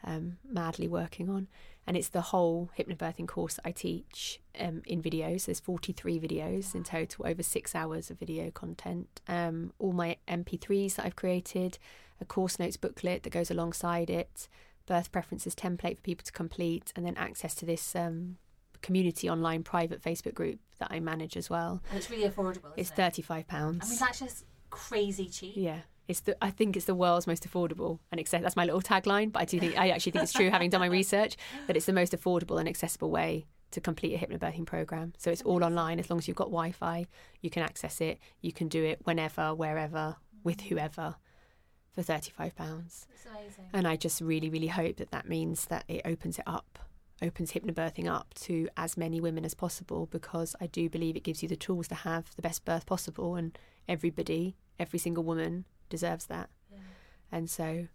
um, 0.04 0.38
madly 0.48 0.88
working 0.90 1.30
on. 1.30 1.48
And 1.88 1.96
it's 1.96 2.10
the 2.10 2.20
whole 2.22 2.70
hypnobirthing 2.78 3.30
course 3.30 3.54
that 3.56 3.66
I 3.66 3.72
teach 3.72 4.42
um, 4.60 4.82
in 4.86 5.02
videos. 5.02 5.46
There's 5.46 5.62
43 5.62 6.20
videos 6.20 6.76
in 6.76 6.84
total, 6.84 7.26
over 7.26 7.42
six 7.42 7.74
hours 7.74 8.12
of 8.12 8.20
video 8.20 8.52
content. 8.52 9.22
Um, 9.30 9.72
all 9.80 9.94
my 9.94 10.18
MP3s 10.28 10.96
that 10.96 11.06
I've 11.06 11.16
created, 11.16 11.78
a 12.20 12.26
course 12.26 12.60
notes 12.60 12.76
booklet 12.76 13.24
that 13.24 13.30
goes 13.30 13.50
alongside 13.50 14.10
it, 14.10 14.50
birth 14.86 15.14
preferences 15.14 15.56
template 15.56 15.96
for 15.96 16.02
people 16.02 16.26
to 16.26 16.32
complete, 16.34 16.92
and 16.98 17.06
then 17.06 17.16
access 17.16 17.56
to 17.56 17.66
this 17.66 17.96
um, 17.96 18.36
community 18.82 19.30
online 19.30 19.64
private 19.64 20.02
Facebook 20.04 20.34
group 20.34 20.60
that 20.80 20.90
I 20.92 21.00
manage 21.00 21.38
as 21.38 21.50
well. 21.50 21.82
and 21.90 21.98
it's 22.00 22.10
really 22.10 22.28
affordable. 22.30 22.58
Isn't 22.58 22.74
It's 22.76 22.90
it? 22.92 22.96
thirty-five 22.98 23.48
pounds. 23.48 23.86
I 23.86 23.90
mean, 23.90 24.00
that's 24.00 24.20
just 24.20 24.44
crazy 24.78 25.28
cheap. 25.28 25.54
Yeah. 25.56 25.80
It's 26.08 26.22
the 26.22 26.42
I 26.44 26.52
think 26.52 26.78
it's 26.78 26.86
the 26.86 26.96
world's 26.96 27.28
most 27.28 27.48
affordable 27.50 28.00
and 28.12 28.20
access 28.20 28.42
that's 28.42 28.56
my 28.56 28.66
little 28.66 28.82
tagline, 28.82 29.32
but 29.32 29.42
I 29.42 29.46
do 29.46 29.60
think 29.60 29.78
I 29.78 29.90
actually 29.90 30.14
think 30.14 30.24
it's 30.24 30.34
true 30.34 30.50
having 30.50 30.70
done 30.70 30.80
my 30.80 30.88
research 30.88 31.36
that 31.68 31.76
it's 31.76 31.86
the 31.86 31.94
most 31.94 32.14
affordable 32.14 32.60
and 32.60 32.70
accessible 32.70 33.12
way 33.12 33.46
to 33.72 33.82
complete 33.82 34.14
a 34.14 34.18
hypnobirthing 34.18 34.66
program. 34.66 35.14
So 35.18 35.30
it's 35.30 35.42
all 35.42 35.64
online 35.64 36.00
as 36.00 36.10
long 36.10 36.20
as 36.20 36.28
you've 36.28 36.38
got 36.38 36.46
Wi-Fi, 36.46 37.06
you 37.42 37.50
can 37.50 37.64
access 37.64 38.00
it, 38.00 38.20
you 38.40 38.54
can 38.54 38.70
do 38.70 38.86
it 38.86 39.02
whenever, 39.04 39.54
wherever, 39.54 40.16
with 40.46 40.62
whoever 40.62 41.16
for 41.92 42.02
35 42.02 42.56
pounds. 42.56 43.06
It's 43.14 43.26
amazing. 43.26 43.66
And 43.74 43.86
I 43.86 43.98
just 43.98 44.22
really 44.22 44.50
really 44.50 44.68
hope 44.68 44.98
that 44.98 45.12
that 45.12 45.28
means 45.28 45.66
that 45.66 45.84
it 45.90 46.02
opens 46.06 46.40
it 46.40 46.46
up 46.48 46.80
opens 47.22 47.52
hypnobirthing 47.52 48.08
up 48.08 48.34
to 48.36 48.70
as 48.78 48.98
many 48.98 49.20
women 49.20 49.44
as 49.44 49.54
possible 49.54 50.06
because 50.06 50.56
I 50.62 50.68
do 50.68 50.90
believe 50.90 51.16
it 51.16 51.24
gives 51.24 51.42
you 51.42 51.50
the 51.50 51.56
tools 51.56 51.88
to 51.90 51.96
have 51.96 52.36
the 52.36 52.42
best 52.42 52.64
birth 52.64 52.86
possible 52.86 53.36
and 53.36 53.58
everybody 53.88 54.56
every 54.80 55.00
single 55.00 55.24
woman 55.24 55.66
deserves 55.90 56.26
that 56.28 56.50
and 57.32 57.50
so 57.50 57.88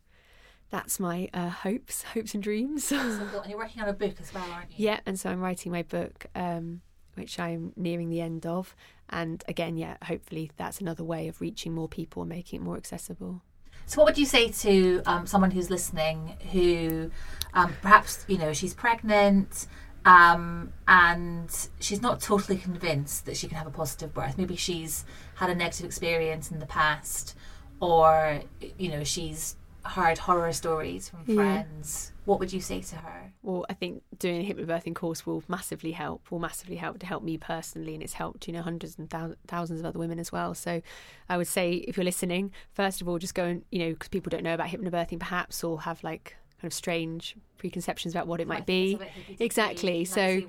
that's 0.71 0.99
my 1.01 1.29
uh, 1.35 1.49
hopes 1.49 2.03
hopes 2.15 2.35
and 2.35 2.43
dreams 2.43 2.85
So. 2.85 2.99
And 2.99 3.31
you're 3.49 3.59
working 3.59 3.83
on 3.83 3.89
a 3.89 3.93
book 3.93 4.15
as 4.21 4.33
well, 4.35 4.45
aren't 4.51 4.71
you? 4.71 4.87
yeah 4.87 5.01
and 5.07 5.19
so 5.19 5.31
i'm 5.31 5.41
writing 5.41 5.71
my 5.73 5.83
book 5.83 6.27
um, 6.35 6.81
which 7.15 7.39
i'm 7.39 7.73
nearing 7.77 8.09
the 8.11 8.21
end 8.21 8.47
of 8.47 8.75
and 9.11 9.45
again 9.49 9.77
yeah 9.77 9.97
hopefully 10.05 10.51
that's 10.57 10.81
another 10.81 11.05
way 11.05 11.29
of 11.29 11.41
reaching 11.41 11.73
more 11.75 11.89
people 11.89 12.23
and 12.23 12.29
making 12.31 12.61
it 12.61 12.65
more 12.65 12.77
accessible 12.77 13.43
So, 13.87 14.01
what 14.01 14.07
would 14.07 14.19
you 14.19 14.27
say 14.27 14.49
to 14.65 15.03
um, 15.07 15.27
someone 15.27 15.51
who's 15.51 15.69
listening 15.71 16.37
who 16.53 17.11
um, 17.53 17.75
perhaps, 17.83 18.25
you 18.29 18.39
know, 18.39 18.53
she's 18.55 18.73
pregnant 18.75 19.67
um, 20.05 20.73
and 20.89 21.49
she's 21.81 22.03
not 22.03 22.21
totally 22.21 22.59
convinced 22.59 23.27
that 23.27 23.37
she 23.37 23.47
can 23.49 23.57
have 23.57 23.67
a 23.67 23.71
positive 23.71 24.13
birth? 24.13 24.37
Maybe 24.39 24.57
she's 24.57 25.05
had 25.37 25.51
a 25.51 25.55
negative 25.55 25.87
experience 25.87 26.51
in 26.51 26.59
the 26.59 26.67
past, 26.67 27.37
or, 27.81 28.41
you 28.79 28.89
know, 28.91 29.05
she's 29.05 29.57
heard 29.85 30.19
horror 30.19 30.53
stories 30.53 31.09
from 31.09 31.25
Yeah. 31.27 31.35
friends. 31.35 32.13
What 32.25 32.39
would 32.39 32.53
you 32.53 32.61
say 32.61 32.81
to 32.83 32.97
her? 32.97 33.19
well 33.45 33.67
i 33.69 33.73
think 33.75 34.01
doing 34.21 34.41
a 34.41 34.55
hypnobirthing 34.55 34.95
course 34.95 35.27
will 35.27 35.43
massively 35.49 35.91
help 35.91 36.31
will 36.31 36.39
massively 36.39 36.77
help 36.77 36.97
to 37.01 37.07
help 37.07 37.25
me 37.25 37.37
personally 37.37 37.93
and 37.95 38.01
it's 38.01 38.13
helped 38.13 38.47
you 38.47 38.53
know 38.53 38.63
hundreds 38.63 38.97
and 38.97 39.11
thou- 39.11 39.35
thousands 39.49 39.81
of 39.81 39.87
other 39.87 39.99
women 39.99 40.21
as 40.21 40.31
well 40.31 40.55
so 40.55 40.81
i 41.29 41.37
would 41.37 41.49
say 41.49 41.73
if 41.73 41.97
you're 41.97 42.05
listening 42.05 42.53
first 42.73 43.01
of 43.03 43.09
all 43.09 43.19
just 43.19 43.35
go 43.35 43.43
and 43.47 43.65
you 43.73 43.81
know 43.81 43.91
because 43.95 44.07
people 44.09 44.31
don't 44.31 44.45
know 44.45 44.55
about 44.55 44.69
hypnobirthing 44.69 45.19
perhaps 45.19 45.65
or 45.65 45.81
have 45.81 46.05
like 46.05 46.37
kind 46.63 46.71
of 46.71 46.75
strange 46.75 47.37
preconceptions 47.59 48.15
about 48.15 48.27
what 48.27 48.41
it 48.41 48.47
might 48.47 48.67
be. 48.67 48.99
exactly 49.41 50.05
so 50.05 50.41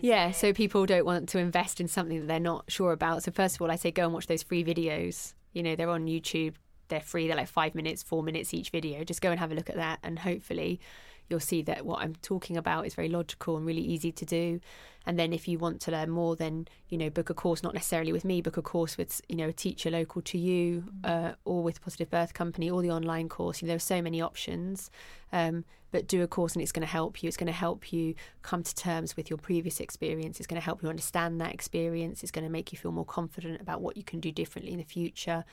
yeah 0.00 0.30
so 0.30 0.52
people 0.52 0.86
don't 0.86 1.04
want 1.04 1.28
to 1.28 1.38
invest 1.38 1.80
in 1.80 1.88
something 1.88 2.20
that 2.20 2.26
they're 2.28 2.40
not 2.40 2.64
sure 2.68 2.92
about. 2.92 3.22
So 3.24 3.30
first 3.32 3.56
of 3.56 3.62
all 3.62 3.70
i 3.70 3.76
say 3.76 3.90
go 3.90 4.04
and 4.04 4.12
watch 4.14 4.26
those 4.28 4.42
free 4.42 4.64
videos. 4.64 5.34
You 5.52 5.62
know 5.62 5.74
they're 5.76 5.90
on 5.90 6.06
youtube 6.06 6.54
they're 6.88 7.00
free 7.00 7.26
they're 7.26 7.36
like 7.36 7.48
five 7.48 7.74
minutes 7.74 8.02
four 8.02 8.22
minutes 8.22 8.54
each 8.54 8.70
video. 8.70 9.04
Just 9.04 9.20
go 9.20 9.30
and 9.30 9.40
have 9.40 9.50
a 9.52 9.54
look 9.54 9.68
at 9.68 9.76
that 9.76 9.98
and 10.02 10.18
hopefully 10.18 10.80
you'll 11.28 11.40
see 11.40 11.62
that 11.62 11.84
what 11.84 12.00
i'm 12.00 12.14
talking 12.22 12.56
about 12.56 12.86
is 12.86 12.94
very 12.94 13.08
logical 13.08 13.56
and 13.56 13.66
really 13.66 13.82
easy 13.82 14.12
to 14.12 14.24
do. 14.24 14.60
And 15.08 15.16
then 15.16 15.32
if 15.32 15.46
you 15.46 15.58
want 15.58 15.80
to 15.82 15.92
learn 15.92 16.10
more 16.10 16.34
then 16.34 16.66
you 16.88 16.98
know 16.98 17.10
book 17.10 17.30
a 17.30 17.34
course 17.34 17.62
not 17.62 17.74
necessarily 17.74 18.12
with 18.12 18.24
me 18.24 18.40
book 18.40 18.56
a 18.56 18.62
course 18.62 18.98
with 18.98 19.20
you 19.28 19.36
know 19.36 19.48
a 19.48 19.52
teacher 19.52 19.88
local 19.88 20.20
to 20.22 20.38
you 20.38 20.84
uh, 21.04 21.32
or 21.44 21.62
with 21.62 21.80
positive 21.80 22.10
birth 22.10 22.34
company 22.34 22.68
or 22.68 22.82
the 22.82 22.90
online 22.90 23.28
course. 23.28 23.62
You 23.62 23.66
know, 23.66 23.70
there 23.70 23.76
are 23.76 23.80
so 23.94 24.02
many 24.02 24.20
options 24.20 24.90
um, 25.32 25.64
but 25.92 26.08
do 26.08 26.22
a 26.22 26.26
course 26.26 26.54
and 26.54 26.62
it's 26.62 26.72
going 26.72 26.86
to 26.86 26.92
help 26.92 27.22
you. 27.22 27.28
It's 27.28 27.36
going 27.36 27.46
to 27.46 27.52
help 27.52 27.92
you 27.92 28.14
come 28.42 28.62
to 28.62 28.74
terms 28.74 29.16
with 29.16 29.30
your 29.30 29.38
previous 29.38 29.80
experience. 29.80 30.38
It's 30.38 30.46
going 30.46 30.60
to 30.60 30.64
help 30.64 30.82
you 30.82 30.88
understand 30.88 31.40
that 31.40 31.54
experience. 31.54 32.22
It's 32.22 32.32
going 32.32 32.44
to 32.44 32.50
make 32.50 32.72
you 32.72 32.78
feel 32.78 32.92
more 32.92 33.04
confident 33.04 33.60
about 33.60 33.80
what 33.80 33.96
you 33.96 34.02
can 34.02 34.20
do 34.20 34.32
differently 34.32 34.72
in 34.72 34.78
the 34.78 34.84
future. 34.84 35.44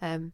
Um, 0.00 0.32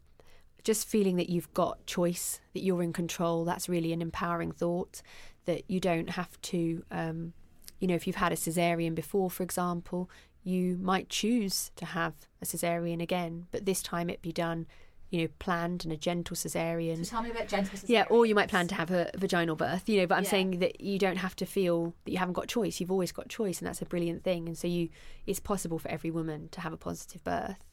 just 0.63 0.87
feeling 0.87 1.15
that 1.17 1.29
you've 1.29 1.53
got 1.53 1.85
choice, 1.85 2.39
that 2.53 2.63
you're 2.63 2.83
in 2.83 2.93
control, 2.93 3.45
that's 3.45 3.69
really 3.69 3.93
an 3.93 4.01
empowering 4.01 4.51
thought. 4.51 5.01
That 5.45 5.63
you 5.67 5.79
don't 5.79 6.11
have 6.11 6.39
to, 6.41 6.83
um, 6.91 7.33
you 7.79 7.87
know, 7.87 7.95
if 7.95 8.05
you've 8.05 8.17
had 8.17 8.31
a 8.31 8.35
cesarean 8.35 8.93
before, 8.93 9.29
for 9.31 9.43
example, 9.43 10.09
you 10.43 10.77
might 10.81 11.09
choose 11.09 11.71
to 11.75 11.85
have 11.85 12.13
a 12.41 12.45
cesarean 12.45 13.01
again, 13.01 13.47
but 13.51 13.65
this 13.65 13.81
time 13.81 14.09
it 14.09 14.21
be 14.21 14.31
done, 14.31 14.67
you 15.09 15.21
know, 15.21 15.27
planned 15.39 15.83
and 15.83 15.91
a 15.91 15.97
gentle 15.97 16.35
cesarean. 16.35 16.97
So 17.03 17.09
tell 17.09 17.23
me 17.23 17.31
about 17.31 17.47
gentle 17.47 17.77
cesarean. 17.77 17.89
Yeah, 17.89 18.05
or 18.09 18.25
you 18.27 18.35
might 18.35 18.47
plan 18.49 18.67
to 18.67 18.75
have 18.75 18.91
a 18.91 19.09
vaginal 19.17 19.55
birth, 19.55 19.89
you 19.89 19.99
know, 19.99 20.05
but 20.07 20.15
I'm 20.15 20.23
Yeah. 20.23 20.29
saying 20.29 20.59
that 20.59 20.81
you 20.81 20.99
don't 20.99 21.17
have 21.17 21.35
to 21.37 21.45
feel 21.45 21.95
that 22.05 22.11
you 22.11 22.19
haven't 22.19 22.33
got 22.35 22.47
choice. 22.47 22.79
You've 22.79 22.91
always 22.91 23.11
got 23.11 23.27
choice, 23.27 23.59
and 23.59 23.67
that's 23.67 23.81
a 23.81 23.85
brilliant 23.85 24.23
thing. 24.23 24.47
And 24.47 24.57
so 24.57 24.67
you, 24.67 24.89
it's 25.25 25.39
possible 25.39 25.79
for 25.79 25.89
every 25.89 26.11
woman 26.11 26.49
to 26.51 26.61
have 26.61 26.73
a 26.73 26.77
positive 26.77 27.23
birth. 27.23 27.63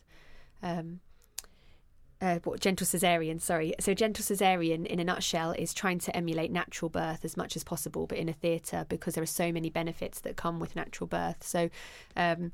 Um, 0.62 1.01
uh, 2.20 2.38
what 2.44 2.61
gentle 2.61 2.87
cesarean, 2.87 3.40
sorry. 3.40 3.74
So 3.81 3.94
gentle 3.94 4.24
cesarean, 4.24 4.87
in 4.87 4.98
a 5.00 5.05
nutshell, 5.05 5.52
is 5.52 5.74
trying 5.74 5.98
to 6.00 6.16
emulate 6.16 6.50
natural 6.50 6.88
birth 6.88 7.24
as 7.24 7.37
much 7.37 7.57
as 7.57 7.64
possible, 7.64 8.07
but 8.07 8.18
in 8.18 8.29
a 8.29 8.33
theatre 8.33 8.87
because 8.88 9.14
there 9.14 9.22
are 9.22 9.26
so 9.26 9.52
many 9.52 9.70
benefits 9.70 10.20
that 10.20 10.37
come 10.37 10.59
with 10.59 10.76
natural 10.76 11.07
birth. 11.07 11.42
So, 11.42 11.70
um, 12.16 12.52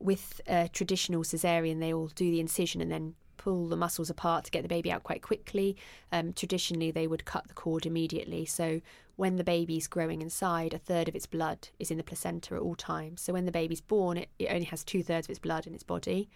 with 0.00 0.40
traditional 0.72 1.22
cesarean, 1.22 1.80
they 1.80 1.94
will 1.94 2.08
do 2.08 2.30
the 2.30 2.40
incision 2.40 2.80
and 2.80 2.90
then 2.90 3.14
pull 3.36 3.68
the 3.68 3.76
muscles 3.76 4.08
apart 4.08 4.44
to 4.44 4.50
get 4.50 4.62
the 4.62 4.68
baby 4.68 4.90
out 4.90 5.02
quite 5.02 5.20
quickly. 5.20 5.76
Um, 6.10 6.32
traditionally, 6.32 6.90
they 6.90 7.06
would 7.06 7.26
cut 7.26 7.46
the 7.46 7.54
cord 7.54 7.84
immediately. 7.84 8.46
So 8.46 8.80
when 9.16 9.36
the 9.36 9.44
baby's 9.44 9.86
growing 9.86 10.22
inside, 10.22 10.72
a 10.72 10.78
third 10.78 11.08
of 11.08 11.14
its 11.14 11.26
blood 11.26 11.68
is 11.78 11.90
in 11.90 11.98
the 11.98 12.02
placenta 12.04 12.54
at 12.54 12.62
all 12.62 12.74
times. 12.74 13.20
So 13.20 13.32
when 13.34 13.44
the 13.44 13.52
baby's 13.52 13.82
born, 13.82 14.16
it, 14.16 14.30
it 14.38 14.48
only 14.50 14.64
has 14.64 14.82
two 14.82 15.02
thirds 15.02 15.26
of 15.26 15.30
its 15.30 15.38
blood 15.38 15.66
in 15.66 15.74
its 15.74 15.84
body. 15.84 16.30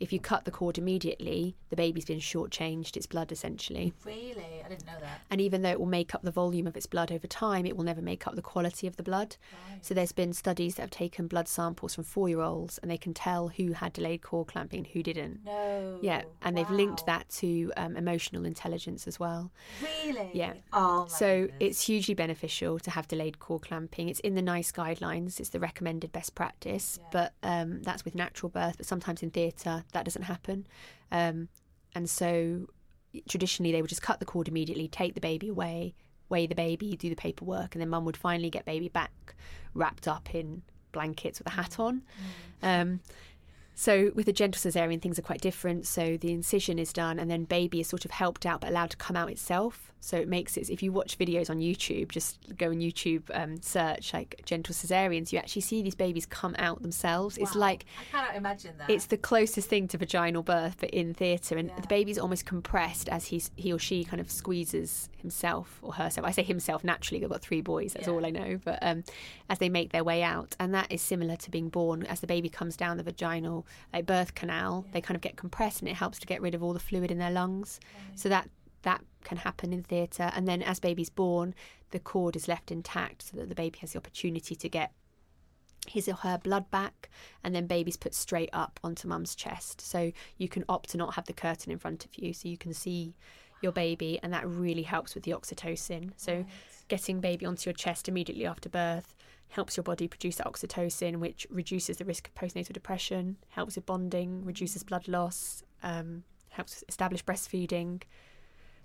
If 0.00 0.12
you 0.12 0.20
cut 0.20 0.44
the 0.44 0.50
cord 0.50 0.78
immediately, 0.78 1.56
the 1.70 1.76
baby's 1.76 2.04
been 2.04 2.20
shortchanged 2.20 2.96
its 2.96 3.06
blood 3.06 3.32
essentially. 3.32 3.92
Really? 4.04 4.62
I 4.64 4.68
didn't 4.68 4.86
know 4.86 4.98
that. 5.00 5.20
And 5.30 5.40
even 5.40 5.62
though 5.62 5.70
it 5.70 5.78
will 5.78 5.86
make 5.86 6.14
up 6.14 6.22
the 6.22 6.30
volume 6.30 6.66
of 6.66 6.76
its 6.76 6.86
blood 6.86 7.10
over 7.10 7.26
time, 7.26 7.66
it 7.66 7.76
will 7.76 7.84
never 7.84 8.00
make 8.00 8.26
up 8.26 8.34
the 8.34 8.42
quality 8.42 8.86
of 8.86 8.96
the 8.96 9.02
blood. 9.02 9.36
So 9.82 9.94
there's 9.94 10.12
been 10.12 10.32
studies 10.32 10.76
that 10.76 10.82
have 10.82 10.90
taken 10.90 11.26
blood 11.26 11.48
samples 11.48 11.94
from 11.94 12.04
four 12.04 12.28
year 12.28 12.40
olds 12.40 12.78
and 12.78 12.90
they 12.90 12.96
can 12.96 13.14
tell 13.14 13.48
who 13.48 13.72
had 13.72 13.92
delayed 13.92 14.22
cord 14.22 14.48
clamping 14.48 14.78
and 14.78 14.86
who 14.86 15.02
didn't. 15.02 15.44
No. 15.44 15.98
Yeah, 16.00 16.22
and 16.42 16.56
they've 16.56 16.70
linked 16.70 17.06
that 17.06 17.28
to 17.30 17.72
um, 17.76 17.96
emotional 17.96 18.44
intelligence 18.44 19.06
as 19.06 19.18
well. 19.18 19.50
Really? 19.82 20.30
Yeah. 20.32 20.54
Oh, 20.72 21.06
so 21.08 21.42
goodness. 21.42 21.56
it's 21.60 21.86
hugely 21.86 22.14
beneficial 22.14 22.78
to 22.80 22.90
have 22.90 23.08
delayed 23.08 23.38
cord 23.38 23.62
clamping. 23.62 24.08
It's 24.08 24.20
in 24.20 24.34
the 24.34 24.42
NICE 24.42 24.72
guidelines. 24.72 25.40
It's 25.40 25.50
the 25.50 25.60
recommended 25.60 26.12
best 26.12 26.34
practice, 26.34 26.98
but 27.10 27.32
um, 27.42 27.82
that's 27.82 28.04
with 28.04 28.14
natural 28.14 28.50
birth. 28.50 28.76
But 28.76 28.86
sometimes 28.86 29.22
in 29.22 29.30
theatre 29.30 29.84
that 29.92 30.04
doesn't 30.04 30.22
happen, 30.22 30.66
um, 31.12 31.48
and 31.94 32.08
so 32.08 32.68
traditionally 33.28 33.72
they 33.72 33.80
would 33.80 33.88
just 33.88 34.02
cut 34.02 34.20
the 34.20 34.26
cord 34.26 34.48
immediately, 34.48 34.88
take 34.88 35.14
the 35.14 35.20
baby 35.20 35.48
away, 35.48 35.94
weigh 36.28 36.46
the 36.46 36.54
baby, 36.54 36.96
do 36.96 37.08
the 37.08 37.16
paperwork, 37.16 37.74
and 37.74 37.80
then 37.80 37.88
mum 37.88 38.04
would 38.04 38.16
finally 38.16 38.50
get 38.50 38.64
baby 38.64 38.88
back 38.88 39.34
wrapped 39.74 40.06
up 40.06 40.34
in 40.34 40.62
blankets 40.92 41.38
with 41.38 41.46
a 41.46 41.50
hat 41.50 41.78
on. 41.78 42.02
Um, 42.62 43.00
so 43.80 44.10
with 44.16 44.26
a 44.26 44.32
gentle 44.32 44.58
cesarean, 44.58 45.00
things 45.00 45.20
are 45.20 45.22
quite 45.22 45.40
different. 45.40 45.86
So 45.86 46.16
the 46.16 46.32
incision 46.32 46.80
is 46.80 46.92
done, 46.92 47.20
and 47.20 47.30
then 47.30 47.44
baby 47.44 47.78
is 47.78 47.86
sort 47.86 48.04
of 48.04 48.10
helped 48.10 48.44
out 48.44 48.62
but 48.62 48.70
allowed 48.70 48.90
to 48.90 48.96
come 48.96 49.14
out 49.14 49.30
itself. 49.30 49.92
So 50.00 50.16
it 50.16 50.28
makes 50.28 50.56
it. 50.56 50.68
If 50.68 50.82
you 50.82 50.90
watch 50.90 51.16
videos 51.18 51.48
on 51.48 51.58
YouTube, 51.58 52.08
just 52.08 52.38
go 52.56 52.68
on 52.70 52.78
YouTube, 52.78 53.22
um, 53.34 53.60
search 53.62 54.12
like 54.12 54.42
gentle 54.44 54.74
cesareans, 54.74 55.32
you 55.32 55.38
actually 55.38 55.62
see 55.62 55.82
these 55.82 55.94
babies 55.94 56.26
come 56.26 56.56
out 56.58 56.82
themselves. 56.82 57.36
It's 57.38 57.54
like 57.54 57.84
I 58.00 58.04
cannot 58.16 58.34
imagine 58.34 58.74
that. 58.78 58.90
it's 58.90 59.06
the 59.06 59.16
closest 59.16 59.68
thing 59.68 59.86
to 59.88 59.98
vaginal 59.98 60.42
birth, 60.42 60.76
but 60.80 60.90
in 60.90 61.14
theatre, 61.14 61.56
and 61.56 61.70
the 61.80 61.88
baby's 61.88 62.18
almost 62.18 62.46
compressed 62.46 63.08
as 63.08 63.26
he's 63.26 63.52
he 63.54 63.72
or 63.72 63.78
she 63.78 64.02
kind 64.02 64.20
of 64.20 64.28
squeezes 64.30 65.08
himself 65.18 65.78
or 65.82 65.92
herself. 65.92 66.26
I 66.26 66.32
say 66.32 66.42
himself 66.42 66.82
naturally. 66.82 67.22
I've 67.22 67.30
got 67.30 67.42
three 67.42 67.60
boys. 67.60 67.92
That's 67.92 68.08
all 68.08 68.26
I 68.26 68.30
know. 68.30 68.58
But 68.64 68.78
um, 68.82 69.04
as 69.48 69.58
they 69.58 69.68
make 69.68 69.90
their 69.90 70.04
way 70.04 70.22
out, 70.22 70.56
and 70.58 70.74
that 70.74 70.90
is 70.90 71.00
similar 71.02 71.36
to 71.36 71.50
being 71.50 71.68
born. 71.68 72.04
As 72.04 72.20
the 72.20 72.26
baby 72.26 72.48
comes 72.48 72.76
down 72.76 72.96
the 72.96 73.02
vaginal 73.02 73.66
like 73.92 74.06
birth 74.06 74.34
canal, 74.34 74.84
they 74.92 75.00
kind 75.00 75.16
of 75.16 75.20
get 75.20 75.36
compressed, 75.36 75.80
and 75.80 75.88
it 75.88 75.96
helps 75.96 76.18
to 76.18 76.26
get 76.26 76.40
rid 76.40 76.54
of 76.54 76.62
all 76.62 76.72
the 76.72 76.78
fluid 76.78 77.10
in 77.10 77.18
their 77.18 77.30
lungs. 77.30 77.80
So 78.14 78.28
that 78.28 78.48
that 78.82 79.02
can 79.24 79.38
happen 79.38 79.72
in 79.72 79.82
theatre, 79.82 80.30
and 80.34 80.46
then 80.46 80.62
as 80.62 80.78
baby's 80.80 81.10
born, 81.10 81.54
the 81.90 81.98
cord 81.98 82.36
is 82.36 82.48
left 82.48 82.70
intact, 82.70 83.22
so 83.22 83.36
that 83.36 83.48
the 83.48 83.54
baby 83.54 83.78
has 83.80 83.92
the 83.92 83.98
opportunity 83.98 84.54
to 84.54 84.68
get 84.68 84.92
his 85.86 86.08
or 86.08 86.14
her 86.14 86.38
blood 86.38 86.70
back, 86.70 87.08
and 87.42 87.54
then 87.54 87.66
baby's 87.66 87.96
put 87.96 88.14
straight 88.14 88.50
up 88.52 88.78
onto 88.84 89.08
mum's 89.08 89.34
chest. 89.34 89.80
So 89.80 90.12
you 90.36 90.48
can 90.48 90.64
opt 90.68 90.90
to 90.90 90.96
not 90.96 91.14
have 91.14 91.26
the 91.26 91.32
curtain 91.32 91.72
in 91.72 91.78
front 91.78 92.04
of 92.04 92.16
you, 92.16 92.32
so 92.32 92.48
you 92.48 92.58
can 92.58 92.72
see 92.72 93.14
your 93.62 93.72
baby, 93.72 94.20
and 94.22 94.32
that 94.32 94.46
really 94.46 94.82
helps 94.82 95.14
with 95.14 95.24
the 95.24 95.32
oxytocin. 95.32 96.12
So 96.16 96.44
getting 96.88 97.20
baby 97.20 97.46
onto 97.46 97.68
your 97.68 97.74
chest 97.74 98.08
immediately 98.08 98.46
after 98.46 98.68
birth 98.68 99.14
helps 99.50 99.76
your 99.76 99.84
body 99.84 100.06
produce 100.08 100.36
that 100.36 100.46
oxytocin, 100.46 101.16
which 101.16 101.46
reduces 101.50 101.96
the 101.96 102.04
risk 102.04 102.28
of 102.28 102.34
postnatal 102.34 102.72
depression, 102.72 103.36
helps 103.50 103.76
with 103.76 103.86
bonding, 103.86 104.44
reduces 104.44 104.82
blood 104.82 105.08
loss, 105.08 105.62
um, 105.82 106.24
helps 106.50 106.84
establish 106.88 107.24
breastfeeding. 107.24 108.02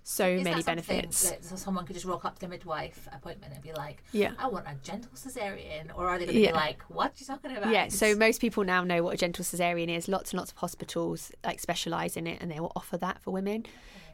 So 0.06 0.26
Is 0.26 0.44
many 0.44 0.62
benefits. 0.62 1.32
so 1.40 1.56
someone 1.56 1.86
could 1.86 1.94
just 1.94 2.04
rock 2.04 2.26
up 2.26 2.34
to 2.34 2.40
the 2.42 2.48
midwife 2.48 3.08
appointment 3.10 3.54
and 3.54 3.62
be 3.62 3.72
like, 3.72 4.02
Yeah. 4.12 4.32
I 4.38 4.48
want 4.48 4.66
a 4.66 4.74
gentle 4.82 5.10
cesarean. 5.14 5.90
Or 5.96 6.08
are 6.08 6.18
they 6.18 6.26
going 6.26 6.36
to 6.36 6.42
Yeah. 6.42 6.50
be 6.50 6.56
like, 6.56 6.82
what 6.88 7.12
are 7.12 7.14
you 7.16 7.24
talking 7.24 7.56
about? 7.56 7.72
Yeah, 7.72 7.88
so 7.88 8.14
most 8.14 8.38
people 8.42 8.64
now 8.64 8.84
know 8.84 9.02
what 9.02 9.14
a 9.14 9.16
gentle 9.16 9.44
cesarean 9.46 9.88
is. 9.88 10.06
Lots 10.06 10.32
and 10.32 10.38
lots 10.38 10.50
of 10.52 10.58
hospitals 10.58 11.32
like 11.42 11.58
specialise 11.58 12.18
in 12.18 12.26
it, 12.26 12.42
and 12.42 12.50
they 12.50 12.60
will 12.60 12.72
offer 12.76 12.98
that 12.98 13.22
for 13.22 13.30
women. 13.30 13.64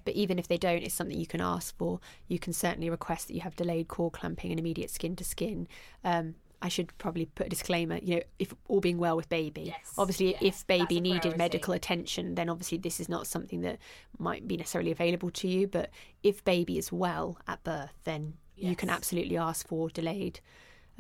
But 0.05 0.15
even 0.15 0.39
if 0.39 0.49
they 0.49 0.59
don't, 0.59 0.83
it's 0.83 0.95
something 0.95 1.19
you 1.19 1.27
can 1.27 1.41
ask 1.41 1.77
for. 1.77 2.01
You 2.29 2.39
can 2.39 2.53
certainly 2.53 2.91
request 2.91 3.29
that 3.29 3.35
you 3.35 3.41
have 3.41 3.57
delayed 3.57 3.89
cord 3.89 4.13
clamping 4.13 4.51
and 4.51 4.61
immediate 4.61 4.91
skin 4.91 5.17
to 5.17 5.25
skin. 5.25 5.69
Um, 6.05 6.35
I 6.63 6.69
should 6.69 6.97
probably 6.99 7.25
put 7.25 7.47
a 7.47 7.49
disclaimer. 7.49 7.99
You 8.03 8.17
know, 8.17 8.23
if 8.39 8.53
all 8.69 8.81
being 8.81 8.99
well 8.99 9.17
with 9.17 9.29
baby, 9.29 9.63
Yes, 9.67 9.95
obviously, 9.97 10.33
yes, 10.33 10.43
if 10.43 10.67
baby 10.67 11.01
needed 11.01 11.37
medical 11.37 11.73
attention, 11.73 12.35
then 12.35 12.51
obviously 12.51 12.79
this 12.79 13.01
is 13.01 13.09
not 13.09 13.27
something 13.27 13.63
that 13.63 13.79
might 14.19 14.47
be 14.47 14.57
necessarily 14.57 14.91
available 14.91 15.31
to 15.31 15.49
you. 15.49 15.67
But 15.67 15.91
if 16.23 16.45
baby 16.45 16.77
is 16.77 16.93
well 16.93 17.39
at 17.49 17.65
birth, 17.65 17.95
then 18.05 18.35
you 18.57 18.77
can 18.77 18.91
absolutely 18.91 19.39
ask 19.39 19.67
for 19.67 19.89
delayed 19.89 20.41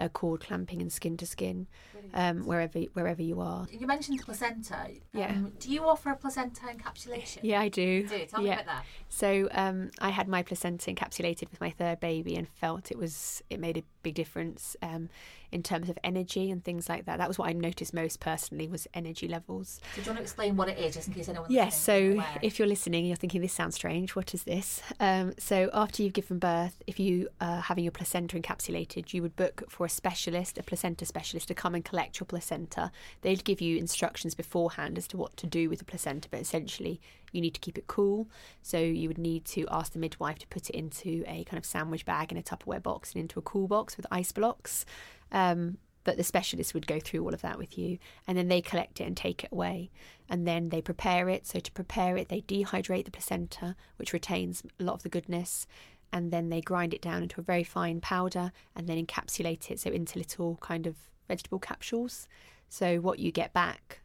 uh, 0.01 0.09
cord 0.09 0.41
clamping 0.41 0.81
and 0.81 0.93
skin 0.93 1.17
to 1.19 1.27
skin 1.27 1.67
um, 2.15 2.45
wherever 2.45 2.79
wherever 2.95 3.23
you 3.23 3.41
are. 3.41 3.67
You 3.71 3.87
mentioned 3.87 4.21
placenta. 4.25 4.89
Yeah. 5.13 5.31
Um, 5.31 5.53
do 5.61 5.71
you 5.71 5.85
offer 5.85 6.11
a 6.11 6.17
placenta 6.17 6.63
encapsulation? 6.63 7.41
Yeah, 7.43 7.61
I 7.61 7.69
do. 7.69 8.07
Do 8.07 8.27
tell 8.27 8.41
me 8.41 8.49
yeah. 8.49 8.55
about 8.55 8.67
that. 8.67 8.85
So 9.09 9.49
um, 9.53 9.91
I 10.01 10.09
had 10.11 10.27
my 10.27 10.43
placenta 10.43 10.91
encapsulated 10.91 11.51
with 11.51 11.61
my 11.61 11.71
third 11.71 12.01
baby 12.01 12.35
and 12.37 12.49
felt 12.49 12.91
it 12.91 12.99
was 12.99 13.43
it 13.51 13.61
made 13.61 13.77
a 13.77 13.83
big 14.03 14.15
difference 14.15 14.77
um, 14.83 15.09
in 15.53 15.63
terms 15.63 15.89
of 15.89 15.99
energy 16.05 16.51
and 16.51 16.65
things 16.65 16.89
like 16.89 17.07
that. 17.07 17.19
That 17.19 17.29
was 17.29 17.39
what 17.39 17.49
I 17.49 17.53
noticed 17.53 17.93
most 17.93 18.21
personally 18.21 18.69
was 18.69 18.87
energy 18.95 19.29
levels. 19.29 19.81
So 19.95 19.97
do 19.97 20.01
you 20.03 20.07
want 20.09 20.19
to 20.19 20.23
explain 20.23 20.57
what 20.57 20.69
it 20.69 20.79
is, 20.79 20.95
just 20.95 21.09
in 21.09 21.15
case 21.15 21.29
anyone? 21.29 21.51
Yes, 21.51 21.81
so 21.81 21.97
aware? 21.97 22.27
if 22.43 22.59
you're 22.59 22.69
listening 22.69 23.01
and 23.01 23.09
you're 23.09 23.17
thinking 23.17 23.41
this 23.41 23.53
sounds 23.53 23.75
strange, 23.75 24.15
what 24.15 24.35
is 24.35 24.45
this? 24.45 24.83
Um, 24.99 25.35
so 25.39 25.71
after 25.73 26.03
you've 26.03 26.13
given 26.13 26.39
birth, 26.39 26.83
if 26.87 26.99
you 27.01 27.29
are 27.41 27.61
having 27.61 27.85
your 27.85 27.93
placenta 27.93 28.39
encapsulated, 28.39 29.13
you 29.13 29.23
would 29.23 29.37
book 29.37 29.65
for 29.69 29.87
a 29.87 29.91
specialist, 29.91 30.59
a 30.59 30.63
placenta 30.63 31.05
specialist, 31.05 31.49
to 31.49 31.55
come 31.55 31.75
and 31.75 31.85
collect 31.85 32.21
your 32.21 32.27
placenta. 32.27 32.91
They'd 33.23 33.45
give 33.45 33.61
you 33.61 33.79
instructions 33.79 34.35
beforehand 34.35 34.99
as 34.99 35.07
to 35.09 35.17
what 35.17 35.37
to 35.39 35.47
do 35.47 35.69
with 35.69 35.81
the 35.81 35.85
placenta, 35.85 36.29
but 36.31 36.41
essentially 36.41 37.01
you 37.33 37.41
need 37.41 37.55
to 37.55 37.61
keep 37.61 37.79
it 37.79 37.87
cool. 37.87 38.29
So 38.63 38.79
you 38.79 39.09
would 39.09 39.19
need 39.19 39.45
to 39.47 39.67
ask 39.71 39.93
the 39.93 39.99
midwife 39.99 40.39
to 40.41 40.47
put 40.49 40.71
it 40.71 40.77
into 40.77 41.25
a 41.27 41.45
kind 41.45 41.59
of 41.59 41.65
sandwich 41.65 42.05
bag 42.05 42.33
in 42.33 42.39
a 42.39 42.43
Tupperware 42.43 42.83
box 42.83 43.13
and 43.13 43.21
into 43.21 43.39
a 43.39 43.43
cool 43.43 43.69
box 43.69 43.97
with 43.97 44.07
ice 44.11 44.33
blocks. 44.33 44.85
Um, 45.33 45.79
but 46.05 46.17
the 46.17 46.25
specialist 46.25 46.75
would 46.75 46.87
go 46.87 46.99
through 46.99 47.23
all 47.23 47.35
of 47.35 47.43
that 47.43 47.59
with 47.59 47.77
you 47.79 47.99
and 48.27 48.37
then 48.37 48.49
they 48.49 48.61
collect 48.61 49.01
it 49.01 49.05
and 49.05 49.17
take 49.17 49.45
it 49.45 49.53
away 49.53 49.91
and 50.29 50.47
then 50.47 50.71
they 50.71 50.81
prepare 50.81 51.29
it 51.29 51.47
so 51.47 51.61
to 51.61 51.71
prepare 51.73 52.17
it 52.17 52.29
they 52.29 52.41
dehydrate 52.41 53.05
the 53.05 53.11
placenta 53.11 53.77
which 53.97 54.13
retains 54.13 54.63
a 54.79 54.83
lot 54.83 54.95
of 54.95 55.03
the 55.03 55.09
goodness 55.09 55.67
and 56.13 56.33
then 56.33 56.49
they 56.49 56.61
grind 56.61 56.93
it 56.95 57.03
down 57.03 57.23
into 57.23 57.41
a 57.41 57.45
very 57.45 57.65
fine 57.65 58.01
powder 58.01 58.51
and 58.75 58.89
then 58.89 59.05
encapsulate 59.05 59.71
it 59.71 59.79
so 59.79 59.91
into 59.91 60.19
little 60.19 60.57
kind 60.61 60.87
of 60.87 60.97
vegetable 61.29 61.59
capsules 61.59 62.27
so 62.69 62.97
what 62.99 63.19
you 63.19 63.31
get 63.31 63.53
back 63.53 64.01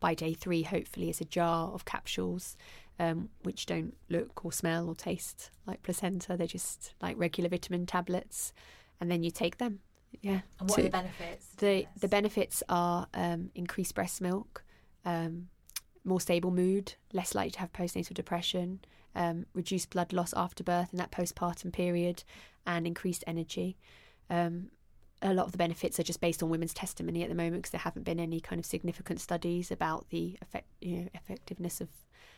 by 0.00 0.14
day 0.14 0.32
three 0.34 0.62
hopefully 0.62 1.08
is 1.10 1.20
a 1.20 1.24
jar 1.24 1.68
of 1.72 1.84
capsules 1.84 2.56
um, 2.98 3.28
which 3.42 3.66
don't 3.66 3.94
look 4.08 4.44
or 4.44 4.52
smell 4.52 4.88
or 4.88 4.94
taste 4.94 5.50
like 5.66 5.82
placenta 5.82 6.36
they're 6.36 6.46
just 6.46 6.94
like 7.00 7.16
regular 7.18 7.48
vitamin 7.48 7.86
tablets 7.86 8.52
and 9.00 9.10
then 9.10 9.22
you 9.22 9.30
take 9.30 9.58
them 9.58 9.80
yeah 10.22 10.40
and 10.58 10.68
what 10.68 10.72
So- 10.76 10.80
are 10.80 10.84
the 10.84 10.90
benefits? 10.90 11.46
the 11.58 11.86
the 12.00 12.08
benefits 12.08 12.62
are 12.68 13.06
um, 13.14 13.50
increased 13.54 13.94
breast 13.94 14.20
milk, 14.20 14.64
um, 15.04 15.48
more 16.04 16.20
stable 16.20 16.50
mood, 16.50 16.94
less 17.12 17.34
likely 17.34 17.50
to 17.52 17.60
have 17.60 17.72
postnatal 17.72 18.14
depression, 18.14 18.80
um, 19.14 19.44
reduced 19.54 19.90
blood 19.90 20.12
loss 20.12 20.32
after 20.34 20.64
birth 20.64 20.88
in 20.92 20.98
that 20.98 21.12
postpartum 21.12 21.72
period, 21.72 22.24
and 22.66 22.86
increased 22.86 23.22
energy. 23.26 23.76
Um, 24.30 24.70
a 25.22 25.34
lot 25.34 25.46
of 25.46 25.52
the 25.52 25.58
benefits 25.58 26.00
are 26.00 26.02
just 26.02 26.20
based 26.20 26.42
on 26.42 26.48
women's 26.48 26.72
testimony 26.74 27.22
at 27.22 27.28
the 27.28 27.34
moment 27.34 27.56
because 27.56 27.70
there 27.70 27.80
haven't 27.80 28.04
been 28.04 28.18
any 28.20 28.40
kind 28.40 28.58
of 28.58 28.64
significant 28.64 29.20
studies 29.20 29.70
about 29.70 30.08
the 30.10 30.38
effect, 30.40 30.66
you 30.80 30.96
know, 30.96 31.08
effectiveness 31.14 31.80
of 31.80 31.88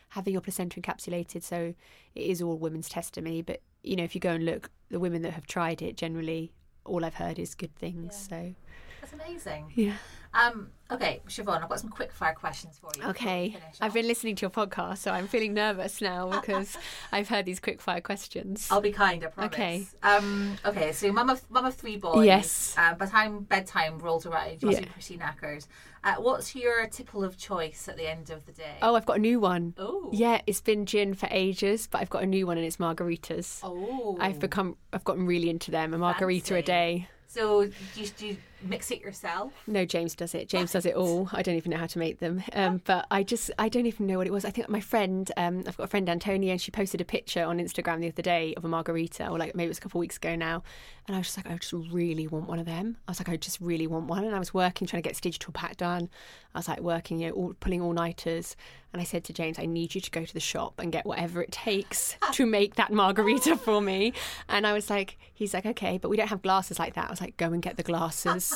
having 0.09 0.33
your 0.33 0.41
placenta 0.41 0.79
encapsulated. 0.79 1.43
So 1.43 1.73
it 2.15 2.21
is 2.21 2.41
all 2.41 2.57
women's 2.57 2.89
testimony. 2.89 3.41
But 3.41 3.61
you 3.83 3.95
know, 3.95 4.03
if 4.03 4.15
you 4.15 4.21
go 4.21 4.31
and 4.31 4.45
look, 4.45 4.69
the 4.89 4.99
women 4.99 5.21
that 5.23 5.31
have 5.31 5.47
tried 5.47 5.81
it 5.81 5.97
generally, 5.97 6.53
all 6.85 7.03
I've 7.05 7.15
heard 7.15 7.39
is 7.39 7.55
good 7.55 7.75
things. 7.75 8.27
So 8.29 8.53
That's 9.01 9.13
amazing. 9.13 9.71
yeah. 9.75 9.95
Um, 10.33 10.69
okay, 10.89 11.21
Siobhan, 11.27 11.61
I've 11.61 11.69
got 11.69 11.79
some 11.79 11.89
quick 11.89 12.11
fire 12.11 12.33
questions 12.33 12.79
for 12.79 12.89
you. 12.97 13.07
Okay. 13.09 13.55
I've 13.79 13.93
been 13.93 14.07
listening 14.07 14.35
to 14.37 14.41
your 14.41 14.49
podcast, 14.49 14.97
so 14.99 15.11
I'm 15.11 15.27
feeling 15.27 15.53
nervous 15.53 16.01
now 16.01 16.29
because 16.41 16.75
I've 17.11 17.29
heard 17.29 17.45
these 17.45 17.59
quick 17.59 17.81
fire 17.81 18.01
questions. 18.01 18.67
I'll 18.71 18.81
be 18.81 18.91
kind, 18.91 19.23
I 19.23 19.27
promise. 19.27 19.53
Okay. 19.53 19.85
Um, 20.01 20.57
okay, 20.65 20.91
so 20.91 21.11
mum 21.11 21.29
of 21.29 21.49
mum 21.51 21.65
of 21.65 21.75
three 21.75 21.97
boys. 21.97 22.25
Yes. 22.25 22.75
Uh, 22.77 22.95
by 22.95 23.05
the 23.05 23.11
time 23.11 23.41
bedtime 23.43 23.99
rolls 23.99 24.25
around, 24.25 24.61
you're 24.61 24.71
Yeah. 24.71 24.79
yeah. 24.79 24.91
pretty 24.91 25.17
knackered. 25.17 25.67
Uh, 26.03 26.15
what's 26.15 26.53
your 26.53 26.85
tipple 26.87 27.23
of 27.23 27.37
choice 27.37 27.87
at 27.87 27.95
the 27.95 28.09
end 28.09 28.29
of 28.29 28.45
the 28.45 28.51
day? 28.51 28.75
Oh, 28.81 28.95
I've 28.95 29.05
got 29.05 29.17
a 29.17 29.21
new 29.21 29.39
one. 29.39 29.73
Oh. 29.77 30.09
Yeah, 30.11 30.41
it's 30.47 30.59
been 30.59 30.85
gin 30.85 31.13
for 31.13 31.29
ages, 31.31 31.87
but 31.87 32.01
I've 32.01 32.09
got 32.09 32.23
a 32.23 32.25
new 32.25 32.45
one 32.45 32.57
and 32.57 32.65
it's 32.65 32.75
margaritas. 32.77 33.59
Oh. 33.63 34.17
I've 34.19 34.39
become, 34.39 34.75
I've 34.91 35.05
gotten 35.05 35.25
really 35.25 35.49
into 35.49 35.71
them. 35.71 35.93
A 35.93 35.97
margarita 35.97 36.55
a 36.55 36.61
day. 36.61 37.07
So 37.27 37.65
do 37.65 37.71
you, 37.95 38.07
do 38.17 38.27
you 38.27 38.37
mix 38.63 38.91
it 38.91 39.01
yourself? 39.01 39.53
No, 39.67 39.85
James 39.85 40.15
does 40.15 40.33
it. 40.35 40.49
James 40.49 40.71
does 40.71 40.85
it 40.85 40.95
all. 40.95 41.29
I 41.31 41.41
don't 41.41 41.55
even 41.55 41.71
know 41.71 41.77
how 41.77 41.87
to 41.87 41.99
make 41.99 42.19
them. 42.19 42.43
Um, 42.53 42.81
but 42.85 43.05
I 43.11 43.23
just, 43.23 43.51
I 43.57 43.69
don't 43.69 43.85
even 43.85 44.07
know 44.07 44.17
what 44.17 44.27
it 44.27 44.33
was. 44.33 44.45
I 44.45 44.49
think 44.49 44.69
my 44.69 44.79
friend, 44.79 45.29
um, 45.37 45.63
I've 45.67 45.77
got 45.77 45.83
a 45.83 45.87
friend 45.87 46.09
Antonia, 46.09 46.51
and 46.51 46.61
she 46.61 46.71
posted 46.71 47.01
a 47.01 47.05
picture 47.05 47.43
on 47.43 47.59
Instagram 47.59 48.01
the 48.01 48.09
other 48.09 48.21
day 48.21 48.53
of 48.55 48.65
a 48.65 48.67
margarita, 48.67 49.27
or 49.27 49.37
like 49.37 49.55
maybe 49.55 49.65
it 49.65 49.69
was 49.69 49.77
a 49.77 49.81
couple 49.81 49.99
of 49.99 50.01
weeks 50.01 50.17
ago 50.17 50.35
now. 50.35 50.63
And 51.07 51.15
I 51.15 51.19
was 51.19 51.27
just 51.27 51.37
like, 51.37 51.49
I 51.49 51.57
just 51.57 51.73
really 51.73 52.27
want 52.27 52.47
one 52.47 52.59
of 52.59 52.65
them. 52.65 52.97
I 53.07 53.11
was 53.11 53.19
like, 53.19 53.29
I 53.29 53.35
just 53.35 53.59
really 53.59 53.87
want 53.87 54.07
one. 54.07 54.23
And 54.23 54.33
I 54.33 54.39
was 54.39 54.53
working, 54.53 54.87
trying 54.87 55.03
to 55.03 55.07
get 55.07 55.13
this 55.13 55.21
digital 55.21 55.51
pack 55.51 55.77
done. 55.77 56.09
I 56.55 56.59
was 56.59 56.67
like 56.67 56.79
working, 56.79 57.19
you 57.19 57.29
know, 57.29 57.33
all, 57.33 57.53
pulling 57.59 57.81
all 57.81 57.91
nighters. 57.91 58.55
And 58.93 59.01
I 59.01 59.05
said 59.05 59.23
to 59.25 59.33
James, 59.33 59.57
I 59.59 59.65
need 59.65 59.95
you 59.95 60.01
to 60.01 60.11
go 60.11 60.23
to 60.23 60.33
the 60.33 60.39
shop 60.39 60.79
and 60.79 60.91
get 60.91 61.05
whatever 61.05 61.41
it 61.41 61.51
takes 61.51 62.15
to 62.33 62.45
make 62.45 62.75
that 62.75 62.91
margarita 62.91 63.57
for 63.57 63.81
me. 63.81 64.13
And 64.47 64.65
I 64.65 64.73
was 64.73 64.89
like, 64.89 65.17
he's 65.33 65.53
like, 65.53 65.65
okay, 65.65 65.97
but 65.97 66.09
we 66.09 66.15
don't 66.15 66.27
have 66.27 66.41
glasses 66.41 66.79
like 66.79 66.93
that. 66.93 67.07
I 67.07 67.09
was 67.09 67.19
like, 67.19 67.35
go 67.37 67.51
and 67.51 67.61
get 67.61 67.75
the 67.75 67.83
glasses. 67.83 68.52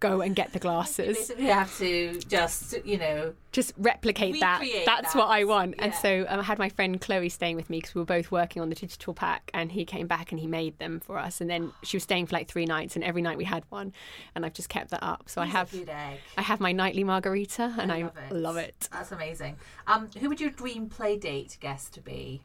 Go 0.00 0.20
and 0.20 0.36
get 0.36 0.52
the 0.52 0.58
glasses. 0.58 1.30
You 1.38 1.46
have 1.46 1.76
to 1.78 2.18
just, 2.20 2.74
you 2.84 2.98
know, 2.98 3.34
Just 3.52 3.72
replicate 3.78 4.40
that. 4.40 4.62
That's 4.84 5.12
that. 5.12 5.18
what 5.18 5.28
I 5.28 5.44
want. 5.44 5.76
And 5.78 5.94
so 5.94 6.26
um, 6.28 6.40
I 6.40 6.42
had 6.42 6.58
my 6.58 6.68
friend 6.68 7.00
Chloe 7.00 7.28
staying 7.28 7.56
with 7.56 7.70
me 7.70 7.78
because 7.78 7.94
we 7.94 8.00
were 8.00 8.04
both 8.06 8.30
working 8.30 8.60
on 8.60 8.68
the 8.68 8.74
digital 8.74 9.14
pack, 9.14 9.50
and 9.54 9.72
he 9.72 9.84
came 9.84 10.06
back 10.06 10.30
and 10.32 10.40
he 10.40 10.46
made 10.46 10.78
them 10.78 11.00
for 11.00 11.18
us. 11.18 11.40
And 11.40 11.48
then 11.48 11.72
she 11.82 11.96
was 11.96 12.02
staying 12.02 12.26
for 12.26 12.36
like 12.36 12.48
three 12.48 12.66
nights, 12.66 12.96
and 12.96 13.04
every 13.04 13.22
night 13.22 13.38
we 13.38 13.44
had 13.44 13.64
one. 13.70 13.92
And 14.34 14.44
I've 14.44 14.54
just 14.54 14.68
kept 14.68 14.90
that 14.90 15.02
up. 15.02 15.28
So 15.28 15.40
I 15.40 15.46
He's 15.46 15.54
a 15.54 15.56
have. 15.56 16.18
I 16.38 16.42
have 16.42 16.60
my 16.60 16.72
nightly 16.72 17.04
margarita, 17.04 17.74
and 17.78 17.90
I, 17.92 18.02
love 18.02 18.16
it. 18.16 18.32
love 18.34 18.56
it. 18.56 18.88
That's 18.92 19.12
amazing. 19.12 19.56
Um, 19.86 20.08
who 20.20 20.28
would 20.28 20.40
your 20.40 20.50
dream 20.50 20.88
play 20.88 21.16
date 21.16 21.56
guest 21.60 21.94
to 21.94 22.00
be? 22.00 22.42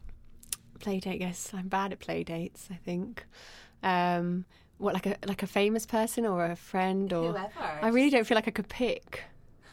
Play 0.80 0.99
date, 0.99 1.19
yes, 1.19 1.51
I'm 1.53 1.67
bad 1.67 1.91
at 1.91 1.99
play 1.99 2.23
dates. 2.23 2.69
I 2.71 2.75
think. 2.75 3.25
Um, 3.84 4.45
what 4.80 4.93
like 4.93 5.05
a 5.05 5.17
like 5.27 5.43
a 5.43 5.47
famous 5.47 5.86
person 5.86 6.25
or 6.25 6.45
a 6.45 6.55
friend 6.55 7.13
or 7.13 7.32
Whoever. 7.32 7.80
I 7.82 7.89
really 7.89 8.09
don't 8.09 8.25
feel 8.25 8.36
like 8.36 8.47
I 8.47 8.51
could 8.51 8.69
pick. 8.69 9.23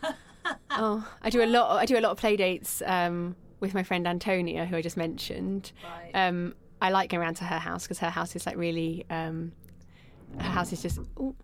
oh, 0.70 1.08
I 1.22 1.30
do 1.30 1.42
a 1.42 1.46
lot. 1.46 1.76
I 1.76 1.86
do 1.86 1.96
a 1.96 2.00
lot 2.00 2.10
of 2.10 2.18
play 2.18 2.36
dates 2.36 2.82
um, 2.84 3.36
with 3.60 3.72
my 3.72 3.82
friend 3.82 4.06
Antonia, 4.06 4.66
who 4.66 4.76
I 4.76 4.82
just 4.82 4.96
mentioned. 4.96 5.72
Right. 5.84 6.10
Um, 6.12 6.54
I 6.82 6.90
like 6.90 7.10
going 7.10 7.22
around 7.22 7.34
to 7.36 7.44
her 7.44 7.58
house 7.58 7.84
because 7.84 8.00
her 8.00 8.10
house 8.10 8.36
is 8.36 8.44
like 8.46 8.56
really. 8.56 9.06
Um, 9.08 9.52
her 10.38 10.50
house 10.50 10.72
is 10.72 10.82
just. 10.82 10.98
Ooh, 11.18 11.34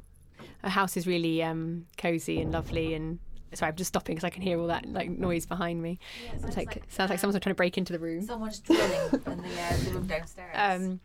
her 0.63 0.71
house 0.71 0.97
is 0.97 1.07
really 1.07 1.43
um, 1.43 1.87
cozy 1.97 2.41
and 2.41 2.53
lovely 2.53 2.95
and. 2.95 3.19
Sorry, 3.55 3.69
I'm 3.69 3.77
just 3.77 3.89
stopping 3.89 4.15
because 4.15 4.25
I 4.25 4.31
can 4.31 4.41
hear 4.41 4.59
all 4.59 4.69
that 4.69 4.87
like 4.87 5.11
noise 5.11 5.45
behind 5.45 5.83
me. 5.83 5.99
it's 6.33 6.57
like, 6.57 6.85
sounds 6.89 7.11
like 7.11 7.19
someone's 7.19 7.39
trying 7.43 7.53
to 7.53 7.55
break 7.55 7.77
into 7.77 7.93
the 7.93 7.99
room. 7.99 8.23
Someone's 8.23 8.61
drilling 8.61 8.91
in 8.91 9.11
the, 9.11 9.61
uh, 9.61 9.77
the 9.77 9.91
room 9.91 10.07
downstairs. 10.07 10.55
Um, 10.59 11.01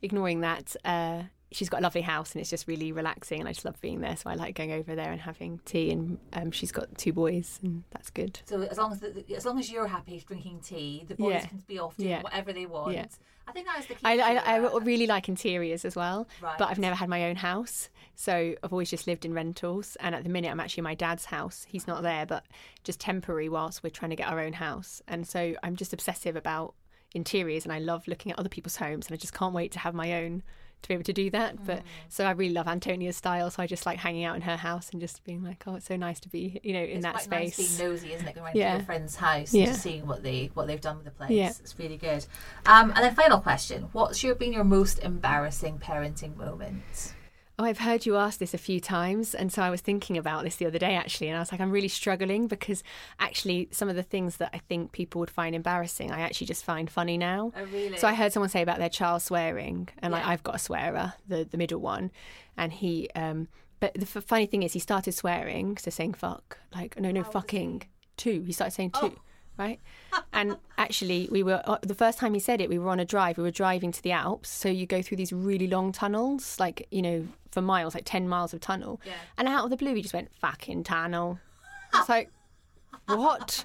ignoring 0.00 0.40
that, 0.40 0.74
uh, 0.82 1.24
she's 1.52 1.68
got 1.68 1.80
a 1.80 1.82
lovely 1.82 2.00
house 2.02 2.32
and 2.32 2.40
it's 2.40 2.50
just 2.50 2.68
really 2.68 2.92
relaxing, 2.92 3.40
and 3.40 3.48
I 3.48 3.52
just 3.52 3.64
love 3.64 3.80
being 3.80 4.00
there. 4.00 4.16
So 4.16 4.30
I 4.30 4.34
like 4.34 4.54
going 4.54 4.72
over 4.72 4.94
there 4.94 5.10
and 5.10 5.20
having 5.20 5.60
tea. 5.64 5.90
And 5.90 6.18
um, 6.32 6.50
she's 6.50 6.72
got 6.72 6.96
two 6.96 7.12
boys, 7.12 7.58
and 7.62 7.82
that's 7.90 8.10
good. 8.10 8.40
so 8.44 8.62
as 8.62 8.78
long 8.78 8.92
as 8.92 9.00
the, 9.00 9.24
as 9.36 9.44
long 9.44 9.58
as 9.58 9.70
you're 9.70 9.86
happy 9.88 10.22
drinking 10.26 10.60
tea, 10.60 11.04
the 11.08 11.14
boys 11.14 11.32
Yeah. 11.34 11.46
can 11.46 11.62
be 11.66 11.78
off 11.78 11.96
doing 11.96 12.10
Yeah. 12.10 12.22
whatever 12.22 12.52
they 12.52 12.66
want. 12.66 12.94
Yeah. 12.94 13.06
I 13.48 13.52
think 13.52 13.66
that 13.66 13.80
is 13.80 13.86
the 13.86 13.94
key. 13.94 14.00
I, 14.04 14.12
I, 14.36 14.54
I 14.54 14.78
really 14.78 15.08
like 15.08 15.28
interiors 15.28 15.84
as 15.84 15.96
well, 15.96 16.28
but 16.40 16.68
I've 16.68 16.78
never 16.78 16.94
had 16.94 17.08
my 17.08 17.24
own 17.28 17.34
house. 17.34 17.88
So 18.14 18.54
I've 18.62 18.72
always 18.72 18.90
just 18.90 19.08
lived 19.08 19.24
in 19.24 19.34
rentals. 19.34 19.96
And 19.98 20.14
at 20.14 20.22
the 20.22 20.30
minute, 20.30 20.52
I'm 20.52 20.60
actually 20.60 20.82
in 20.82 20.84
my 20.84 20.94
dad's 20.94 21.24
house. 21.24 21.66
He's 21.68 21.88
not 21.88 22.02
there, 22.04 22.26
but 22.26 22.44
just 22.84 23.00
temporary 23.00 23.48
whilst 23.48 23.82
we're 23.82 23.90
trying 23.90 24.10
to 24.10 24.16
get 24.16 24.28
our 24.28 24.38
own 24.38 24.52
house. 24.52 25.02
And 25.08 25.26
so 25.26 25.56
I'm 25.64 25.74
just 25.74 25.92
obsessive 25.92 26.36
about 26.36 26.74
interiors 27.12 27.64
and 27.64 27.72
I 27.72 27.80
love 27.80 28.06
looking 28.06 28.30
at 28.30 28.38
other 28.38 28.48
people's 28.48 28.76
homes. 28.76 29.08
And 29.08 29.14
I 29.14 29.16
just 29.16 29.34
can't 29.34 29.54
wait 29.54 29.72
to 29.72 29.80
have 29.80 29.94
my 29.94 30.12
own 30.22 30.44
to 30.82 30.88
be 30.88 30.94
able 30.94 31.04
to 31.04 31.12
do 31.12 31.30
that. 31.30 31.64
But 31.66 31.82
so 32.08 32.24
I 32.24 32.30
really 32.32 32.52
love 32.54 32.66
Antonia's 32.66 33.16
style. 33.16 33.50
So 33.50 33.62
I 33.62 33.66
just 33.66 33.86
like 33.86 33.98
hanging 33.98 34.24
out 34.24 34.36
in 34.36 34.42
her 34.42 34.56
house 34.56 34.90
and 34.90 35.00
just 35.00 35.22
being 35.24 35.42
like, 35.42 35.62
oh, 35.66 35.74
it's 35.76 35.86
so 35.86 35.96
nice 35.96 36.20
to 36.20 36.28
be, 36.28 36.60
you 36.62 36.72
know, 36.72 36.82
in 36.82 36.96
it's 36.98 37.02
that 37.04 37.22
space. 37.22 37.58
nice 37.58 37.76
being 37.78 37.90
nosy, 37.90 38.12
isn't 38.14 38.28
it? 38.28 38.34
Going 38.34 38.52
Yeah. 38.56 38.72
to 38.72 38.76
your 38.78 38.86
friend's 38.86 39.16
house 39.16 39.52
Yeah. 39.52 39.64
and 39.64 39.72
just 39.72 39.82
seeing 39.82 40.06
what 40.06 40.22
they 40.22 40.50
what 40.54 40.66
they've 40.66 40.80
done 40.80 40.96
with 40.96 41.04
the 41.04 41.10
place. 41.10 41.30
Yeah. 41.30 41.48
It's 41.50 41.78
really 41.78 41.96
good. 41.96 42.24
Um, 42.66 42.90
and 42.94 43.04
then 43.04 43.14
final 43.14 43.40
question: 43.40 43.88
What's 43.92 44.22
your 44.22 44.34
been 44.34 44.52
your 44.52 44.64
most 44.64 44.98
embarrassing 45.00 45.78
parenting 45.78 46.36
moment? 46.36 47.14
Oh, 47.60 47.64
I've 47.64 47.80
heard 47.80 48.06
you 48.06 48.16
ask 48.16 48.38
this 48.38 48.54
a 48.54 48.58
few 48.58 48.80
times. 48.80 49.34
And 49.34 49.52
so 49.52 49.60
I 49.60 49.68
was 49.68 49.82
thinking 49.82 50.16
about 50.16 50.44
this 50.44 50.56
the 50.56 50.64
other 50.64 50.78
day, 50.78 50.94
actually. 50.94 51.28
And 51.28 51.36
I 51.36 51.40
was 51.40 51.52
like, 51.52 51.60
I'm 51.60 51.70
really 51.70 51.88
struggling 51.88 52.46
because 52.46 52.82
actually, 53.18 53.68
some 53.70 53.90
of 53.90 53.96
the 53.96 54.02
things 54.02 54.38
that 54.38 54.48
I 54.54 54.58
think 54.58 54.92
people 54.92 55.18
would 55.18 55.28
find 55.28 55.54
embarrassing, 55.54 56.10
I 56.10 56.20
actually 56.20 56.46
just 56.46 56.64
find 56.64 56.88
funny 56.90 57.18
now. 57.18 57.52
Oh, 57.54 57.64
really? 57.64 57.98
So 57.98 58.08
I 58.08 58.14
heard 58.14 58.32
someone 58.32 58.48
say 58.48 58.62
about 58.62 58.78
their 58.78 58.88
child 58.88 59.20
swearing. 59.20 59.90
And 59.98 60.10
like, 60.10 60.24
I've 60.24 60.42
got 60.42 60.54
a 60.54 60.58
swearer, 60.58 61.12
the, 61.28 61.44
the 61.44 61.58
middle 61.58 61.80
one. 61.80 62.10
And 62.56 62.72
he, 62.72 63.10
um, 63.14 63.46
but 63.78 63.92
the 63.92 64.08
f- 64.14 64.24
funny 64.24 64.46
thing 64.46 64.62
is, 64.62 64.72
he 64.72 64.78
started 64.78 65.12
swearing, 65.12 65.76
so 65.76 65.90
saying 65.90 66.14
fuck, 66.14 66.56
like, 66.74 66.98
no, 66.98 67.10
no, 67.10 67.24
fucking, 67.24 67.82
two. 68.16 68.40
He 68.40 68.52
started 68.52 68.72
saying 68.74 68.92
two. 68.92 69.18
Right, 69.58 69.78
and 70.32 70.56
actually, 70.78 71.28
we 71.30 71.42
were 71.42 71.60
uh, 71.66 71.76
the 71.82 71.94
first 71.94 72.18
time 72.18 72.32
he 72.32 72.40
said 72.40 72.62
it. 72.62 72.70
We 72.70 72.78
were 72.78 72.88
on 72.88 72.98
a 72.98 73.04
drive. 73.04 73.36
We 73.36 73.42
were 73.42 73.50
driving 73.50 73.92
to 73.92 74.02
the 74.02 74.12
Alps, 74.12 74.48
so 74.48 74.70
you 74.70 74.86
go 74.86 75.02
through 75.02 75.18
these 75.18 75.34
really 75.34 75.66
long 75.66 75.92
tunnels, 75.92 76.58
like 76.58 76.86
you 76.90 77.02
know, 77.02 77.28
for 77.50 77.60
miles, 77.60 77.94
like 77.94 78.04
ten 78.06 78.26
miles 78.26 78.54
of 78.54 78.60
tunnel. 78.60 79.00
Yeah. 79.04 79.12
And 79.36 79.48
out 79.48 79.64
of 79.64 79.70
the 79.70 79.76
blue, 79.76 79.94
he 79.94 80.00
just 80.00 80.14
went 80.14 80.32
fucking 80.40 80.84
tunnel. 80.84 81.38
It's 81.94 82.08
like, 82.08 82.30
what? 83.06 83.64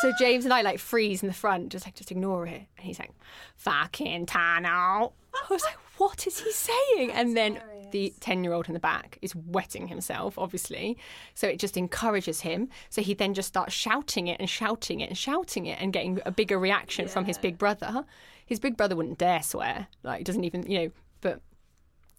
So 0.00 0.12
James 0.18 0.44
and 0.44 0.52
I 0.52 0.62
like 0.62 0.78
freeze 0.78 1.22
in 1.22 1.28
the 1.28 1.34
front, 1.34 1.70
just 1.70 1.86
like 1.86 1.94
just 1.94 2.10
ignore 2.10 2.46
it. 2.46 2.66
And 2.76 2.86
he's 2.86 2.98
like, 2.98 3.12
"Fucking 3.56 4.26
tunnel." 4.26 5.14
I 5.32 5.46
was 5.48 5.64
like, 5.64 5.78
"What 5.96 6.26
is 6.26 6.40
he 6.40 6.52
saying?" 6.52 7.12
and 7.12 7.36
then 7.36 7.60
the 7.90 8.14
ten-year-old 8.20 8.68
in 8.68 8.74
the 8.74 8.80
back 8.80 9.18
is 9.22 9.34
wetting 9.34 9.88
himself, 9.88 10.38
obviously. 10.38 10.96
So 11.34 11.46
it 11.46 11.58
just 11.58 11.76
encourages 11.76 12.40
him. 12.40 12.68
So 12.90 13.02
he 13.02 13.14
then 13.14 13.34
just 13.34 13.48
starts 13.48 13.72
shouting 13.72 14.26
it 14.28 14.38
and 14.40 14.48
shouting 14.48 15.00
it 15.00 15.08
and 15.08 15.18
shouting 15.18 15.66
it 15.66 15.78
and 15.80 15.92
getting 15.92 16.20
a 16.26 16.30
bigger 16.30 16.58
reaction 16.58 17.08
from 17.08 17.24
his 17.24 17.38
big 17.38 17.58
brother. 17.58 18.04
His 18.46 18.60
big 18.60 18.76
brother 18.76 18.96
wouldn't 18.96 19.18
dare 19.18 19.42
swear, 19.42 19.88
like 20.02 20.18
he 20.18 20.24
doesn't 20.24 20.44
even, 20.44 20.70
you 20.70 20.78
know. 20.78 20.90
But 21.20 21.40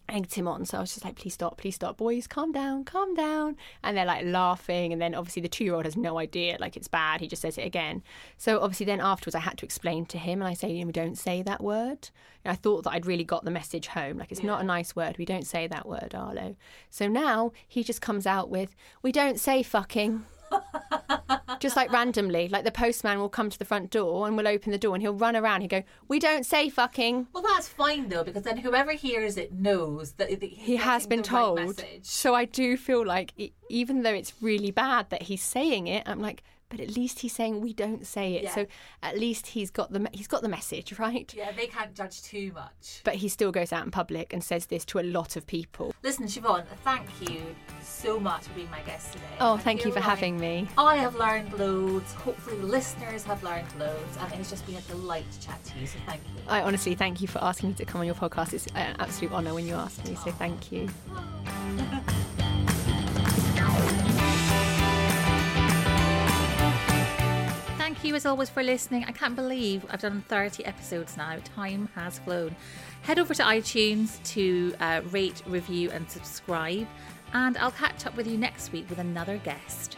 egged 0.10 0.34
him 0.34 0.48
on. 0.48 0.66
So 0.66 0.78
I 0.78 0.82
was 0.82 0.94
just 0.94 1.06
like, 1.06 1.16
please 1.16 1.34
stop, 1.34 1.58
please 1.58 1.76
stop, 1.76 1.98
boys, 1.98 2.28
calm 2.28 2.52
down, 2.52 2.84
calm 2.86 3.14
down. 3.16 3.58
And 3.84 3.98
they're 3.98 4.06
like 4.06 4.26
laughing. 4.26 4.94
And 4.94 5.02
then 5.02 5.16
obviously 5.16 5.42
the 5.42 5.48
two 5.48 5.64
year 5.64 5.76
old 5.76 5.86
has 5.86 5.98
no 5.98 6.18
idea, 6.18 6.58
like 6.60 6.78
it's 6.78 6.88
bad. 6.88 7.22
He 7.22 7.28
just 7.28 7.42
says 7.42 7.58
it 7.58 7.66
again. 7.66 8.04
So 8.38 8.60
obviously 8.60 8.86
then 8.86 9.02
afterwards, 9.02 9.36
I 9.36 9.40
had 9.40 9.58
to 9.60 9.66
explain 9.66 10.06
to 10.08 10.18
him 10.18 10.42
and 10.42 10.48
I 10.48 10.54
say, 10.54 10.72
you 10.72 10.82
know, 10.82 10.88
we 10.88 10.94
don't 10.94 11.18
say 11.18 11.42
that 11.44 11.62
word. 11.62 12.10
And 12.44 12.52
I 12.52 12.56
thought 12.56 12.84
that 12.84 12.92
I'd 12.92 13.06
really 13.06 13.24
got 13.24 13.44
the 13.44 13.52
message 13.52 13.88
home. 13.88 14.18
Like 14.18 14.32
it's 14.32 14.44
not 14.44 14.62
a 14.62 14.66
nice 14.66 14.96
word. 14.96 15.18
We 15.18 15.26
don't 15.26 15.46
say 15.46 15.68
that 15.68 15.88
word, 15.88 16.16
Arlo. 16.16 16.56
So 16.90 17.08
now 17.08 17.52
he 17.68 17.84
just 17.84 18.02
comes 18.02 18.26
out 18.26 18.50
with, 18.50 18.76
we 19.02 19.12
don't 19.12 19.40
say 19.40 19.64
fucking. 19.64 20.26
Just 21.60 21.76
like 21.76 21.92
randomly, 21.92 22.48
like 22.48 22.64
the 22.64 22.72
postman 22.72 23.20
will 23.20 23.30
come 23.30 23.50
to 23.50 23.60
the 23.60 23.66
front 23.66 23.90
door 23.92 24.28
and 24.28 24.36
we'll 24.38 24.48
open 24.48 24.72
the 24.72 24.78
door 24.78 24.96
and 24.96 25.02
he'll 25.02 25.14
run 25.14 25.36
around. 25.36 25.62
He'll 25.62 25.70
go, 25.70 25.84
"We 26.08 26.20
don't 26.20 26.46
say 26.46 26.70
fucking." 26.70 27.28
Well, 27.34 27.44
that's 27.44 27.68
fine 27.68 28.10
though, 28.10 28.24
because 28.24 28.44
then 28.44 28.58
whoever 28.58 28.94
hears 28.94 29.38
it 29.38 29.54
knows 29.54 30.14
that 30.14 30.40
that 30.40 30.44
he 30.44 30.76
has 30.78 31.08
been 31.08 31.20
right 31.20 31.26
told. 31.26 31.60
message. 31.60 32.06
so 32.06 32.34
I 32.34 32.46
do 32.46 32.78
feel 32.78 33.06
like, 33.06 33.34
even 33.70 34.04
though 34.04 34.14
it's 34.14 34.34
really 34.42 34.72
bad 34.72 35.10
that 35.10 35.24
he's 35.24 35.42
saying 35.42 35.88
it, 35.88 36.04
I'm 36.06 36.22
like, 36.22 36.44
but 36.70 36.80
at 36.80 36.96
least 36.96 37.20
he's 37.20 37.34
saying 37.34 37.62
we 37.62 37.74
don't 37.74 38.06
say 38.06 38.34
it. 38.34 38.44
Yeah. 38.44 38.54
So 38.56 38.66
at 39.02 39.18
least 39.18 39.48
he's 39.48 39.72
got 39.72 39.92
the 39.92 40.10
he's 40.12 40.28
got 40.28 40.42
the 40.42 40.50
message, 40.50 40.98
right? 41.00 41.34
Yeah, 41.36 41.52
they 41.52 41.68
can't 41.68 41.94
judge 41.94 42.22
too 42.22 42.52
much. 42.54 43.02
But 43.04 43.16
he 43.16 43.30
still 43.30 43.52
goes 43.52 43.72
out 43.72 43.86
in 43.86 43.92
public 43.92 44.34
and 44.34 44.44
says 44.44 44.66
this 44.68 44.84
to 44.86 45.00
a 45.00 45.04
lot 45.04 45.36
of 45.36 45.48
people. 45.48 45.94
Listen, 46.04 46.26
Siobhan, 46.26 46.66
thank 46.84 47.08
you 47.30 47.42
so 47.82 48.20
much 48.20 48.44
for 48.44 48.54
being 48.54 48.70
my 48.70 48.82
guest 48.82 49.14
today. 49.14 49.26
Oh, 49.40 49.58
thank 49.58 49.86
you 49.86 49.92
for 49.92 50.00
I- 50.00 50.04
having 50.04 50.40
me. 50.40 50.68
I 50.78 50.98
have 50.98 51.16
learned 51.16 51.54
loads. 51.58 52.14
Hopefully, 52.14 52.58
listeners 52.58 53.24
have 53.24 53.42
learned 53.44 53.68
loads, 53.80 54.18
and 54.20 54.34
it's 54.40 54.50
just 54.50 54.66
been 54.66 54.76
a 54.76 54.82
delight 54.82 55.26
to 55.32 55.48
chat 55.48 55.64
to 55.66 55.80
you. 55.80 55.88
So 55.88 55.98
thank 56.06 56.22
you. 56.36 56.42
I 56.48 56.62
honestly 56.62 56.96
thank 56.96 57.22
you 57.22 57.28
for 57.28 57.44
asking 57.44 57.70
me 57.70 57.76
to 57.76 57.86
come 57.86 58.02
on 58.02 58.08
your 58.08 58.16
podcast. 58.16 58.54
It's 58.54 58.68
an 58.76 58.96
absolute 59.00 59.32
honour 59.32 59.54
when 59.54 59.66
you 59.68 59.76
asked 59.76 60.06
me, 60.08 60.16
so 60.16 60.32
thank 60.32 60.72
you. 60.72 60.90
Thank 67.98 68.10
you 68.10 68.16
as 68.16 68.28
always 68.28 68.48
for 68.48 68.62
listening. 68.62 69.06
I 69.06 69.12
can't 69.12 69.36
believe 69.36 69.84
I've 69.90 70.02
done 70.02 70.24
30 70.28 70.64
episodes 70.66 71.18
now. 71.18 71.38
Time 71.56 71.90
has 71.96 72.20
flown. 72.20 72.56
Head 73.02 73.18
over 73.18 73.34
to 73.34 73.42
iTunes 73.42 74.24
to 74.34 74.76
uh, 74.80 75.02
rate, 75.10 75.42
review, 75.48 75.90
and 75.90 76.08
subscribe. 76.08 76.88
And 77.34 77.58
I'll 77.58 77.72
catch 77.72 78.06
up 78.06 78.16
with 78.16 78.28
you 78.28 78.38
next 78.38 78.72
week 78.72 78.88
with 78.88 79.00
another 79.00 79.38
guest. 79.38 79.98